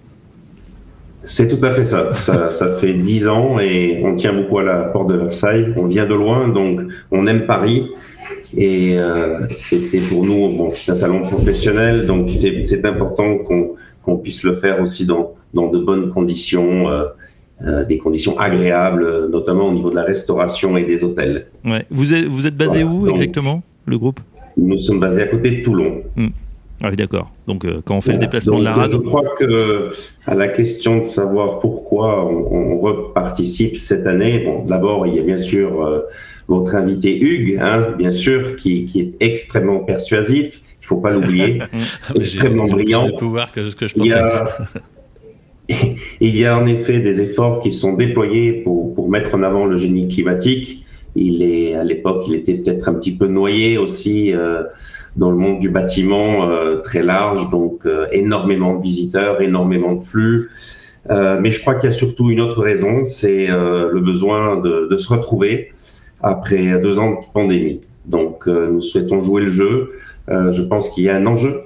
C'est 1.23 1.47
tout 1.47 1.63
à 1.65 1.71
fait 1.71 1.83
ça. 1.83 2.13
ça. 2.13 2.49
fait 2.79 2.93
dix 2.93 3.27
ans 3.27 3.59
et 3.59 4.01
on 4.03 4.15
tient 4.15 4.33
beaucoup 4.33 4.59
à 4.59 4.63
la 4.63 4.83
porte 4.83 5.09
de 5.09 5.17
Versailles. 5.17 5.73
On 5.75 5.85
vient 5.85 6.05
de 6.05 6.13
loin, 6.13 6.47
donc 6.47 6.81
on 7.11 7.27
aime 7.27 7.45
Paris. 7.45 7.89
Et 8.55 8.97
euh, 8.97 9.45
c'était 9.57 9.99
pour 9.99 10.25
nous, 10.25 10.69
c'est 10.71 10.91
un 10.91 10.95
salon 10.95 11.21
professionnel, 11.21 12.07
donc 12.07 12.29
c'est 12.31 12.85
important 12.85 13.37
qu'on 13.39 14.17
puisse 14.17 14.43
le 14.43 14.53
faire 14.53 14.81
aussi 14.81 15.05
dans 15.05 15.35
de 15.53 15.79
bonnes 15.79 16.11
conditions. 16.11 16.85
Des 17.61 17.97
conditions 17.97 18.37
agréables, 18.39 19.29
notamment 19.29 19.69
au 19.69 19.73
niveau 19.73 19.89
de 19.89 19.95
la 19.95 20.03
restauration 20.03 20.77
et 20.77 20.83
des 20.83 21.03
hôtels. 21.03 21.47
Ouais. 21.65 21.85
Vous 21.89 22.13
êtes, 22.13 22.25
vous 22.25 22.45
êtes 22.45 22.55
basé 22.55 22.83
où 22.83 23.07
exactement, 23.07 23.63
le 23.85 23.97
groupe? 23.97 24.19
nous 24.57 24.77
sommes 24.77 24.99
basés 24.99 25.21
à 25.21 25.27
côté 25.27 25.51
de 25.51 25.63
Toulon. 25.63 26.03
Hmm. 26.15 26.27
Ah 26.81 26.89
oui, 26.91 26.95
d'accord. 26.95 27.31
Donc, 27.47 27.65
euh, 27.65 27.81
quand 27.83 27.95
on 27.95 28.01
fait 28.01 28.13
le 28.13 28.19
déplacement 28.19 28.59
de 28.59 28.63
la 28.63 28.73
rade. 28.73 28.91
Je 28.91 28.97
crois 28.97 29.23
que 29.39 29.93
à 30.27 30.35
la 30.35 30.47
question 30.47 30.97
de 30.97 31.03
savoir 31.03 31.59
pourquoi 31.59 32.23
on, 32.23 32.75
on 32.75 32.79
reparticipe 32.79 33.77
cette 33.77 34.05
année, 34.05 34.39
bon, 34.39 34.63
d'abord, 34.63 35.07
il 35.07 35.15
y 35.15 35.19
a 35.19 35.23
bien 35.23 35.37
sûr 35.37 35.83
euh, 35.83 36.01
votre 36.47 36.75
invité 36.75 37.17
Hugues, 37.19 37.57
hein, 37.59 37.95
bien 37.97 38.11
sûr, 38.11 38.57
qui, 38.57 38.85
qui, 38.85 38.99
est 39.01 39.15
extrêmement 39.19 39.79
persuasif. 39.79 40.61
Il 40.81 40.85
faut 40.85 40.97
pas 40.97 41.09
l'oublier, 41.09 41.59
extrêmement 42.15 42.65
brillant. 42.65 43.09
pouvoir 43.17 43.51
que 43.51 43.67
ce 43.69 43.75
que 43.75 43.87
je 43.87 43.95
pensais. 43.95 44.09
Il 44.09 44.11
y, 44.11 44.13
a, 44.13 44.47
il 45.69 46.35
y 46.35 46.45
a 46.45 46.57
en 46.57 46.65
effet 46.65 46.99
des 46.99 47.21
efforts 47.21 47.59
qui 47.61 47.71
sont 47.71 47.93
déployés 47.93 48.53
pour, 48.63 48.93
pour 48.93 49.09
mettre 49.09 49.35
en 49.35 49.43
avant 49.43 49.65
le 49.65 49.77
génie 49.77 50.07
climatique. 50.07 50.83
Il 51.15 51.41
est 51.41 51.73
à 51.73 51.83
l'époque, 51.83 52.25
il 52.27 52.35
était 52.35 52.53
peut-être 52.53 52.87
un 52.87 52.93
petit 52.93 53.15
peu 53.15 53.27
noyé 53.27 53.77
aussi 53.77 54.33
euh, 54.33 54.63
dans 55.15 55.31
le 55.31 55.37
monde 55.37 55.59
du 55.59 55.69
bâtiment 55.69 56.47
euh, 56.47 56.77
très 56.77 57.01
large, 57.01 57.49
donc 57.49 57.85
euh, 57.85 58.05
énormément 58.11 58.75
de 58.75 58.83
visiteurs, 58.83 59.41
énormément 59.41 59.93
de 59.93 60.01
flux. 60.01 60.49
mais 61.09 61.49
je 61.49 61.59
crois 61.61 61.75
qu'il 61.75 61.89
y 61.89 61.93
a 61.93 61.95
surtout 61.95 62.29
une 62.29 62.41
autre 62.41 62.61
raison, 62.61 63.03
c'est 63.03 63.47
le 63.47 63.99
besoin 64.01 64.57
de, 64.57 64.87
de, 64.91 64.97
se 64.97 65.07
retrouver 65.07 65.71
après 66.21 66.79
deux 66.81 66.99
ans 66.99 67.11
de 67.11 67.25
pandémie. 67.33 67.81
Donc 68.05 68.47
nous 68.47 68.81
souhaitons 68.81 69.21
jouer 69.21 69.41
le 69.43 69.47
jeu. 69.47 69.93
je 70.27 70.61
pense 70.61 70.89
qu'il 70.89 71.05
y 71.05 71.09
a 71.09 71.15
un 71.15 71.25
enjeu 71.25 71.61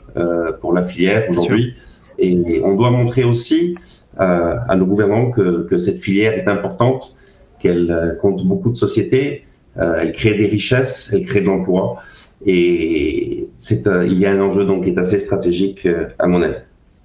pour 0.62 0.74
la 0.74 0.84
filière 0.84 1.26
aujourd'hui. 1.30 1.74
Et 2.22 2.62
on 2.64 2.76
doit 2.76 2.92
montrer 2.92 3.24
aussi 3.24 3.76
à 4.18 4.76
nos 4.76 4.86
gouvernants 4.86 5.32
que, 5.32 5.68
que 5.68 5.78
cette 5.78 6.00
filière 6.00 6.34
est 6.34 6.48
importante 6.48 7.18
qu'elle 7.62 7.92
euh, 7.92 8.16
compte 8.16 8.46
beaucoup 8.46 8.72
de 8.72 8.78
sociétés, 8.78 9.46
euh, 9.78 10.00
elle 10.02 10.12
crée 10.12 10.36
des 10.36 10.48
richesses, 10.48 11.14
elle 11.14 11.26
crée 11.26 11.42
de 11.42 11.46
l'emploi. 11.46 11.98
Et 12.46 13.48
c'est, 13.60 13.88
il 14.06 14.18
y 14.18 14.26
a 14.26 14.32
un 14.32 14.42
enjeu 14.42 14.66
donc 14.66 14.84
qui 14.84 14.90
est 14.90 14.98
assez 14.98 15.20
stratégique 15.20 15.86
euh, 15.86 16.08
à 16.18 16.28
mon 16.28 16.42
avis. 16.42 16.56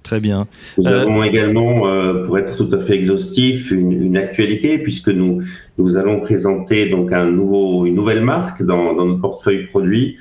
Très 0.03 0.19
bien. 0.19 0.47
Nous 0.77 0.87
avons 0.87 1.21
également, 1.21 1.81
pour 2.25 2.39
être 2.39 2.55
tout 2.55 2.73
à 2.73 2.79
fait 2.79 2.95
exhaustif, 2.95 3.71
une, 3.71 3.91
une, 3.91 4.15
actualité 4.15 4.77
puisque 4.77 5.09
nous 5.09 5.41
nous 5.77 5.97
allons 5.97 6.21
présenter 6.21 6.87
donc 6.89 7.11
un 7.11 7.29
nouveau, 7.29 7.85
une 7.85 7.95
nouvelle 7.95 8.21
marque 8.21 8.63
dans, 8.63 8.93
dans 8.93 9.05
notre 9.05 9.19
portefeuille 9.19 9.65
produit, 9.65 10.15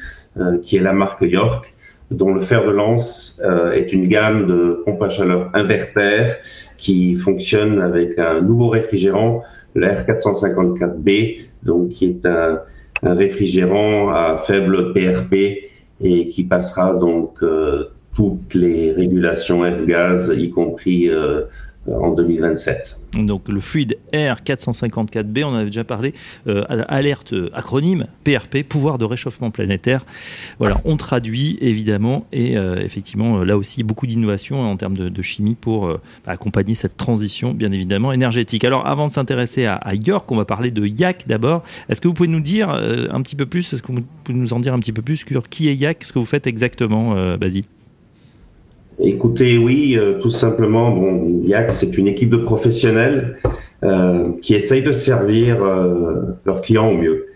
qui 0.65 0.77
est 0.77 0.81
la 0.81 0.93
marque 0.93 1.23
York, 1.23 1.73
dont 2.11 2.33
le 2.33 2.41
fer 2.41 2.65
de 2.65 2.71
lance 2.71 3.43
est 3.75 3.93
une 3.93 4.09
gamme 4.09 4.47
de 4.47 4.83
pompes 4.85 5.03
à 5.03 5.09
chaleur 5.09 5.51
inverter 5.55 6.27
qui 6.77 7.17
fonctionne 7.17 7.81
avec 7.81 8.19
un 8.19 8.41
nouveau 8.41 8.69
réfrigérant 8.69 9.43
le 9.75 9.89
R454B, 9.89 11.39
donc 11.63 11.91
qui 11.91 12.07
est 12.07 12.27
un, 12.27 12.61
réfrigérant 13.03 14.09
à 14.09 14.37
faible 14.39 14.95
PRP 14.95 15.35
et 16.01 16.25
qui 16.25 16.45
passera 16.45 16.95
donc 16.95 17.43
euh, 17.43 17.85
toutes 18.15 18.55
les 18.55 18.93
régulations 18.93 19.71
F-gaz, 19.71 20.35
y 20.35 20.49
compris 20.49 21.11
euh, 21.11 21.43
en 21.89 22.11
2027. 22.11 23.01
Donc 23.15 23.49
le 23.49 23.61
fluide 23.61 23.99
R454B, 24.13 25.45
on 25.45 25.49
en 25.49 25.55
avait 25.55 25.67
déjà 25.67 25.85
parlé, 25.85 26.15
euh, 26.47 26.65
alerte 26.69 27.33
euh, 27.33 27.51
acronyme 27.55 28.07
PRP, 28.25 28.63
pouvoir 28.63 28.99
de 28.99 29.05
réchauffement 29.05 29.51
planétaire. 29.51 30.05
Voilà, 30.59 30.81
on 30.85 30.97
traduit 30.97 31.59
évidemment 31.61 32.27
et 32.33 32.57
euh, 32.57 32.77
effectivement 32.77 33.43
là 33.43 33.57
aussi 33.57 33.83
beaucoup 33.83 34.07
d'innovation 34.07 34.61
en 34.61 34.77
termes 34.77 34.97
de, 34.97 35.23
chimie 35.23 35.57
pour 35.59 35.89
bah, 35.89 35.99
accompagner 36.33 36.75
cette 36.75 36.97
transition 36.97 37.53
bien 37.53 37.73
évidemment 37.73 38.13
énergétique. 38.13 38.65
Alors 38.65 38.87
avant 38.87 39.09
de 39.09 39.13
s'intéresser 39.13 39.65
à, 39.67 39.95
York, 39.95 40.31
on 40.31 40.37
va 40.37 40.45
parler 40.45 40.71
de 40.71 40.87
Yak 40.87 41.25
d'abord. 41.27 41.63
Est-ce 41.89 42.01
que 42.01 42.09
vous 42.09 42.15
pouvez 42.15 42.29
nous 42.29 42.41
dire 42.41 42.71
un 42.71 43.23
petit 43.23 43.35
peu 43.35 43.47
plus, 43.47 43.73
est-ce 43.73 43.83
que 43.83 43.93
vous 43.93 44.03
pouvez 44.25 44.39
nous 44.39 44.53
en 44.53 44.61
dire 44.61 44.75
un 44.75 44.79
petit 44.79 44.93
peu 44.93 45.03
plus 45.03 45.17
sur 45.27 45.49
qui 45.49 45.69
est 45.69 45.75
Yak, 45.75 46.05
ce 46.05 46.13
que 46.13 46.19
vous 46.19 46.27
faites 46.27 46.47
exactement, 46.47 47.37
Basile 47.37 47.65
Écoutez, 48.99 49.59
oui, 49.59 49.95
euh, 49.99 50.19
tout 50.21 50.31
simplement, 50.31 50.91
bon, 50.91 51.43
YAC, 51.45 51.71
c'est 51.73 51.99
une 51.99 52.09
équipe 52.09 52.31
de 52.31 52.39
professionnels 52.39 53.37
euh, 53.85 54.31
qui 54.41 54.55
essayent 54.55 54.83
de 54.83 54.93
servir 54.93 55.63
euh, 55.63 56.15
leurs 56.47 56.63
clients 56.63 56.89
au 56.89 56.97
mieux. 56.97 57.27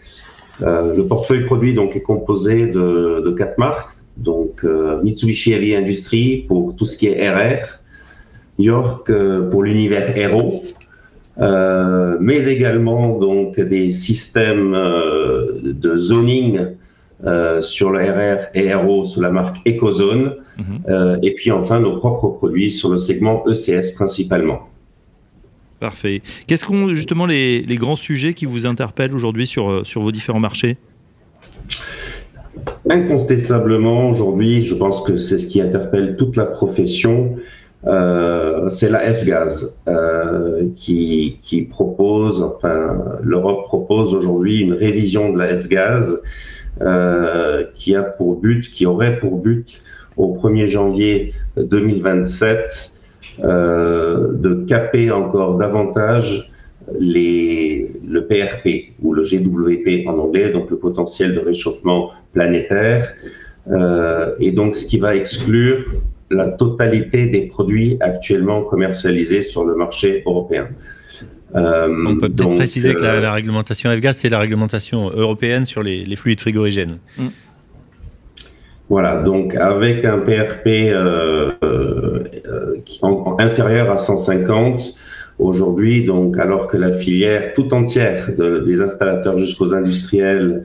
le 0.63 1.03
portefeuille 1.03 1.45
produit 1.45 1.75
donc 1.75 1.97
est 1.97 2.03
composé 2.03 2.67
de, 2.67 3.35
quatre 3.37 3.59
marques, 3.59 3.93
donc 4.17 4.65
Mitsubishi 5.03 5.53
Heavy 5.53 5.75
Industries 5.75 6.45
pour 6.49 6.77
tout 6.77 6.87
ce 6.87 6.97
qui 6.97 7.09
est 7.09 7.31
RR, 7.31 7.79
York 8.59 9.11
pour 9.51 9.63
l'univers 9.63 10.17
Aero, 10.17 10.63
mais 12.21 12.47
également 12.47 13.19
donc 13.19 13.59
des 13.59 13.91
systèmes 13.91 14.73
de 14.73 15.97
zoning 15.97 16.67
sur 17.61 17.91
le 17.91 18.01
RR 18.01 18.41
et 18.55 18.75
RO 18.75 19.05
sous 19.05 19.23
la 19.23 19.31
marque 19.31 19.57
Ecozone, 19.67 20.35
mhm. 20.61 20.83
euh, 20.89 21.17
et 21.23 21.35
puis 21.35 21.51
enfin 21.51 21.81
nos 21.81 21.97
propres 21.97 22.29
produits 22.29 22.71
sur 22.71 22.91
le 22.91 22.99
segment 22.99 23.45
ECS 23.47 23.95
principalement. 23.95 24.69
Parfait. 25.81 26.21
Quels 26.47 26.59
sont 26.59 26.95
justement 26.95 27.25
les, 27.25 27.63
les, 27.63 27.77
grands 27.77 27.97
sujets 27.97 28.35
qui 28.35 28.45
vous 28.45 28.67
interpellent 28.67 29.15
aujourd'hui 29.15 29.47
sur, 29.47 29.71
euh, 29.71 29.85
sur 29.85 30.03
vos 30.03 30.13
différents 30.13 30.41
marchés? 30.41 30.77
Incontestablement, 32.89 34.11
aujourd'hui, 34.11 34.63
je 34.63 34.75
pense 34.75 35.03
que 35.03 35.17
c'est 35.17 35.39
ce 35.39 35.47
qui 35.47 35.61
interpelle 35.61 36.17
toute 36.17 36.37
la 36.37 36.45
profession. 36.45 37.37
Euh, 37.87 38.69
c'est 38.69 38.91
la 38.91 39.15
F-Gaz 39.15 39.81
euh, 39.89 40.67
qui, 40.77 41.39
qui, 41.43 41.63
propose, 41.63 42.43
enfin, 42.43 42.99
l'Europe 43.23 43.65
propose 43.65 44.15
aujourd'hui 44.15 44.61
une 44.61 44.75
révision 44.75 45.33
de 45.33 45.39
la 45.39 45.59
F-Gaz 45.59 46.21
euh, 46.83 47.65
qui 47.75 47.95
a 47.95 48.03
pour 48.03 48.37
but, 48.37 48.71
qui 48.71 48.85
aurait 48.85 49.19
pour 49.19 49.39
but 49.39 49.83
au 50.17 50.37
1er 50.37 50.67
janvier 50.67 51.35
2027 51.57 53.01
euh, 53.45 54.33
de 54.33 54.65
caper 54.67 55.11
encore 55.11 55.57
davantage 55.57 56.51
les, 56.99 57.91
le 58.07 58.27
PRP 58.27 58.93
ou 59.03 59.13
le 59.13 59.23
GWP 59.23 60.07
en 60.09 60.19
anglais, 60.19 60.51
donc 60.51 60.71
le 60.71 60.77
potentiel 60.77 61.35
de 61.35 61.41
réchauffement 61.41 62.11
planétaire, 62.33 63.09
euh, 63.69 64.35
et 64.41 64.53
donc 64.53 64.75
ce 64.75 64.87
qui 64.87 64.99
va 64.99 65.15
exclure 65.15 65.85
la 66.31 66.49
totalité 66.49 67.27
des 67.27 67.43
produits 67.43 67.97
actuellement 68.01 68.63
commercialisés 68.63 69.43
sur 69.43 69.65
le 69.65 69.75
marché 69.75 70.23
européen. 70.27 70.69
Euh, 71.55 71.89
On 72.07 72.17
peut 72.17 72.29
peut-être 72.29 72.55
préciser 72.55 72.95
que 72.95 73.03
la, 73.03 73.33
réglementation 73.33 73.91
F-Gaz, 73.91 74.19
c'est 74.19 74.29
la 74.29 74.39
réglementation 74.39 75.11
européenne 75.11 75.67
sur 75.67 75.83
les, 75.83 76.05
fluides 76.17 76.41
frigorigènes. 76.41 76.99
Mm. 77.19 77.27
Voilà, 78.91 79.23
donc 79.23 79.55
avec 79.55 80.05
un 80.05 80.19
PRP 80.19 80.67
euh, 80.67 81.51
euh, 81.63 82.25
inférieur 83.39 83.91
à 83.91 83.97
150, 83.97 84.83
aujourd'hui, 85.39 86.05
donc 86.05 86.39
alors 86.39 86.67
que 86.67 86.77
la 86.77 86.93
filière 86.93 87.55
tout 87.55 87.73
entière, 87.73 88.29
des 88.37 88.83
installateurs 88.83 89.39
jusqu'aux 89.39 89.75
industriels, 89.75 90.65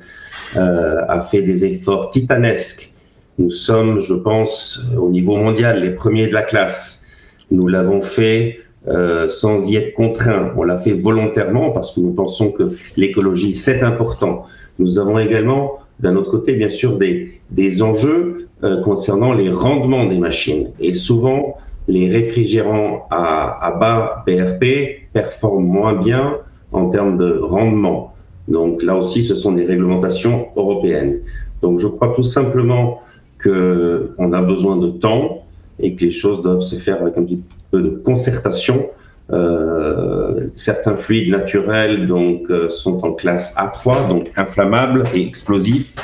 a 0.55 1.21
fait 1.21 1.41
des 1.41 1.65
efforts 1.65 2.09
titanesques, 2.09 2.95
nous 3.37 3.49
sommes, 3.49 3.99
je 3.99 4.13
pense, 4.13 4.81
au 4.97 5.09
niveau 5.09 5.35
mondial, 5.35 5.81
les 5.81 5.89
premiers 5.89 6.27
de 6.27 6.33
la 6.33 6.43
classe. 6.43 7.07
Nous 7.51 7.67
l'avons 7.67 8.01
fait 8.01 8.59
euh, 8.87 9.27
sans 9.27 9.69
y 9.69 9.75
être 9.75 9.93
contraint. 9.93 10.53
On 10.55 10.63
l'a 10.63 10.77
fait 10.77 10.93
volontairement 10.93 11.71
parce 11.71 11.93
que 11.93 11.99
nous 11.99 12.13
pensons 12.13 12.51
que 12.51 12.71
l'écologie, 12.95 13.53
c'est 13.53 13.83
important. 13.83 14.45
Nous 14.79 14.99
avons 14.99 15.19
également, 15.19 15.79
d'un 15.99 16.15
autre 16.15 16.31
côté, 16.31 16.53
bien 16.53 16.69
sûr, 16.69 16.97
des, 16.97 17.34
des 17.51 17.81
enjeux 17.81 18.47
euh, 18.63 18.81
concernant 18.81 19.33
les 19.33 19.49
rendements 19.49 20.05
des 20.05 20.17
machines. 20.17 20.71
Et 20.79 20.93
souvent, 20.93 21.57
les 21.87 22.09
réfrigérants 22.09 23.07
à, 23.11 23.65
à 23.65 23.71
bas 23.71 24.23
PRP 24.25 25.11
performent 25.13 25.65
moins 25.65 25.93
bien 25.93 26.37
en 26.71 26.89
termes 26.89 27.17
de 27.17 27.37
rendement. 27.37 28.13
Donc 28.47 28.83
là 28.83 28.95
aussi, 28.95 29.23
ce 29.23 29.35
sont 29.35 29.53
des 29.53 29.65
réglementations 29.65 30.47
européennes. 30.55 31.19
Donc 31.61 31.79
je 31.79 31.87
crois 31.87 32.13
tout 32.15 32.23
simplement 32.23 33.01
qu'on 33.41 34.31
a 34.31 34.41
besoin 34.41 34.77
de 34.77 34.89
temps 34.89 35.43
et 35.79 35.95
que 35.95 36.05
les 36.05 36.11
choses 36.11 36.41
doivent 36.41 36.59
se 36.61 36.75
faire 36.75 37.01
avec 37.01 37.17
un 37.17 37.23
petit 37.23 37.41
peu 37.71 37.81
de 37.81 37.89
concertation. 37.89 38.87
Euh, 39.31 40.47
certains 40.53 40.95
fluides 40.95 41.31
naturels 41.31 42.05
donc 42.05 42.49
euh, 42.51 42.69
sont 42.69 43.03
en 43.03 43.13
classe 43.13 43.55
A3, 43.55 44.07
donc 44.07 44.31
inflammables 44.35 45.05
et 45.15 45.25
explosifs, 45.25 45.95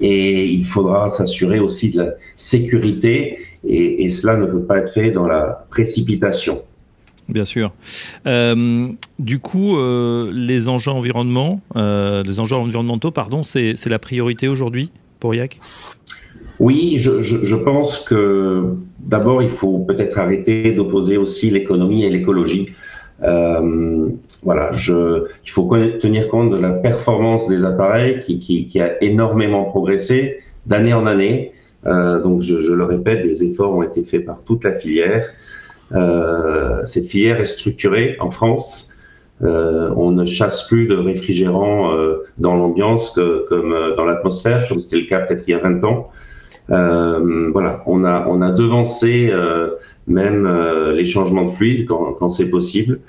et 0.00 0.46
il 0.46 0.64
faudra 0.64 1.08
s'assurer 1.08 1.60
aussi 1.60 1.92
de 1.92 2.02
la 2.02 2.10
sécurité, 2.36 3.38
et, 3.66 4.04
et, 4.04 4.08
cela 4.08 4.36
ne 4.36 4.46
peut 4.46 4.62
pas 4.62 4.78
être 4.78 4.92
fait 4.92 5.10
dans 5.10 5.26
la 5.26 5.66
précipitation. 5.70 6.62
Bien 7.28 7.46
sûr. 7.46 7.72
Euh, 8.26 8.88
du 9.18 9.38
coup, 9.38 9.78
euh, 9.78 10.30
les 10.34 10.68
enjeux 10.68 10.90
environnement, 10.90 11.60
les 11.74 12.40
enjeux 12.40 12.56
environnementaux, 12.56 13.10
pardon, 13.10 13.42
c'est 13.44 13.86
la 13.86 13.98
priorité 13.98 14.48
aujourd'hui 14.48 14.90
pour 15.20 15.34
IAC 15.34 15.58
oui, 16.60 16.94
je, 16.98 17.20
je, 17.20 17.44
je, 17.44 17.56
pense 17.56 18.00
que 18.00 18.74
d'abord, 19.00 19.42
il 19.42 19.48
faut 19.48 19.78
peut-être 19.80 20.18
arrêter 20.18 20.72
d'opposer 20.72 21.16
aussi 21.16 21.50
l'économie 21.50 22.04
et 22.04 22.10
l'écologie. 22.10 22.70
Euh, 23.22 24.08
voilà, 24.42 24.72
je, 24.72 25.24
il 25.44 25.50
faut 25.50 25.68
tenir 25.98 26.28
compte 26.28 26.50
de 26.50 26.56
la 26.56 26.70
performance 26.70 27.48
des 27.48 27.64
appareils 27.64 28.20
qui, 28.20 28.40
qui, 28.40 28.66
qui 28.66 28.80
a 28.80 29.02
énormément 29.02 29.64
progressé 29.64 30.40
d'année 30.66 30.94
en 30.94 31.06
année. 31.06 31.52
Euh, 31.86 32.20
donc, 32.20 32.42
je, 32.42 32.60
je, 32.60 32.72
le 32.72 32.84
répète, 32.84 33.22
des 33.22 33.44
efforts 33.44 33.74
ont 33.74 33.82
été 33.82 34.02
faits 34.02 34.24
par 34.24 34.38
toute 34.44 34.64
la 34.64 34.74
filière. 34.74 35.26
Euh, 35.92 36.80
cette 36.84 37.06
filière 37.06 37.40
est 37.40 37.46
structurée 37.46 38.16
en 38.20 38.30
France. 38.30 38.94
Euh, 39.42 39.90
on 39.96 40.12
ne 40.12 40.24
chasse 40.24 40.66
plus 40.68 40.86
de 40.86 40.94
réfrigérants 40.94 41.92
euh, 41.92 42.24
dans 42.38 42.54
l'ambiance 42.54 43.10
que, 43.10 43.44
comme 43.48 43.72
euh, 43.72 43.94
dans 43.94 44.04
l'atmosphère, 44.04 44.68
comme 44.68 44.78
c'était 44.78 44.98
le 45.02 45.06
cas 45.06 45.20
peut-être 45.20 45.44
il 45.46 45.50
y 45.50 45.54
a 45.54 45.58
20 45.58 45.84
ans. 45.84 46.10
Euh, 46.70 47.50
voilà, 47.52 47.82
on 47.86 48.04
a, 48.04 48.26
on 48.26 48.40
a 48.40 48.50
devancé 48.50 49.28
euh, 49.30 49.70
même 50.06 50.46
euh, 50.46 50.92
les 50.92 51.04
changements 51.04 51.44
de 51.44 51.50
fluide 51.50 51.86
quand, 51.86 52.14
quand 52.14 52.28
c'est 52.28 52.48
possible. 52.48 53.00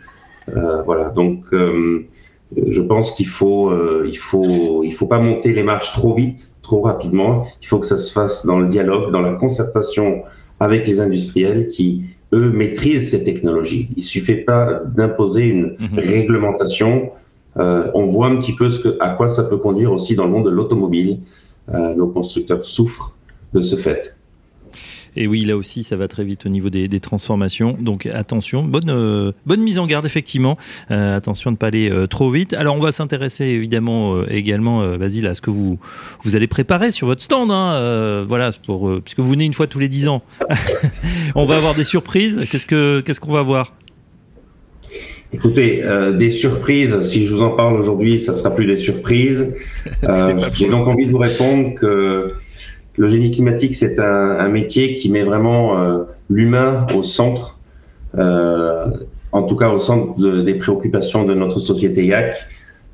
voilà, 0.86 1.10
donc 1.10 1.46
je 1.52 2.82
pense 2.82 3.12
qu'il 3.14 3.28
faut, 3.28 3.74
il 4.06 4.18
faut, 4.18 4.84
il 4.84 4.94
faut 4.94 5.08
pas 5.08 5.20
monter 5.20 5.54
les 5.54 5.64
marches 5.64 5.92
trop 5.94 6.14
vite, 6.14 6.52
trop 6.62 6.82
rapidement. 6.82 7.48
Il 7.62 7.68
faut 7.68 7.80
que 7.80 7.88
ça 7.88 7.98
se 7.98 8.12
fasse 8.12 8.46
dans 8.46 8.60
le 8.60 8.68
dialogue, 8.68 9.12
dans 9.12 9.22
la 9.22 9.34
concertation 9.34 10.24
avec 10.60 10.88
les 10.88 11.02
industriels 11.02 11.68
qui, 11.68 12.04
eux, 12.34 12.52
maîtrisent 12.52 13.12
ces 13.12 13.24
technologies. 13.24 13.90
Il 13.96 14.04
suffit 14.04 14.36
pas 14.36 14.82
d'imposer 14.86 15.44
une 15.44 15.76
mhm. 15.80 16.00
réglementation. 16.00 17.12
Euh, 17.58 17.90
on 17.94 18.08
voit 18.08 18.28
un 18.28 18.38
petit 18.38 18.54
peu 18.54 18.70
ce 18.70 18.80
que, 18.80 18.98
à 19.00 19.10
quoi 19.10 19.28
ça 19.28 19.44
peut 19.44 19.58
conduire 19.58 19.92
aussi 19.92 20.16
dans 20.16 20.26
le 20.26 20.32
monde 20.32 20.46
de 20.46 20.52
l'automobile. 20.52 21.20
Euh, 21.74 21.96
nos 21.96 22.08
constructeurs 22.08 22.64
souffrent 22.64 23.15
de 23.60 23.62
ce 23.62 23.76
fait. 23.76 24.16
Et 25.18 25.28
oui, 25.28 25.46
là 25.46 25.56
aussi, 25.56 25.84
ça 25.84 25.96
va 25.96 26.08
très 26.08 26.24
vite 26.24 26.46
au 26.46 26.50
niveau 26.50 26.70
des, 26.70 27.00
transformations. 27.00 27.78
Donc 27.80 28.06
attention, 28.06 28.64
bonne, 28.64 28.90
euh, 28.90 29.32
bonne 29.46 29.62
mise 29.62 29.80
en 29.80 29.88
garde, 29.88 30.06
effectivement. 30.06 30.58
Euh, 30.92 31.16
attention 31.16 31.52
de 31.52 31.56
ne 31.56 31.58
pas 31.58 31.68
aller 31.68 31.90
euh, 31.90 32.08
trop 32.08 32.30
vite. 32.30 32.54
Alors, 32.54 32.76
on 32.76 32.82
va 32.82 32.92
s'intéresser 32.92 33.46
évidemment 33.46 34.26
également, 34.26 34.98
Basile, 34.98 35.28
à 35.28 35.36
ce 35.36 35.42
que 35.42 35.50
vous, 35.50 35.80
vous 36.24 36.36
allez 36.36 36.48
préparer 36.48 36.92
sur 36.92 37.08
votre 37.08 37.22
stand. 37.22 37.52
Hein, 37.52 38.26
voilà, 38.28 38.52
pour, 38.66 39.02
puisque 39.02 39.20
vous 39.20 39.30
venez 39.30 39.46
une 39.46 39.54
fois 39.54 39.68
tous 39.68 39.80
les 39.80 39.88
10 39.88 40.08
ans. 40.10 40.22
on 41.36 41.46
va 41.46 41.58
avoir 41.58 41.76
des 41.76 41.84
surprises. 41.84 42.42
Qu'est-ce 42.50 42.68
qu'on 42.68 43.02
qu'est-ce 43.02 43.20
qu'on 43.20 43.32
va 43.32 43.44
voir? 43.44 43.74
Écoutez, 45.34 45.84
des 46.18 46.30
surprises, 46.30 47.02
si 47.02 47.26
je 47.26 47.34
vous 47.34 47.42
en 47.42 47.52
parle 47.52 47.78
aujourd'hui, 47.80 48.20
ça 48.20 48.34
sera 48.34 48.56
plus 48.56 48.66
des 48.66 48.78
surprises. 48.78 49.56
J'ai 50.54 50.70
donc 50.70 50.88
envie 50.88 51.06
de 51.06 51.12
vous 51.12 51.18
répondre 51.18 51.76
que 51.76 52.36
le 52.98 53.08
génie 53.08 53.32
climatique, 53.32 53.76
c'est 53.76 54.00
un, 54.00 54.48
métier 54.50 54.96
qui 54.96 55.12
met 55.12 55.24
vraiment 55.24 55.82
euh, 55.82 56.04
l'humain 56.30 56.88
au 56.96 57.04
centre, 57.04 57.60
euh, 58.18 58.86
en 59.32 59.44
tout 59.44 59.56
cas 59.56 59.70
au 59.70 59.78
centre 59.78 60.44
des 60.44 60.56
préoccupations 60.56 61.26
de 61.26 61.34
notre 61.34 61.60
société 61.60 62.06
YAC. 62.06 62.36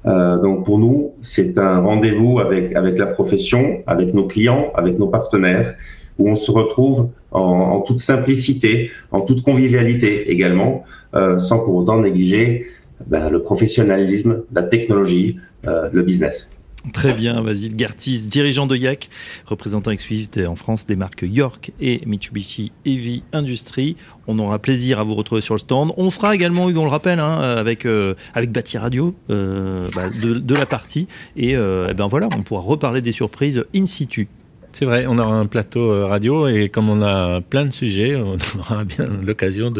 Euh, 0.05 0.37
donc 0.41 0.65
pour 0.65 0.79
nous, 0.79 1.13
c'est 1.21 1.57
un 1.57 1.79
rendez-vous 1.79 2.39
avec, 2.39 2.75
avec 2.75 2.97
la 2.97 3.07
profession, 3.07 3.83
avec 3.85 4.13
nos 4.13 4.25
clients, 4.25 4.71
avec 4.75 4.97
nos 4.97 5.07
partenaires, 5.07 5.75
où 6.17 6.29
on 6.29 6.35
se 6.35 6.51
retrouve 6.51 7.09
en, 7.31 7.81
toute 7.81 7.99
simplicité, 7.99 8.91
en 9.11 9.21
toute 9.21 9.41
convivialité 9.43 10.31
également, 10.31 10.83
euh, 11.15 11.39
sans 11.39 11.59
pour 11.59 11.75
autant 11.75 11.99
négliger 11.99 12.65
ben, 13.07 13.29
le 13.29 13.41
professionnalisme, 13.41 14.43
la 14.53 14.63
technologie, 14.63 15.39
euh, 15.67 15.89
le 15.91 16.03
business. 16.03 16.60
Très 16.93 17.13
bien, 17.13 17.41
Vasile 17.41 17.75
Gartis, 17.75 18.25
dirigeant 18.25 18.65
de 18.65 18.75
YAC, 18.75 19.09
représentant 19.45 19.91
exclusif 19.91 20.29
en 20.47 20.55
France 20.55 20.87
des 20.87 20.95
marques 20.95 21.21
York 21.21 21.71
et 21.79 22.01
Mitsubishi 22.07 22.71
Heavy 22.85 23.23
Industries. 23.33 23.95
On 24.27 24.39
aura 24.39 24.57
plaisir 24.57 24.99
à 24.99 25.03
vous 25.03 25.13
retrouver 25.13 25.41
sur 25.41 25.53
le 25.53 25.59
stand. 25.59 25.93
On 25.97 26.09
sera 26.09 26.33
également, 26.33 26.69
Hugo, 26.69 26.81
on 26.81 26.85
le 26.85 26.89
rappelle, 26.89 27.19
hein, 27.19 27.39
avec, 27.39 27.85
euh, 27.85 28.15
avec 28.33 28.51
Bâti 28.51 28.79
Radio 28.79 29.13
euh, 29.29 29.89
bah, 29.95 30.09
de, 30.09 30.55
la 30.55 30.65
partie. 30.65 31.07
Et, 31.37 31.55
euh, 31.55 31.89
et 31.89 31.93
ben 31.93 32.07
voilà, 32.07 32.29
on 32.35 32.41
pourra 32.41 32.61
reparler 32.61 33.01
des 33.01 33.11
surprises 33.11 33.63
in 33.75 33.85
situ. 33.85 34.27
C'est 34.73 34.85
vrai, 34.85 35.05
on 35.07 35.17
aura 35.17 35.35
un 35.35 35.45
plateau 35.45 35.91
euh, 35.91 36.05
radio 36.05 36.47
et 36.47 36.69
comme 36.69 36.89
on 36.89 37.01
a 37.01 37.41
plein 37.41 37.65
de 37.65 37.71
sujets, 37.71 38.15
on 38.15 38.37
aura 38.59 38.83
bien 38.83 39.07
l'occasion 39.25 39.71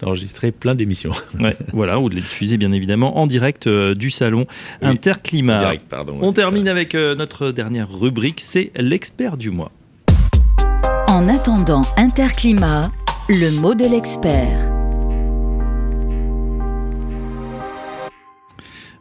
d'enregistrer 0.00 0.52
plein 0.52 0.74
d'émissions. 0.74 1.12
Ouais, 1.40 1.56
voilà, 1.72 1.98
ou 1.98 2.08
de 2.08 2.14
les 2.14 2.20
diffuser 2.20 2.56
bien 2.56 2.72
évidemment 2.72 3.18
en 3.18 3.26
direct 3.26 3.66
euh, 3.66 3.94
du 3.94 4.10
salon 4.10 4.46
Interclimat. 4.80 5.58
Direct, 5.58 5.86
pardon, 5.88 6.18
on 6.20 6.32
termine 6.32 6.68
avec 6.68 6.94
euh, 6.94 7.14
notre 7.14 7.50
dernière 7.50 7.90
rubrique, 7.90 8.40
c'est 8.42 8.70
l'expert 8.76 9.36
du 9.36 9.50
mois. 9.50 9.72
En 11.08 11.28
attendant 11.28 11.82
Interclimat, 11.96 12.90
le 13.28 13.60
mot 13.60 13.74
de 13.74 13.84
l'expert. 13.84 14.71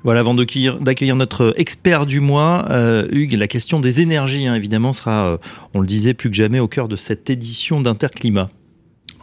Voilà, 0.04 0.22
avant 0.22 0.34
d'accueillir 0.34 1.16
notre 1.16 1.54
expert 1.58 2.06
du 2.06 2.20
mois, 2.20 2.66
euh, 2.72 3.08
Hugues, 3.12 3.34
la 3.34 3.48
question 3.48 3.80
des 3.80 4.02
énergies, 4.02 4.48
hein, 4.48 4.56
évidemment, 4.56 4.94
sera, 4.94 5.34
euh, 5.34 5.38
on 5.74 5.80
le 5.80 5.86
disait 5.86 6.16
plus 6.16 6.30
que 6.30 6.36
jamais, 6.36 6.60
au 6.60 6.68
cœur 6.68 6.88
de 6.88 6.96
cette 6.96 7.30
édition 7.30 7.82
d'Interclimat. 7.82 8.50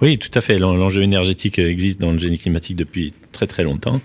Oui, 0.01 0.19
tout 0.19 0.31
à 0.35 0.41
fait. 0.41 0.59
L'enjeu 0.59 1.03
énergétique 1.03 1.59
existe 1.59 2.01
dans 2.01 2.13
le 2.13 2.19
génie 2.19 2.39
climatique 2.39 2.77
depuis 2.77 3.13
très 3.33 3.47
très 3.47 3.63
longtemps. 3.63 4.01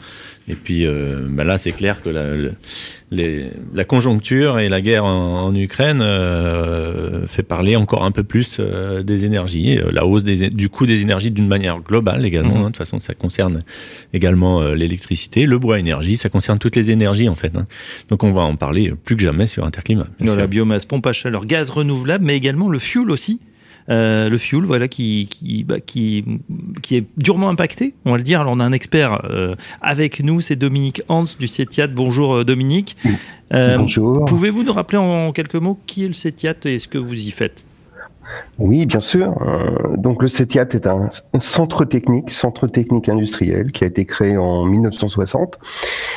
Et 0.50 0.56
puis 0.56 0.86
euh, 0.86 1.26
bah 1.30 1.46
là, 1.46 1.58
c'est 1.58 1.72
clair 1.72 2.02
que 2.02 2.10
la, 2.10 2.36
les, 3.12 3.50
la, 3.74 3.86
conjoncture 3.86 4.60
et 4.60 4.68
la 4.68 4.82
guerre 4.82 5.06
en, 5.06 5.56
Ukraine 5.56 6.02
euh, 6.02 7.26
fait 7.28 7.44
parler 7.44 7.78
encore 7.78 8.04
un 8.04 8.12
peu 8.12 8.24
plus 8.24 8.58
euh, 8.60 9.04
des 9.04 9.24
énergies, 9.24 9.78
euh, 9.78 9.90
la 9.92 10.06
hausse 10.06 10.24
des, 10.24 10.50
du 10.50 10.68
coût 10.68 10.86
des 10.86 11.02
énergies 11.02 11.32
d'une 11.32 11.48
manière 11.48 11.80
globale 11.80 12.26
également. 12.26 12.56
Mhm. 12.56 12.58
Hein. 12.58 12.62
de 12.62 12.68
toute 12.68 12.78
façon, 12.78 13.00
ça 13.00 13.14
concerne 13.14 13.64
également 14.14 14.64
l'électricité, 14.74 15.46
le 15.46 15.58
bois 15.58 15.80
énergie, 15.80 16.18
ça 16.18 16.30
concerne 16.30 16.60
toutes 16.60 16.76
les 16.76 16.92
énergies 16.92 17.30
en 17.30 17.36
fait. 17.36 17.56
Hein. 17.56 17.66
Donc 18.10 18.24
on 18.24 18.34
va 18.34 18.42
en 18.42 18.56
parler 18.56 18.92
plus 18.92 19.16
que 19.16 19.22
jamais 19.22 19.48
sur 19.48 19.64
Interclimat. 19.64 20.08
la 20.20 20.48
biomasse, 20.48 20.86
pompe 20.86 21.08
à 21.08 21.14
chaleur, 21.14 21.46
gaz 21.46 21.70
renouvelable, 21.70 22.26
mais 22.26 22.36
également 22.36 22.70
le 22.70 22.80
fuel 22.80 23.10
aussi. 23.12 23.40
Euh, 23.90 24.30
le 24.30 24.38
fuel, 24.38 24.64
voilà, 24.64 24.88
qui 24.88 25.28
qui, 25.28 25.64
bah, 25.64 25.80
qui 25.80 26.24
qui 26.82 26.96
est 26.96 27.06
durement 27.18 27.50
impacté, 27.50 27.94
on 28.06 28.12
va 28.12 28.18
le 28.18 28.24
dire. 28.24 28.42
Alors 28.42 28.54
on 28.54 28.60
a 28.60 28.64
un 28.64 28.72
expert 28.72 29.26
euh, 29.30 29.56
avec 29.82 30.24
nous, 30.24 30.42
c'est 30.42 30.56
Dominique 30.56 31.02
Hans 31.10 31.26
du 31.40 31.48
CETIAT. 31.48 31.88
Bonjour 31.88 32.38
euh, 32.38 32.44
Dominique. 32.46 32.96
Bonjour. 33.52 34.26
Pouvez-vous 34.26 34.64
nous 34.64 34.74
rappeler 34.74 34.98
en 34.98 35.32
quelques 35.32 35.56
mots 35.56 35.78
qui 35.86 36.06
est 36.06 36.08
le 36.08 36.14
CETIAT 36.14 36.56
et 36.66 36.80
ce 36.80 36.88
que 36.88 36.98
vous 36.98 37.28
y 37.28 37.32
faites? 37.32 37.66
Oui, 38.58 38.86
bien 38.86 39.02
sûr. 39.02 39.36
donc 39.98 40.24
le 40.24 40.28
CETIAT 40.28 40.70
est 40.72 40.88
un 40.88 41.10
centre 41.40 41.86
technique, 41.86 42.32
centre 42.32 42.68
technique 42.68 43.10
industriel 43.10 43.72
qui 43.72 43.84
a 43.84 43.88
été 43.88 44.06
créé 44.06 44.38
en 44.38 44.66
1960. 44.66 45.60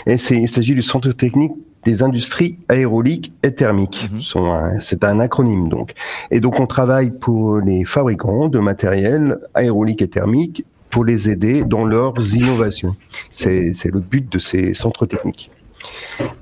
Et 0.07 0.15
il 0.31 0.49
s'agit 0.49 0.75
du 0.75 0.83
centre 0.83 1.13
technique 1.13 1.53
des 1.87 2.03
industries 2.03 2.59
aéroliques 2.69 3.33
et 3.43 3.55
thermiques. 3.55 4.11
Mhm. 4.13 4.81
C'est 4.81 5.05
un 5.05 5.21
acronyme 5.21 5.69
donc. 5.69 5.93
Et 6.31 6.41
donc 6.41 6.61
on 6.61 6.67
travaille 6.67 7.11
pour 7.11 7.61
les 7.61 7.85
fabricants 7.85 8.49
de 8.49 8.59
matériel 8.59 9.39
aérolique 9.55 10.03
et 10.03 10.09
thermique 10.09 10.65
pour 10.91 11.05
les 11.05 11.31
aider 11.31 11.63
dans 11.63 11.85
leurs 11.85 12.35
innovations. 12.35 12.97
C'est 13.31 13.73
le 13.85 14.01
but 14.01 14.31
de 14.31 14.39
ces 14.39 14.75
centres 14.75 15.07
techniques. 15.07 15.51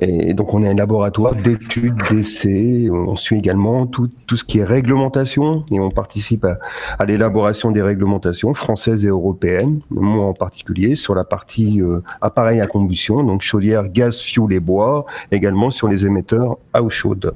Et 0.00 0.34
donc 0.34 0.54
on 0.54 0.62
est 0.62 0.68
un 0.68 0.74
laboratoire 0.74 1.34
d'études, 1.34 1.96
d'essais. 2.10 2.88
On 2.90 3.16
suit 3.16 3.38
également 3.38 3.86
tout, 3.86 4.10
ce 4.34 4.44
qui 4.44 4.58
est 4.58 4.64
réglementation 4.64 5.64
et 5.70 5.80
on 5.80 5.90
participe 5.90 6.44
à, 6.44 6.58
à 6.98 7.04
l'élaboration 7.04 7.70
des 7.70 7.82
réglementations 7.82 8.54
françaises 8.54 9.04
et 9.04 9.08
européennes. 9.08 9.80
Moi 9.90 10.24
en 10.24 10.34
particulier 10.34 10.96
sur 10.96 11.14
la 11.14 11.24
partie 11.24 11.82
euh, 11.82 12.00
appareil 12.20 12.60
à 12.60 12.66
combustion, 12.66 13.22
donc 13.22 13.42
chaudière, 13.42 13.88
gaz, 13.88 14.20
fioul 14.20 14.52
et 14.52 14.60
bois, 14.60 15.06
également 15.30 15.70
sur 15.70 15.88
les 15.88 16.06
émetteurs 16.06 16.56
à 16.72 16.82
eau 16.82 16.90
chaude. 16.90 17.34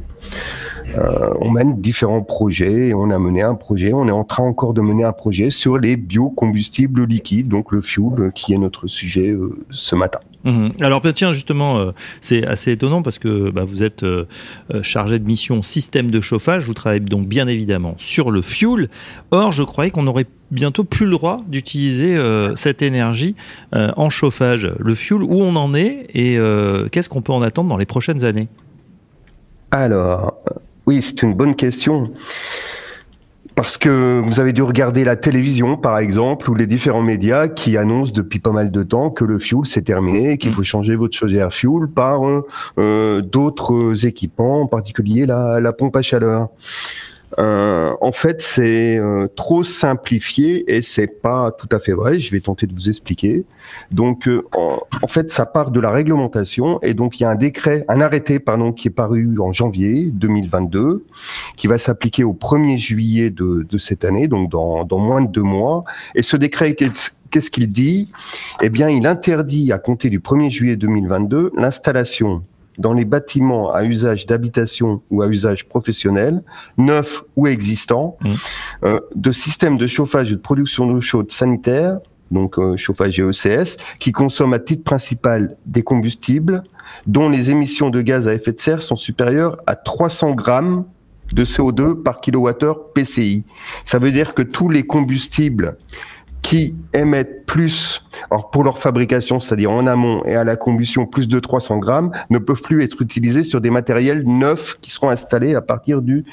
Euh, 0.97 1.35
on 1.41 1.51
mène 1.51 1.81
différents 1.81 2.23
projets. 2.23 2.93
On 2.95 3.11
a 3.11 3.19
mené 3.19 3.43
un 3.43 3.55
projet. 3.55 3.93
On 3.93 4.09
est 4.09 4.13
en 4.13 4.25
train 4.25 4.45
encore 4.45 4.75
de 4.75 4.81
mener 4.81 5.05
un 5.05 5.13
projet 5.13 5.51
sur 5.51 5.79
les 5.79 5.97
biocombustibles 5.97 7.05
liquides, 7.05 7.49
donc 7.49 7.73
le 7.73 7.81
fuel, 7.81 8.33
qui 8.35 8.55
est 8.55 8.59
notre 8.59 8.87
sujet 8.87 9.31
euh, 9.31 9.59
ce 9.71 9.95
matin. 9.95 10.21
Mhm. 10.45 10.73
Alors 10.81 11.03
tiens 11.15 11.33
justement, 11.33 11.79
euh, 11.79 11.93
c'est 12.21 12.47
assez 12.47 12.73
étonnant 12.73 13.03
parce 13.03 13.19
que 13.19 13.51
bah, 13.51 13.65
vous 13.65 13.83
êtes 13.83 14.03
euh, 14.03 14.27
euh, 14.73 14.83
chargé 14.83 15.19
de 15.19 15.27
mission 15.27 15.63
système 15.63 16.11
de 16.11 16.21
chauffage, 16.21 16.65
vous 16.67 16.75
travaillez 16.75 17.01
donc 17.01 17.27
bien 17.27 17.49
évidemment 17.49 17.95
sur 17.99 18.31
le 18.31 18.43
fuel. 18.43 18.89
Or, 19.31 19.53
je 19.53 19.63
croyais 19.63 19.91
qu'on 19.91 20.07
aurait 20.07 20.27
bientôt 20.51 20.85
plus 20.85 21.07
le 21.07 21.13
droit 21.13 21.43
d'utiliser 21.47 22.19
cette 22.55 22.81
énergie 22.81 23.35
en 23.73 24.09
chauffage. 24.09 24.73
Le 24.79 24.95
fuel, 24.95 25.23
où 25.23 25.35
on 25.35 25.57
en 25.57 25.75
est 25.75 26.07
et 26.15 26.39
qu'est-ce 26.91 27.11
qu'on 27.11 27.21
peut 27.21 27.35
en 27.35 27.43
attendre 27.43 27.69
dans 27.69 27.77
les 27.77 27.85
prochaines 27.85 28.25
années? 28.25 28.49
Alors, 29.71 30.39
oui, 30.89 31.03
c'est 31.03 31.21
une 31.21 31.35
bonne 31.35 31.55
question 31.55 32.11
parce 33.55 33.77
que 33.77 34.21
vous 34.21 34.41
avez 34.41 34.55
dû 34.55 34.63
regarder 34.63 35.05
la 35.05 35.17
télévision, 35.17 35.77
par 35.77 35.99
exemple, 35.99 36.49
ou 36.49 36.55
les 36.55 36.67
différents 36.67 37.03
médias 37.03 37.49
qui 37.49 37.77
annoncent 37.77 38.13
depuis 38.13 38.39
pas 38.39 38.53
mal 38.53 38.71
de 38.71 38.83
temps 38.83 39.11
que 39.11 39.27
le 39.27 39.39
fuel 39.39 39.63
c'est 39.65 39.83
terminé, 39.83 40.39
qu'il 40.39 40.51
faut 40.51 40.63
changer 40.63 40.97
votre 40.97 41.15
chaudière 41.15 41.53
fuel 41.53 41.89
par 41.95 42.23
euh, 42.79 43.21
d'autres 43.21 44.07
équipements, 44.07 44.63
en 44.63 44.67
particulier 44.67 45.27
la 45.27 45.73
pompe 45.75 45.97
à 45.97 46.01
chaleur. 46.01 46.49
Euh, 47.39 47.95
en 48.01 48.13
fait, 48.13 48.41
c'est 48.41 48.99
euh, 48.99 49.27
trop 49.37 49.63
simplifié 49.63 50.75
et 50.75 50.83
c'est 50.83 51.07
pas 51.07 51.53
tout 51.53 51.69
à 51.73 51.79
fait 51.79 51.93
vrai. 51.93 52.19
Je 52.19 52.31
vais 52.31 52.41
tenter 52.41 52.67
de 52.67 52.73
vous 52.73 52.89
expliquer. 52.89 53.45
Donc, 53.91 54.27
euh, 54.29 54.43
en, 54.55 55.07
fait, 55.07 55.31
ça 55.31 55.47
part 55.47 55.71
de 55.71 55.81
la 55.81 55.91
réglementation 55.91 56.81
et 56.83 56.95
donc 56.95 57.21
il 57.21 57.25
y 57.25 57.27
a 57.27 57.31
un 57.31 57.37
décret, 57.37 57.85
un 57.89 58.01
arrêté, 58.01 58.39
pardon, 58.39 58.73
qui 58.73 58.89
est 58.89 58.93
paru 58.93 59.39
en 59.41 59.53
janvier 59.53 60.11
2022, 60.13 61.05
qui 61.57 61.67
va 61.67 61.79
s'appliquer 61.79 62.25
au 62.25 62.33
1er 62.33 62.77
juillet 62.77 63.31
de, 63.31 63.67
cette 63.79 64.05
année, 64.05 64.29
donc 64.29 64.51
dans 64.51 64.99
moins 64.99 65.21
de 65.21 65.29
deux 65.29 65.43
mois. 65.43 65.85
Et 66.15 66.23
ce 66.23 66.37
décret 66.37 66.75
Qu'est-ce 67.31 67.51
qu'il 67.51 67.69
dit? 67.69 68.11
Eh 68.63 68.71
bien, 68.71 68.89
il 68.89 69.07
interdit 69.07 69.71
à 69.73 69.79
compter 69.79 70.09
du 70.09 70.19
1er 70.19 70.49
juillet 70.49 70.77
2022 70.77 71.53
l'installation 71.57 72.43
dans 72.79 72.93
les 72.93 73.05
bâtiments 73.05 73.73
à 73.73 73.85
usage 73.85 74.27
d'habitation 74.27 75.03
ou 75.11 75.23
à 75.23 75.29
usage 75.29 75.69
professionnel, 75.69 76.43
neufs 76.77 77.23
ou 77.37 77.47
existants, 77.47 78.17
mmh. 78.21 78.31
euh, 78.85 79.01
de 79.15 79.33
systèmes 79.33 79.79
de 79.79 79.87
chauffage 79.87 80.33
et 80.33 80.37
de 80.37 80.41
production 80.41 80.87
d'eau 80.87 81.01
chaude 81.01 81.33
sanitaire, 81.33 81.99
donc 82.31 82.59
euh, 82.59 82.77
chauffage 82.77 83.19
et 83.19 83.23
ECS, 83.23 83.77
qui 83.99 84.13
consomment 84.13 84.55
à 84.55 84.59
titre 84.59 84.85
principal 84.85 85.57
des 85.67 85.83
combustibles 85.83 86.63
dont 87.07 87.29
les 87.29 87.51
émissions 87.51 87.91
de 87.91 88.01
gaz 88.01 88.29
à 88.29 88.35
effet 88.35 88.53
de 88.53 88.61
serre 88.61 88.83
sont 88.83 88.97
supérieures 88.97 89.57
à 89.67 89.75
300 89.75 90.35
grammes 90.35 90.85
de 91.33 91.45
CO2 91.45 92.03
par 92.03 92.21
kilowattheure 92.21 92.93
PCI. 92.93 93.45
Ça 93.85 93.99
veut 93.99 94.13
dire 94.13 94.35
que 94.35 94.43
tous 94.43 94.69
les 94.69 94.85
combustibles 94.85 95.77
qui 96.49 96.75
émettent 96.95 97.45
plus, 97.45 98.03
alors 98.31 98.49
pour 98.49 98.65
leur 98.65 98.79
fabrication, 98.79 99.39
c'est-à-dire 99.39 99.71
en 99.71 99.87
amont 99.87 100.25
et 100.25 100.35
à 100.35 100.45
la 100.45 100.57
combustion, 100.57 101.05
plus 101.05 101.29
de 101.29 101.39
300 101.39 101.77
grammes, 101.77 102.11
ne 102.31 102.39
peuvent 102.39 102.63
plus 102.63 102.83
être 102.83 103.03
utilisés 103.03 103.45
sur 103.45 103.61
des 103.61 103.69
matériels 103.69 104.25
neufs 104.25 104.79
qui 104.81 104.91
seront 104.91 105.11
installés 105.11 105.55
à 105.55 105.61
partir 105.61 106.01
du 106.01 106.25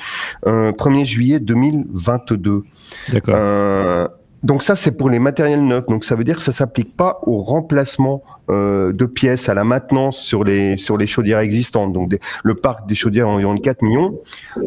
1er 0.46 1.02
euh, 1.02 1.04
juillet 1.04 1.40
2022. 1.42 2.64
D'accord. 3.12 3.36
Euh, 3.38 4.08
donc 4.46 4.62
ça, 4.62 4.76
c'est 4.76 4.92
pour 4.92 5.10
les 5.10 5.18
matériels 5.18 5.66
neufs. 5.66 5.88
Donc 5.88 6.06
ça 6.06 6.16
veut 6.16 6.24
dire 6.24 6.36
que 6.36 6.44
ça 6.44 6.52
s'applique 6.52 6.96
pas 6.96 7.18
au 7.24 7.40
remplacement 7.40 8.22
euh, 8.52 8.94
de 8.94 9.08
pièces, 9.08 9.50
à 9.50 9.56
la 9.56 9.64
maintenance 9.64 10.20
sur 10.20 10.44
les 10.44 10.78
sur 10.78 10.98
les 10.98 11.08
chaudières 11.08 11.40
existantes. 11.40 11.94
Donc 11.94 12.16
le 12.44 12.54
parc 12.54 12.88
des 12.88 12.94
chaudières 12.94 13.28
environ 13.28 13.58
4 13.58 13.82
millions, 13.82 14.20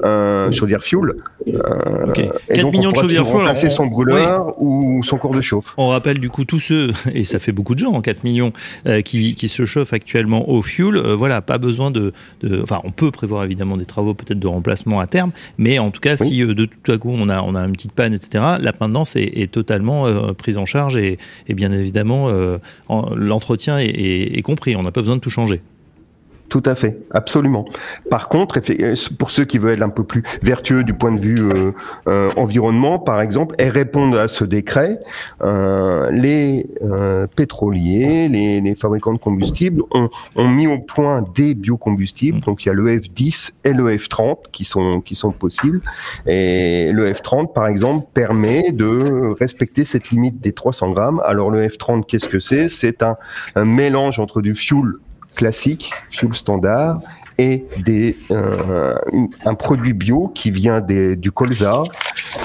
euh, 0.02 0.50
chaudières 0.50 0.82
fuel. 0.82 1.14
Euh, 1.46 2.06
okay. 2.08 2.28
4 2.52 2.72
millions 2.72 2.90
de 2.90 2.96
chaudières 2.96 3.24
fuel. 3.24 3.36
Remplacer 3.36 3.70
son 3.70 3.86
brûleur 3.86 4.60
ou 4.60 5.02
son 5.04 5.16
cours 5.16 5.34
de 5.34 5.40
chauffe. 5.40 5.74
On 5.76 5.88
rappelle 5.88 6.18
du 6.18 6.28
coup 6.28 6.44
tous 6.44 6.60
ceux, 6.60 6.90
et 7.14 7.24
ça 7.24 7.38
fait 7.38 7.52
beaucoup 7.52 7.74
de 7.74 7.78
gens, 7.78 8.00
4 8.00 8.24
millions, 8.24 8.52
euh, 8.86 9.00
qui, 9.02 9.34
qui 9.34 9.48
se 9.48 9.64
chauffent 9.64 9.92
actuellement 9.92 10.50
au 10.50 10.62
fuel. 10.62 10.96
Euh, 10.96 11.14
voilà, 11.14 11.40
pas 11.40 11.58
besoin 11.58 11.90
de, 11.90 12.12
de, 12.40 12.60
Enfin, 12.62 12.80
on 12.84 12.90
peut 12.90 13.10
prévoir 13.10 13.44
évidemment 13.44 13.76
des 13.76 13.86
travaux 13.86 14.14
peut-être 14.14 14.40
de 14.40 14.46
remplacement 14.46 15.00
à 15.00 15.06
terme, 15.06 15.30
mais 15.56 15.78
en 15.78 15.90
tout 15.90 16.00
cas, 16.00 16.16
si 16.16 16.38
de 16.40 16.64
tout 16.64 16.92
à 16.92 16.98
coup 16.98 17.10
on 17.12 17.28
a, 17.28 17.40
on 17.42 17.54
a 17.54 17.60
une 17.60 17.72
petite 17.72 17.92
panne, 17.92 18.12
etc., 18.12 18.44
la 18.58 18.72
maintenance 18.80 19.16
est, 19.16 19.38
est 19.38 19.56
totalement 19.68 20.32
prise 20.32 20.56
en 20.56 20.64
charge 20.64 20.96
et, 20.96 21.18
et 21.46 21.54
bien 21.54 21.70
évidemment 21.72 22.30
l'entretien 23.14 23.78
est, 23.78 24.42
compris. 24.42 24.74
On 24.76 24.82
n'a 24.82 24.92
pas 24.92 25.02
besoin 25.02 25.16
de 25.16 25.20
tout 25.20 25.30
changer. 25.30 25.60
Tout 26.48 26.62
à 26.64 26.74
fait, 26.74 26.98
absolument. 27.10 27.66
Par 28.08 28.28
contre, 28.28 28.60
euh, 28.70 28.94
pour 29.18 29.30
ceux 29.30 29.44
qui 29.44 29.58
veulent 29.58 29.74
être 29.74 29.82
un 29.82 29.90
peu 29.90 30.04
plus 30.04 30.22
vertueux 30.42 30.82
du 30.82 30.94
point 30.94 31.12
de 31.12 31.20
vue 31.20 31.40
euh, 31.40 31.72
euh, 32.08 32.30
environnement, 32.36 32.98
par 32.98 33.20
exemple, 33.20 33.54
et 33.58 33.68
répondre 33.68 34.18
à 34.18 34.28
ce 34.28 34.44
décret, 34.44 34.98
les 36.10 36.66
pétroliers, 37.36 38.28
les, 38.28 38.74
fabricants 38.76 39.12
de 39.12 39.18
combustibles 39.18 39.82
ont, 39.90 40.48
mis 40.48 40.66
au 40.66 40.78
point 40.78 41.22
des 41.34 41.54
biocombustibles. 41.54 42.40
Donc 42.40 42.64
il 42.64 42.68
y 42.68 42.70
a 42.70 42.74
le 42.74 42.98
F10 42.98 43.52
et 43.64 43.72
le 43.72 43.94
F30 43.96 44.36
qui 44.52 44.64
sont 44.64 45.00
qui 45.00 45.14
sont 45.14 45.32
possibles. 45.32 45.82
Et 46.26 46.90
le 46.92 47.12
F30, 47.12 47.52
par 47.52 47.66
exemple, 47.66 48.06
permet 48.14 48.72
de 48.72 49.34
respecter 49.38 49.84
cette 49.84 50.10
limite 50.10 50.40
des 50.40 50.52
300 50.52 50.90
grammes. 50.90 51.22
Alors 51.24 51.50
le 51.50 51.66
F30, 51.66 52.04
qu'est-ce 52.06 52.28
que 52.28 52.40
c'est? 52.40 52.68
C'est 52.68 53.02
un, 53.02 53.16
un 53.54 53.64
mélange 53.64 54.18
entre 54.18 54.40
du 54.40 54.54
fuel 54.54 54.94
classique, 55.38 55.92
fuel 56.10 56.34
standard, 56.34 57.00
et 57.38 57.64
des, 57.84 58.16
euh, 58.32 58.94
un 59.44 59.54
produit 59.54 59.92
bio 59.92 60.32
qui 60.34 60.50
vient 60.50 60.80
des, 60.80 61.14
du 61.14 61.30
colza, 61.30 61.84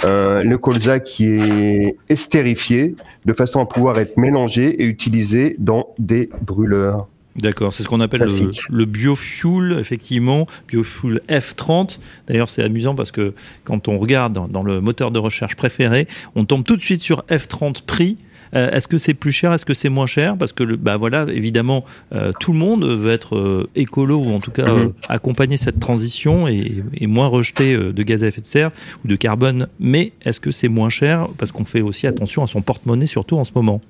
euh, 0.06 0.44
le 0.44 0.58
colza 0.60 1.00
qui 1.00 1.26
est 1.26 1.98
estérifié 2.08 2.96
de 3.26 3.34
façon 3.34 3.60
à 3.60 3.66
pouvoir 3.66 3.98
être 3.98 4.16
mélangé 4.18 4.84
et 4.84 4.86
utilisé 4.86 5.56
dans 5.58 5.88
des 5.98 6.30
brûleurs. 6.42 7.08
D'accord, 7.36 7.74
c'est 7.74 7.82
ce 7.82 7.88
qu'on 7.88 8.02
appelle 8.02 8.22
le, 8.22 8.52
le, 8.70 8.86
biofuel, 8.86 9.80
effectivement, 9.80 10.46
biofuel 10.68 11.20
F30. 11.28 11.98
D'ailleurs, 12.28 12.48
c'est 12.48 12.62
amusant 12.62 12.94
parce 12.94 13.12
que 13.12 13.34
quand 13.64 13.88
on 13.88 13.98
regarde 13.98 14.34
dans, 14.34 14.48
dans, 14.48 14.62
le 14.62 14.82
moteur 14.82 15.10
de 15.10 15.18
recherche 15.18 15.56
préféré, 15.56 16.08
on 16.36 16.46
tombe 16.46 16.64
tout 16.64 16.78
de 16.78 16.82
suite 16.84 17.02
sur 17.02 17.24
F30 17.32 17.82
prix. 17.88 18.20
Euh, 18.56 18.70
Est-ce 18.72 18.88
que 18.88 18.98
c'est 18.98 19.14
plus 19.14 19.32
cher 19.32 19.52
Est-ce 19.54 19.66
que 19.66 19.74
c'est 19.74 19.90
moins 19.90 20.06
cher? 20.06 20.38
Parce 20.38 20.52
que, 20.54 20.64
bah 20.64 20.98
voilà, 20.98 21.26
évidemment, 21.34 21.84
euh, 22.14 22.32
tout 22.40 22.54
le 22.54 22.60
monde 22.60 22.84
veut 22.86 23.12
être 23.12 23.36
euh, 23.36 23.68
écolo 23.76 24.18
ou 24.18 24.34
en 24.34 24.40
tout 24.40 24.52
cas 24.52 24.66
Mhm. 24.68 24.94
accompagner 25.10 25.58
cette 25.58 25.80
transition 25.80 26.48
et, 26.48 26.84
et 26.96 27.08
moins 27.08 27.28
rejeter 27.28 27.76
de 27.78 28.04
gaz 28.04 28.24
à 28.24 28.28
effet 28.28 28.42
de 28.42 28.46
serre 28.46 28.72
ou 29.04 29.08
de 29.08 29.16
carbone. 29.16 29.68
Mais 29.80 30.14
est-ce 30.24 30.40
que 30.40 30.52
c'est 30.52 30.68
moins 30.68 30.90
cher? 30.90 31.28
Parce 31.38 31.52
qu'on 31.52 31.66
fait 31.66 31.82
aussi 31.82 32.08
attention 32.08 32.44
à 32.44 32.48
son 32.48 32.62
porte-monnaie, 32.62 33.08
surtout 33.08 33.38
en 33.38 33.44
ce 33.44 33.52
moment. 33.56 33.82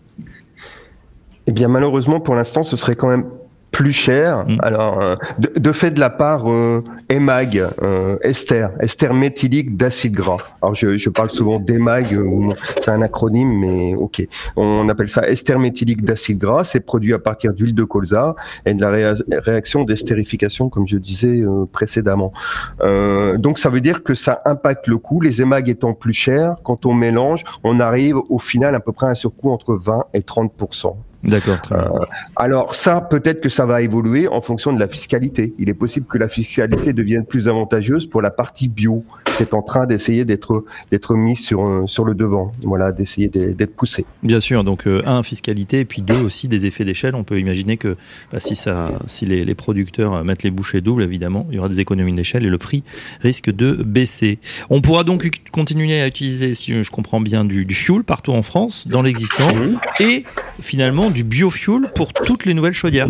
Eh 1.47 1.51
bien, 1.51 1.67
malheureusement, 1.67 2.19
pour 2.21 2.35
l'instant, 2.35 2.63
ce 2.63 2.77
serait 2.77 2.95
quand 2.95 3.09
même 3.09 3.25
plus 3.73 3.91
cher. 3.91 4.45
Mm. 4.47 4.57
Alors, 4.61 5.01
euh, 5.01 5.15
de, 5.39 5.51
de, 5.57 5.71
fait 5.73 5.91
de 5.91 5.99
la 5.99 6.11
part 6.11 6.49
euh, 6.49 6.81
EMAG, 7.09 7.61
euh, 7.81 8.17
ester, 8.21 8.67
ester 8.79 9.11
méthylique 9.11 9.75
d'acide 9.75 10.13
gras. 10.13 10.37
Alors, 10.61 10.75
je, 10.75 10.97
je 10.97 11.09
parle 11.09 11.31
souvent 11.31 11.59
d'EMAG, 11.59 12.13
euh, 12.13 12.53
c'est 12.81 12.91
un 12.91 13.01
acronyme, 13.01 13.51
mais 13.59 13.95
ok. 13.95 14.25
On 14.55 14.87
appelle 14.87 15.09
ça 15.09 15.27
ester 15.27 15.57
méthylique 15.57 16.05
d'acide 16.05 16.37
gras. 16.37 16.63
C'est 16.63 16.79
produit 16.79 17.13
à 17.13 17.19
partir 17.19 17.53
d'huile 17.53 17.73
de 17.73 17.83
colza 17.83 18.35
et 18.65 18.73
de 18.75 18.79
la 18.79 18.89
réa 18.89 19.15
réaction 19.31 19.83
d'estérification, 19.83 20.69
comme 20.69 20.87
je 20.87 20.97
disais 20.97 21.41
euh, 21.41 21.65
précédemment. 21.65 22.31
Euh, 22.81 23.37
donc, 23.37 23.57
ça 23.57 23.69
veut 23.69 23.81
dire 23.81 24.03
que 24.03 24.13
ça 24.13 24.41
impacte 24.45 24.87
le 24.87 24.97
coût. 24.97 25.19
Les 25.19 25.41
EMAG 25.41 25.67
étant 25.67 25.93
plus 25.93 26.13
chers, 26.13 26.57
quand 26.63 26.85
on 26.85 26.93
mélange, 26.93 27.43
on 27.63 27.79
arrive 27.79 28.17
au 28.29 28.37
final 28.37 28.75
à 28.75 28.79
peu 28.79 28.91
près 28.91 29.07
à 29.07 29.09
un 29.09 29.15
surcoût 29.15 29.49
entre 29.49 29.73
20 29.75 30.05
et 30.13 30.21
30 30.21 30.53
D'accord, 31.23 31.57
euh, 31.71 32.05
alors 32.35 32.75
ça, 32.75 32.99
peut-être 32.99 33.39
que 33.39 33.47
ça 33.47 33.65
va 33.65 33.81
évoluer 33.81 34.27
en 34.27 34.41
fonction 34.41 34.73
de 34.73 34.79
la 34.79 34.89
fiscalité. 34.89 35.53
Il 35.57 35.69
est 35.69 35.73
possible 35.73 36.05
que 36.05 36.17
la 36.17 36.27
fiscalité 36.27 36.91
devienne 36.91 37.25
plus 37.25 37.47
avantageuse 37.47 38.07
pour 38.07 38.21
la 38.21 38.29
partie 38.29 38.67
bio. 38.67 39.05
C'est 39.31 39.53
en 39.53 39.61
train 39.61 39.85
d'essayer 39.85 40.25
d'être 40.25 40.65
d'être 40.91 41.15
mis 41.15 41.37
sur 41.37 41.65
euh, 41.65 41.87
sur 41.87 42.03
le 42.03 42.13
devant. 42.13 42.51
Voilà, 42.63 42.91
d'essayer 42.91 43.29
d'être 43.29 43.73
poussé. 43.73 44.05
Bien 44.21 44.41
sûr. 44.41 44.65
Donc 44.65 44.85
euh, 44.85 45.01
un 45.05 45.23
fiscalité 45.23 45.79
et 45.79 45.85
puis 45.85 46.01
deux 46.01 46.21
aussi 46.21 46.49
des 46.49 46.65
effets 46.65 46.83
d'échelle. 46.83 47.15
On 47.15 47.23
peut 47.23 47.39
imaginer 47.39 47.77
que 47.77 47.95
bah, 48.33 48.41
si 48.41 48.57
ça, 48.57 48.91
si 49.05 49.25
les, 49.25 49.45
les, 49.45 49.55
producteurs 49.55 50.25
mettent 50.25 50.43
les 50.43 50.51
bouchées 50.51 50.81
doubles, 50.81 51.03
évidemment, 51.03 51.47
il 51.49 51.55
y 51.55 51.59
aura 51.59 51.69
des 51.69 51.79
économies 51.79 52.13
d'échelle 52.13 52.45
et 52.45 52.49
le 52.49 52.57
prix 52.57 52.83
risque 53.21 53.49
de 53.49 53.71
baisser. 53.71 54.39
On 54.69 54.81
pourra 54.81 55.05
donc 55.05 55.29
continuer 55.51 56.01
à 56.01 56.07
utiliser, 56.07 56.53
si 56.53 56.83
je 56.83 56.91
comprends 56.91 57.21
bien, 57.21 57.45
du, 57.45 57.65
du 57.65 57.75
fuel 57.75 58.03
partout 58.03 58.33
en 58.33 58.43
France, 58.43 58.87
dans 58.87 59.01
l'existant, 59.01 59.51
et 59.99 60.25
finalement 60.61 61.09
du 61.13 61.23
biofuel 61.23 61.91
pour 61.95 62.11
toutes 62.13 62.45
les 62.45 62.53
nouvelles 62.53 62.73
chaudières. 62.73 63.07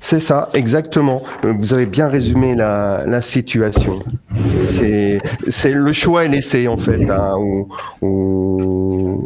C'est 0.00 0.20
ça, 0.20 0.50
exactement. 0.54 1.22
Vous 1.42 1.74
avez 1.74 1.86
bien 1.86 2.08
résumé 2.08 2.54
la, 2.54 3.22
situation. 3.22 4.00
C'est, 4.62 5.20
le 5.64 5.92
choix 5.92 6.24
est 6.24 6.28
laissé 6.28 6.68
en 6.68 6.76
fait 6.76 7.08
hein, 7.10 7.34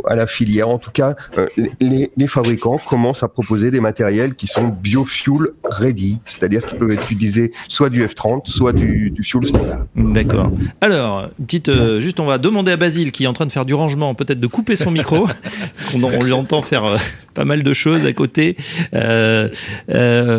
à 0.08 0.14
la 0.14 0.26
filière. 0.26 0.68
En 0.68 0.78
tout 0.78 0.90
cas, 0.90 1.14
euh, 1.38 1.46
les, 1.80 2.10
fabricants 2.28 2.78
commencent 2.78 3.22
à 3.22 3.28
proposer 3.28 3.70
des 3.70 3.80
matériels 3.80 4.34
qui 4.34 4.46
sont 4.46 4.68
biofuel 4.68 5.48
ready, 5.64 6.18
c'est-à-dire 6.24 6.64
qu'ils 6.64 6.78
peuvent 6.78 6.92
être 6.92 7.10
utilisés 7.10 7.52
soit 7.68 7.90
du 7.90 8.04
F30, 8.04 8.46
soit 8.46 8.72
du, 8.72 9.14
fuel 9.22 9.46
standard. 9.46 9.80
D'accord. 9.96 10.50
Alors, 10.80 11.28
petite, 11.44 11.68
euh, 11.68 12.00
juste, 12.00 12.20
on 12.20 12.26
va 12.26 12.38
demander 12.38 12.72
à 12.72 12.76
Basile 12.76 13.12
qui 13.12 13.24
est 13.24 13.26
en 13.26 13.32
train 13.32 13.46
de 13.46 13.52
faire 13.52 13.64
du 13.64 13.74
rangement, 13.74 14.14
peut-être 14.14 14.40
de 14.40 14.46
couper 14.46 14.76
son 14.76 14.90
micro, 14.90 15.26
parce 15.74 15.86
qu'on 15.86 16.02
on 16.02 16.22
lui 16.22 16.32
entend 16.32 16.62
faire 16.62 16.84
euh, 16.84 16.96
pas 17.34 17.44
mal 17.44 17.62
de 17.62 17.72
choses 17.72 18.06
à 18.06 18.12
côté. 18.12 18.56
Euh, 18.94 19.48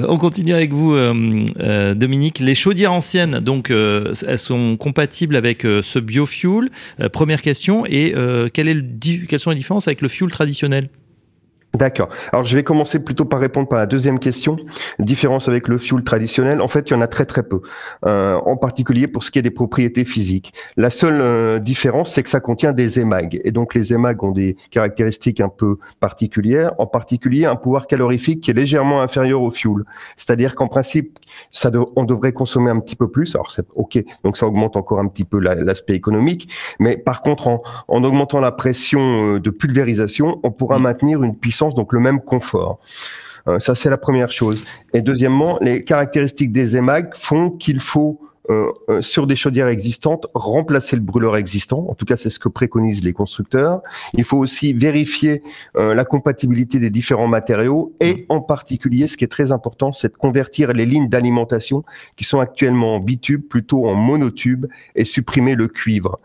on 0.07 0.17
continue 0.17 0.53
avec 0.53 0.73
vous, 0.73 0.93
euh, 0.93 1.93
Dominique. 1.93 2.39
Les 2.39 2.55
chaudières 2.55 2.93
anciennes, 2.93 3.39
donc, 3.39 3.71
euh, 3.71 4.13
elles 4.27 4.39
sont 4.39 4.77
compatibles 4.77 5.35
avec 5.35 5.65
euh, 5.65 5.81
ce 5.81 5.99
biofuel. 5.99 6.69
première 7.11 7.41
question. 7.41 7.85
Et 7.85 8.13
quelles 8.53 9.39
sont 9.39 9.49
les 9.49 9.55
différences 9.55 9.87
avec 9.87 10.01
le 10.01 10.07
fuel 10.07 10.29
traditionnel? 10.29 10.89
D'accord. 11.73 12.09
Alors 12.33 12.43
je 12.43 12.53
vais 12.55 12.63
commencer 12.63 12.99
plutôt 12.99 13.23
par 13.23 13.39
répondre 13.39 13.69
par 13.69 13.79
la 13.79 13.85
deuxième 13.85 14.19
question. 14.19 14.57
Différence 14.99 15.47
avec 15.47 15.69
le 15.69 15.77
fuel 15.77 16.03
traditionnel, 16.03 16.59
en 16.59 16.67
fait, 16.67 16.89
il 16.89 16.93
y 16.93 16.95
en 16.97 17.01
a 17.01 17.07
très 17.07 17.25
très 17.25 17.43
peu. 17.43 17.61
Euh, 18.05 18.35
en 18.45 18.57
particulier 18.57 19.07
pour 19.07 19.23
ce 19.23 19.31
qui 19.31 19.39
est 19.39 19.41
des 19.41 19.51
propriétés 19.51 20.03
physiques. 20.03 20.53
La 20.75 20.89
seule 20.89 21.21
euh, 21.21 21.59
différence, 21.59 22.11
c'est 22.11 22.23
que 22.23 22.29
ça 22.29 22.41
contient 22.41 22.73
des 22.73 22.99
émags. 22.99 23.39
Et 23.45 23.51
donc 23.51 23.73
les 23.73 23.93
émags 23.93 24.21
ont 24.21 24.31
des 24.31 24.57
caractéristiques 24.69 25.39
un 25.39 25.47
peu 25.47 25.77
particulières, 26.01 26.73
en 26.77 26.87
particulier 26.87 27.45
un 27.45 27.55
pouvoir 27.55 27.87
calorifique 27.87 28.41
qui 28.41 28.51
est 28.51 28.53
légèrement 28.53 29.01
inférieur 29.01 29.41
au 29.41 29.51
fuel. 29.51 29.85
C'est-à-dire 30.17 30.55
qu'en 30.55 30.67
principe, 30.67 31.19
ça 31.53 31.69
de, 31.69 31.79
on 31.95 32.03
devrait 32.03 32.33
consommer 32.33 32.69
un 32.69 32.81
petit 32.81 32.97
peu 32.97 33.09
plus. 33.09 33.33
Alors 33.35 33.49
c'est 33.49 33.65
ok, 33.75 34.03
donc 34.25 34.35
ça 34.35 34.45
augmente 34.45 34.75
encore 34.75 34.99
un 34.99 35.07
petit 35.07 35.23
peu 35.23 35.39
l'aspect 35.39 35.93
économique. 35.93 36.49
Mais 36.79 36.97
par 36.97 37.21
contre, 37.21 37.47
en, 37.47 37.61
en 37.87 38.03
augmentant 38.03 38.41
la 38.41 38.51
pression 38.51 39.35
euh, 39.35 39.39
de 39.39 39.49
pulvérisation, 39.49 40.41
on 40.43 40.51
pourra 40.51 40.77
mmh. 40.77 40.81
maintenir 40.81 41.23
une 41.23 41.37
puissance 41.37 41.60
donc 41.69 41.93
le 41.93 41.99
même 41.99 42.19
confort. 42.19 42.79
Euh, 43.47 43.59
ça, 43.59 43.73
c'est 43.73 43.89
la 43.89 43.97
première 43.97 44.31
chose. 44.31 44.63
Et 44.93 45.01
deuxièmement, 45.01 45.57
les 45.61 45.83
caractéristiques 45.83 46.51
des 46.51 46.77
émags 46.77 47.13
font 47.15 47.49
qu'il 47.49 47.79
faut 47.79 48.19
euh, 48.49 48.71
euh, 48.89 49.01
sur 49.01 49.27
des 49.27 49.35
chaudières 49.35 49.67
existantes, 49.67 50.25
remplacer 50.33 50.95
le 50.95 51.01
brûleur 51.01 51.37
existant. 51.37 51.85
En 51.87 51.93
tout 51.93 52.05
cas, 52.05 52.17
c'est 52.17 52.31
ce 52.31 52.39
que 52.39 52.49
préconisent 52.49 53.03
les 53.03 53.13
constructeurs. 53.13 53.81
Il 54.13 54.23
faut 54.23 54.37
aussi 54.37 54.73
vérifier 54.73 55.43
euh, 55.75 55.93
la 55.93 56.05
compatibilité 56.05 56.79
des 56.79 56.89
différents 56.89 57.27
matériaux 57.27 57.93
et 58.01 58.25
en 58.29 58.41
particulier, 58.41 59.07
ce 59.07 59.15
qui 59.15 59.23
est 59.23 59.31
très 59.31 59.51
important, 59.51 59.93
c'est 59.93 60.09
de 60.09 60.17
convertir 60.17 60.73
les 60.73 60.87
lignes 60.87 61.07
d'alimentation 61.07 61.83
qui 62.15 62.23
sont 62.23 62.39
actuellement 62.39 62.95
en 62.95 62.99
bitube 62.99 63.47
plutôt 63.47 63.87
en 63.87 63.93
monotube 63.93 64.65
et 64.95 65.05
supprimer 65.05 65.53
le 65.53 65.67
cuivre 65.67 66.17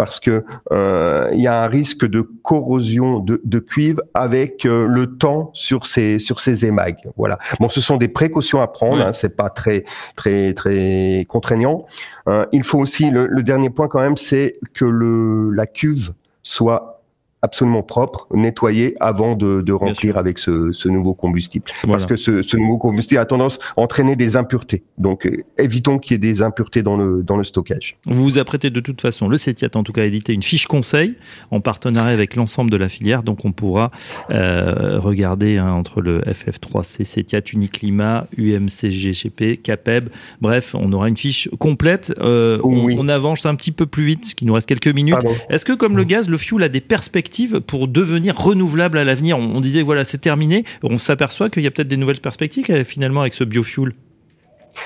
parce 0.00 0.18
que 0.18 0.46
euh, 0.72 1.28
il 1.34 1.40
y 1.40 1.46
a 1.46 1.62
un 1.62 1.66
risque 1.66 2.06
de 2.06 2.22
corrosion 2.22 3.18
de, 3.18 3.38
de 3.44 3.58
cuivre 3.58 4.00
avec 4.14 4.64
euh, 4.64 4.86
le 4.86 5.18
temps 5.18 5.50
sur 5.52 5.84
ces 5.84 6.18
sur 6.18 6.40
ces 6.40 6.64
émags. 6.64 6.96
Voilà. 7.18 7.38
Bon, 7.58 7.68
ce 7.68 7.82
sont 7.82 7.98
des 7.98 8.08
précautions 8.08 8.62
à 8.62 8.66
prendre. 8.66 9.04
Hein, 9.04 9.12
c'est 9.12 9.36
pas 9.36 9.50
très 9.50 9.84
très 10.16 10.54
très 10.54 11.26
contraignant. 11.28 11.84
Euh, 12.28 12.46
il 12.50 12.64
faut 12.64 12.78
aussi 12.78 13.10
le, 13.10 13.26
le 13.26 13.42
dernier 13.42 13.68
point 13.68 13.88
quand 13.88 14.00
même, 14.00 14.16
c'est 14.16 14.58
que 14.72 14.86
le 14.86 15.50
la 15.50 15.66
cuve 15.66 16.14
soit 16.42 16.99
absolument 17.42 17.82
propre, 17.82 18.26
nettoyé 18.34 18.96
avant 19.00 19.34
de, 19.34 19.62
de 19.62 19.72
remplir 19.72 20.18
avec 20.18 20.38
ce, 20.38 20.72
ce, 20.72 20.88
nouveau 20.88 21.14
combustible. 21.14 21.64
Voilà. 21.82 21.92
Parce 21.92 22.06
que 22.06 22.16
ce, 22.16 22.42
ce, 22.42 22.56
nouveau 22.56 22.76
combustible 22.76 23.20
a 23.20 23.24
tendance 23.24 23.58
à 23.76 23.80
entraîner 23.80 24.14
des 24.14 24.36
impuretés. 24.36 24.82
Donc 24.98 25.26
euh, 25.26 25.44
évitons 25.56 25.98
qu'il 25.98 26.12
y 26.12 26.14
ait 26.16 26.18
des 26.18 26.42
impuretés 26.42 26.82
dans 26.82 26.96
le, 26.96 27.22
dans 27.22 27.36
le 27.36 27.44
stockage. 27.44 27.96
Vous 28.04 28.22
vous 28.22 28.38
apprêtez 28.38 28.68
de 28.68 28.80
toute 28.80 29.00
façon, 29.00 29.28
le 29.28 29.38
CETIAT 29.38 29.70
en 29.74 29.82
tout 29.82 29.92
cas, 29.92 30.02
à 30.02 30.04
éditer 30.04 30.34
une 30.34 30.42
fiche 30.42 30.66
conseil 30.66 31.14
en 31.50 31.60
partenariat 31.60 32.12
avec 32.12 32.36
l'ensemble 32.36 32.70
de 32.70 32.76
la 32.76 32.88
filière. 32.88 33.22
Donc 33.22 33.44
on 33.44 33.52
pourra 33.52 33.90
euh, 34.30 35.00
regarder 35.00 35.56
hein, 35.56 35.72
entre 35.72 36.02
le 36.02 36.20
FF3C, 36.20 37.04
CETIAT, 37.04 37.52
Uniclimat, 37.52 38.26
UMCGCP, 38.36 39.62
CAPEB. 39.62 40.10
Bref, 40.42 40.74
on 40.78 40.92
aura 40.92 41.08
une 41.08 41.16
fiche 41.16 41.48
complète. 41.58 42.12
Euh, 42.20 42.58
oui. 42.62 42.96
on, 42.98 43.06
on, 43.06 43.08
avance 43.08 43.46
un 43.46 43.54
petit 43.54 43.72
peu 43.72 43.86
plus 43.86 44.04
vite, 44.04 44.34
qu'il 44.34 44.46
nous 44.46 44.54
reste 44.54 44.68
quelques 44.68 44.88
minutes. 44.88 45.16
Est-ce 45.48 45.64
que 45.64 45.72
comme 45.72 45.96
le 45.96 46.04
gaz, 46.04 46.28
le 46.28 46.36
fuel 46.36 46.62
a 46.62 46.68
des 46.68 46.80
perspectives 46.80 47.29
pour 47.66 47.88
devenir 47.88 48.36
renouvelable 48.36 48.98
à 48.98 49.04
l'avenir. 49.04 49.38
On, 49.38 49.60
disait 49.60 49.82
voilà, 49.82 50.04
c'est 50.04 50.18
terminé. 50.18 50.64
On 50.82 50.98
s'aperçoit 50.98 51.50
qu'il 51.50 51.62
y 51.62 51.66
a 51.66 51.70
peut-être 51.70 51.88
des 51.88 51.96
nouvelles 51.96 52.20
perspectives 52.20 52.66
euh, 52.70 52.84
finalement 52.84 53.20
avec 53.22 53.34
ce 53.34 53.44
biofuel. 53.44 53.94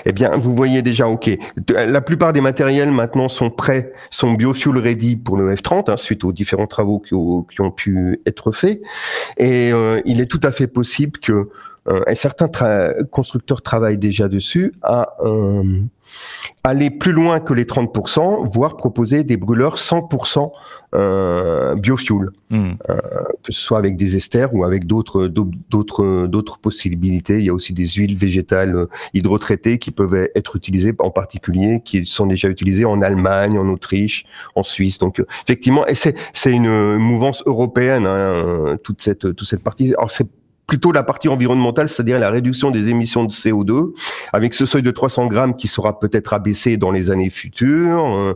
Eh 0.07 0.13
bien, 0.13 0.31
vous 0.37 0.55
voyez 0.55 0.83
déjà, 0.83 1.09
ok. 1.09 1.31
La 1.69 2.01
plupart 2.01 2.33
des 2.33 2.41
matériels 2.41 2.91
maintenant 2.91 3.29
sont 3.29 3.51
prêts, 3.51 3.93
sont 4.11 4.33
biofuel 4.33 4.79
ready 4.79 5.17
pour 5.17 5.37
le 5.37 5.55
F30, 5.55 5.91
hein, 5.91 5.97
suite 5.97 6.25
aux 6.25 6.33
différents 6.33 6.67
travaux 6.67 7.01
qui 7.01 7.15
ont, 7.15 7.43
qui 7.43 7.61
ont 7.61 7.71
pu 7.71 8.21
être 8.27 8.51
faits. 8.51 8.81
Et 9.37 9.73
euh, 9.73 10.01
il 10.05 10.21
est 10.21 10.27
tout 10.27 10.41
à 10.43 10.53
fait 10.53 10.67
possible 10.67 11.19
que 11.21 11.49
et 12.07 12.15
certains 12.15 12.49
constructeurs 13.11 13.63
travaillent 13.63 13.99
déjà 13.99 14.29
dessus, 14.29 14.73
à 14.83 15.17
aller 16.63 16.91
plus 16.91 17.13
loin 17.13 17.41
que 17.41 17.53
les 17.53 17.65
30%, 17.65 18.49
voire 18.51 18.77
proposer 18.77 19.25
des 19.25 19.37
brûleurs 19.37 19.77
100% 19.77 20.51
euh, 20.95 21.75
biofuel, 21.75 22.31
hmm. 22.51 22.73
euh, 22.89 22.97
que 23.43 23.53
ce 23.53 23.61
soit 23.61 23.79
avec 23.79 23.97
des 23.97 24.17
esters 24.17 24.55
ou 24.55 24.65
avec 24.65 24.87
d'autres 24.87 25.27
d'autres 25.27 26.27
d'autres 26.27 26.59
possibilités. 26.59 27.39
Il 27.39 27.45
y 27.45 27.51
a 27.51 27.55
aussi 27.55 27.73
des 27.73 27.87
huiles 27.87 28.17
végétales 28.17 28.77
euh, 28.77 28.87
hydrotraitées 29.13 29.79
qui 29.79 29.91
peuvent 29.91 30.29
être 30.35 30.57
utilisées, 30.57 30.95
en 30.99 31.11
particulier 31.11 31.83
qui 31.85 32.07
sont 32.07 32.27
déjà 32.27 32.49
utilisées 32.49 32.85
en 32.85 33.03
Allemagne, 33.03 33.59
en 33.59 33.69
Autriche, 33.69 34.25
en 34.55 34.63
Suisse. 34.63 34.99
Donc 34.99 35.21
euh, 35.21 35.27
effectivement, 35.43 35.87
et 35.87 35.95
c'est 35.95 36.17
c'est 36.33 36.53
une 36.53 36.97
mouvance 36.97 37.43
européenne 37.47 38.07
hein, 38.07 38.77
toute 38.83 39.03
cette 39.03 39.35
toute 39.35 39.49
cette 39.49 39.63
partie. 39.63 39.95
Alors 39.95 40.11
c'est 40.11 40.29
plutôt 40.67 40.93
la 40.93 41.03
partie 41.03 41.29
environnementale, 41.29 41.89
c'est-à-dire 41.89 42.19
la 42.19 42.31
réduction 42.31 42.71
des 42.71 42.89
émissions 42.89 43.25
de 43.25 43.33
CO2, 43.33 43.93
avec 44.33 44.55
ce 44.55 44.67
seuil 44.67 44.83
de 44.83 44.91
300 44.91 45.27
grammes 45.27 45.57
qui 45.57 45.69
sera 45.69 45.99
peut-être 45.99 46.33
abaissé 46.33 46.77
dans 46.77 46.91
les 46.91 47.11
années 47.11 47.31
futures. 47.31 48.05
Euh, 48.05 48.35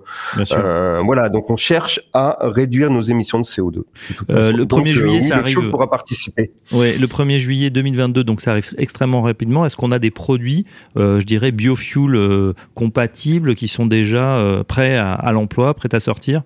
euh, 0.52 1.00
voilà, 1.04 1.28
donc 1.28 1.48
on 1.50 1.56
cherche 1.56 2.00
à 2.12 2.36
réduire 2.40 2.90
nos 2.90 3.02
émissions 3.02 3.38
de 3.38 3.44
CO2. 3.44 3.82
Euh, 4.30 4.52
le 4.52 4.64
1er 4.64 4.92
juillet, 4.92 5.20
ça 5.22 5.36
arrive. 5.36 5.70
pourra 5.70 5.88
participer. 5.88 6.50
Ouais, 6.72 6.98
le 6.98 7.06
1er 7.06 7.38
juillet 7.38 7.70
2022, 7.70 8.24
donc 8.24 8.40
ça 8.40 8.52
arrive 8.52 8.64
extrêmement 8.76 9.22
rapidement. 9.22 9.64
Est-ce 9.64 9.76
qu'on 9.76 9.92
a 9.92 9.98
des 9.98 10.10
produits, 10.10 10.66
je 10.96 11.24
dirais, 11.24 11.50
biofuel 11.50 12.54
compatibles 12.74 13.54
qui 13.54 13.68
sont 13.68 13.86
déjà 13.86 14.42
prêts 14.68 14.96
à, 14.96 15.12
à 15.12 15.32
l'emploi, 15.32 15.74
prêts 15.74 15.94
à 15.94 16.00
sortir? 16.00 16.42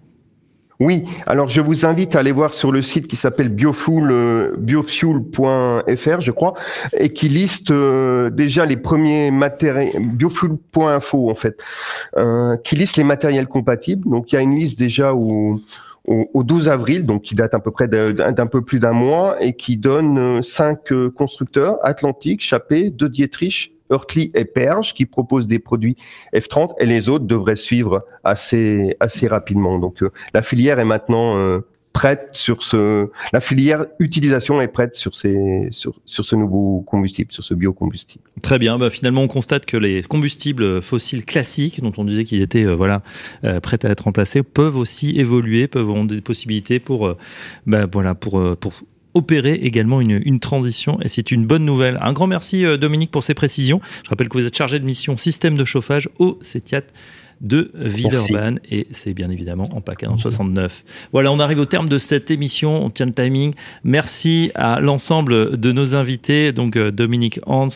Oui, 0.82 1.04
alors 1.26 1.46
je 1.46 1.60
vous 1.60 1.86
invite 1.86 2.16
à 2.16 2.18
aller 2.18 2.32
voir 2.32 2.54
sur 2.54 2.72
le 2.72 2.82
site 2.82 3.06
qui 3.06 3.14
s'appelle 3.14 3.50
biofuel, 3.50 4.08
euh, 4.10 4.56
biofuel.fr, 4.58 6.20
je 6.20 6.30
crois, 6.32 6.54
et 6.96 7.10
qui 7.12 7.28
liste 7.28 7.70
euh, 7.70 8.30
déjà 8.30 8.66
les 8.66 8.76
premiers 8.76 9.30
matériels, 9.30 9.92
biofuel.info 10.00 11.30
en 11.30 11.34
fait, 11.36 11.62
euh, 12.16 12.56
qui 12.64 12.74
liste 12.74 12.96
les 12.96 13.04
matériels 13.04 13.46
compatibles. 13.46 14.10
Donc 14.10 14.32
il 14.32 14.34
y 14.34 14.38
a 14.38 14.40
une 14.40 14.56
liste 14.56 14.76
déjà 14.76 15.14
au, 15.14 15.60
au, 16.04 16.42
12 16.42 16.68
avril, 16.68 17.06
donc 17.06 17.22
qui 17.22 17.36
date 17.36 17.54
à 17.54 17.60
peu 17.60 17.70
près 17.70 17.86
d'un 17.86 18.46
peu 18.46 18.62
plus 18.62 18.80
d'un 18.80 18.92
mois, 18.92 19.40
et 19.40 19.52
qui 19.52 19.76
donne 19.76 20.42
cinq 20.42 20.92
constructeurs, 21.14 21.78
Atlantique, 21.82 22.42
Chappé, 22.42 22.90
De 22.90 23.06
Dietrich, 23.06 23.71
Hurtley 23.92 24.30
et 24.34 24.44
Perge 24.44 24.94
qui 24.94 25.06
proposent 25.06 25.46
des 25.46 25.58
produits 25.58 25.96
F30 26.34 26.70
et 26.78 26.86
les 26.86 27.08
autres 27.08 27.26
devraient 27.26 27.56
suivre 27.56 28.04
assez 28.24 28.96
assez 29.00 29.28
rapidement. 29.28 29.78
Donc 29.78 30.02
euh, 30.02 30.10
la 30.34 30.42
filière 30.42 30.78
est 30.78 30.84
maintenant 30.84 31.36
euh, 31.36 31.60
prête 31.92 32.30
sur 32.32 32.62
ce 32.62 33.10
la 33.34 33.40
filière 33.40 33.84
utilisation 33.98 34.62
est 34.62 34.68
prête 34.68 34.94
sur 34.94 35.14
ces 35.14 35.68
sur, 35.72 36.00
sur 36.06 36.24
ce 36.24 36.34
nouveau 36.36 36.80
combustible 36.86 37.32
sur 37.32 37.44
ce 37.44 37.54
biocombustible. 37.54 38.24
Très 38.42 38.58
bien, 38.58 38.78
bah 38.78 38.88
finalement 38.88 39.22
on 39.22 39.28
constate 39.28 39.66
que 39.66 39.76
les 39.76 40.02
combustibles 40.02 40.80
fossiles 40.80 41.24
classiques 41.24 41.82
dont 41.82 41.92
on 41.98 42.04
disait 42.04 42.24
qu'ils 42.24 42.42
étaient 42.42 42.64
euh, 42.64 42.74
voilà 42.74 43.02
prêts 43.62 43.84
à 43.84 43.90
être 43.90 44.04
remplacés 44.04 44.42
peuvent 44.42 44.76
aussi 44.76 45.18
évoluer, 45.20 45.68
peuvent 45.68 45.88
avoir 45.88 46.04
des 46.04 46.20
possibilités 46.20 46.80
pour 46.80 47.14
bah, 47.66 47.86
voilà 47.92 48.14
pour 48.14 48.40
opérer 49.14 49.54
également 49.54 50.00
une, 50.00 50.20
une 50.24 50.40
transition 50.40 50.98
et 51.02 51.08
c'est 51.08 51.30
une 51.30 51.46
bonne 51.46 51.64
nouvelle. 51.64 51.98
Un 52.00 52.12
grand 52.12 52.26
merci 52.26 52.64
euh, 52.64 52.76
Dominique 52.76 53.10
pour 53.10 53.24
ces 53.24 53.34
précisions. 53.34 53.80
Je 54.04 54.10
rappelle 54.10 54.28
que 54.28 54.38
vous 54.38 54.46
êtes 54.46 54.56
chargé 54.56 54.78
de 54.78 54.84
mission 54.84 55.16
système 55.16 55.56
de 55.56 55.64
chauffage 55.64 56.08
au 56.18 56.38
CETIAT 56.40 56.82
de 57.42 57.70
Villeurbanne 57.74 58.60
et 58.70 58.86
c'est 58.92 59.14
bien 59.14 59.30
évidemment 59.30 59.68
en 59.74 59.80
PACA 59.80 60.08
en 60.08 60.16
69. 60.16 60.84
Voilà, 61.12 61.32
on 61.32 61.40
arrive 61.40 61.58
au 61.58 61.66
terme 61.66 61.88
de 61.88 61.98
cette 61.98 62.30
émission, 62.30 62.84
on 62.84 62.90
tient 62.90 63.06
le 63.06 63.12
timing. 63.12 63.52
Merci 63.84 64.52
à 64.54 64.80
l'ensemble 64.80 65.58
de 65.58 65.72
nos 65.72 65.94
invités, 65.94 66.52
donc 66.52 66.76
euh, 66.76 66.90
Dominique 66.90 67.40
Hans, 67.46 67.68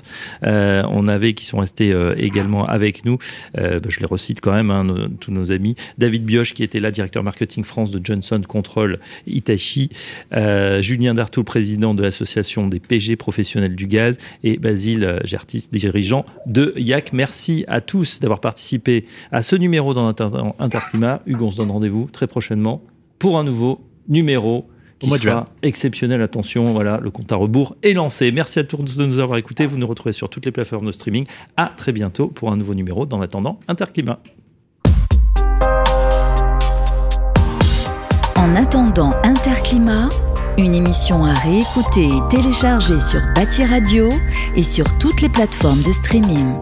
euh, 0.45 0.83
on 0.89 1.09
avait 1.09 1.35
qui 1.35 1.45
sont 1.45 1.59
restés 1.59 1.93
euh, 1.93 2.14
également 2.17 2.64
avec 2.64 3.05
nous. 3.05 3.19
Euh, 3.59 3.81
bah, 3.81 3.89
je 3.91 4.01
les 4.01 4.07
recite 4.07 4.41
quand 4.41 4.53
même, 4.53 4.71
hein, 4.71 4.87
tous 5.21 5.33
nos 5.33 5.51
amis. 5.51 5.75
David 5.99 6.25
Bioche 6.25 6.55
qui 6.55 6.62
était 6.62 6.81
là, 6.81 6.91
directeur 6.91 7.23
marketing 7.23 7.64
France 7.64 7.91
de 7.91 8.01
Johnson 8.03 8.41
Control 8.47 9.01
Itachi. 9.27 9.91
Julien 10.81 11.14
Dartou, 11.14 11.43
président 11.45 11.95
de 11.95 12.03
l'association 12.03 12.69
des 12.69 12.81
PG 12.81 13.17
professionnels 13.17 13.75
du 13.75 13.87
gaz 13.87 14.19
et 14.45 14.59
Basile 14.59 15.21
Gertis, 15.25 15.69
dirigeant 15.73 16.25
de 16.47 16.75
YAC. 16.77 17.12
Merci 17.12 17.64
à 17.69 17.81
tous 17.81 18.21
d'avoir 18.21 18.41
participé 18.41 19.07
à 19.33 19.43
ce 19.43 19.56
numéro 19.59 19.95
dans 19.95 20.09
Interclimat. 20.59 21.21
Hugo, 21.27 21.47
on 21.47 21.51
se 21.51 21.57
donne 21.57 21.71
rendez-vous 21.71 22.09
très 22.13 22.27
prochainement 22.27 22.83
pour 23.19 23.39
un 23.39 23.45
nouveau 23.45 23.81
numéro 24.09 24.67
qui 24.99 25.11
sera 25.11 25.47
exceptionnel. 25.63 26.23
Attention, 26.23 26.73
voilà, 26.73 26.99
le 27.03 27.11
compte 27.11 27.31
à 27.33 27.37
rebours 27.37 27.77
est 27.83 27.93
lancé. 27.93 28.33
Merci 28.33 28.59
à 28.59 28.65
tous 28.65 28.97
de 28.97 29.07
nous 29.07 29.19
avoir 29.19 29.39
écoutés. 29.39 29.67
Vous 29.67 29.77
nous 29.77 29.87
retrouvez 29.87 30.13
sur 30.13 30.29
toutes 30.29 30.47
les 30.47 30.53
plateformes 30.53 30.87
de 30.87 30.93
streaming. 30.93 31.27
À 31.57 31.73
très 31.77 31.93
bientôt 31.93 32.29
pour 32.29 32.53
un 32.53 32.57
nouveau 32.57 32.75
numéro 32.75 33.07
d'En 33.07 33.21
attendant 33.21 33.61
Interclimat. 33.69 34.21
En 38.37 38.55
attendant 38.55 39.11
Interclimat, 39.25 40.09
une 40.57 40.75
émission 40.75 41.25
à 41.25 41.35
réécouter 41.35 42.07
et 42.07 42.29
télécharger 42.31 43.01
sur 43.01 43.21
Bâti 43.35 43.65
Radio 43.65 44.09
et 44.55 44.63
sur 44.63 44.97
toutes 44.99 45.21
les 45.21 45.29
plateformes 45.29 45.83
de 45.83 45.93
streaming. 45.93 46.55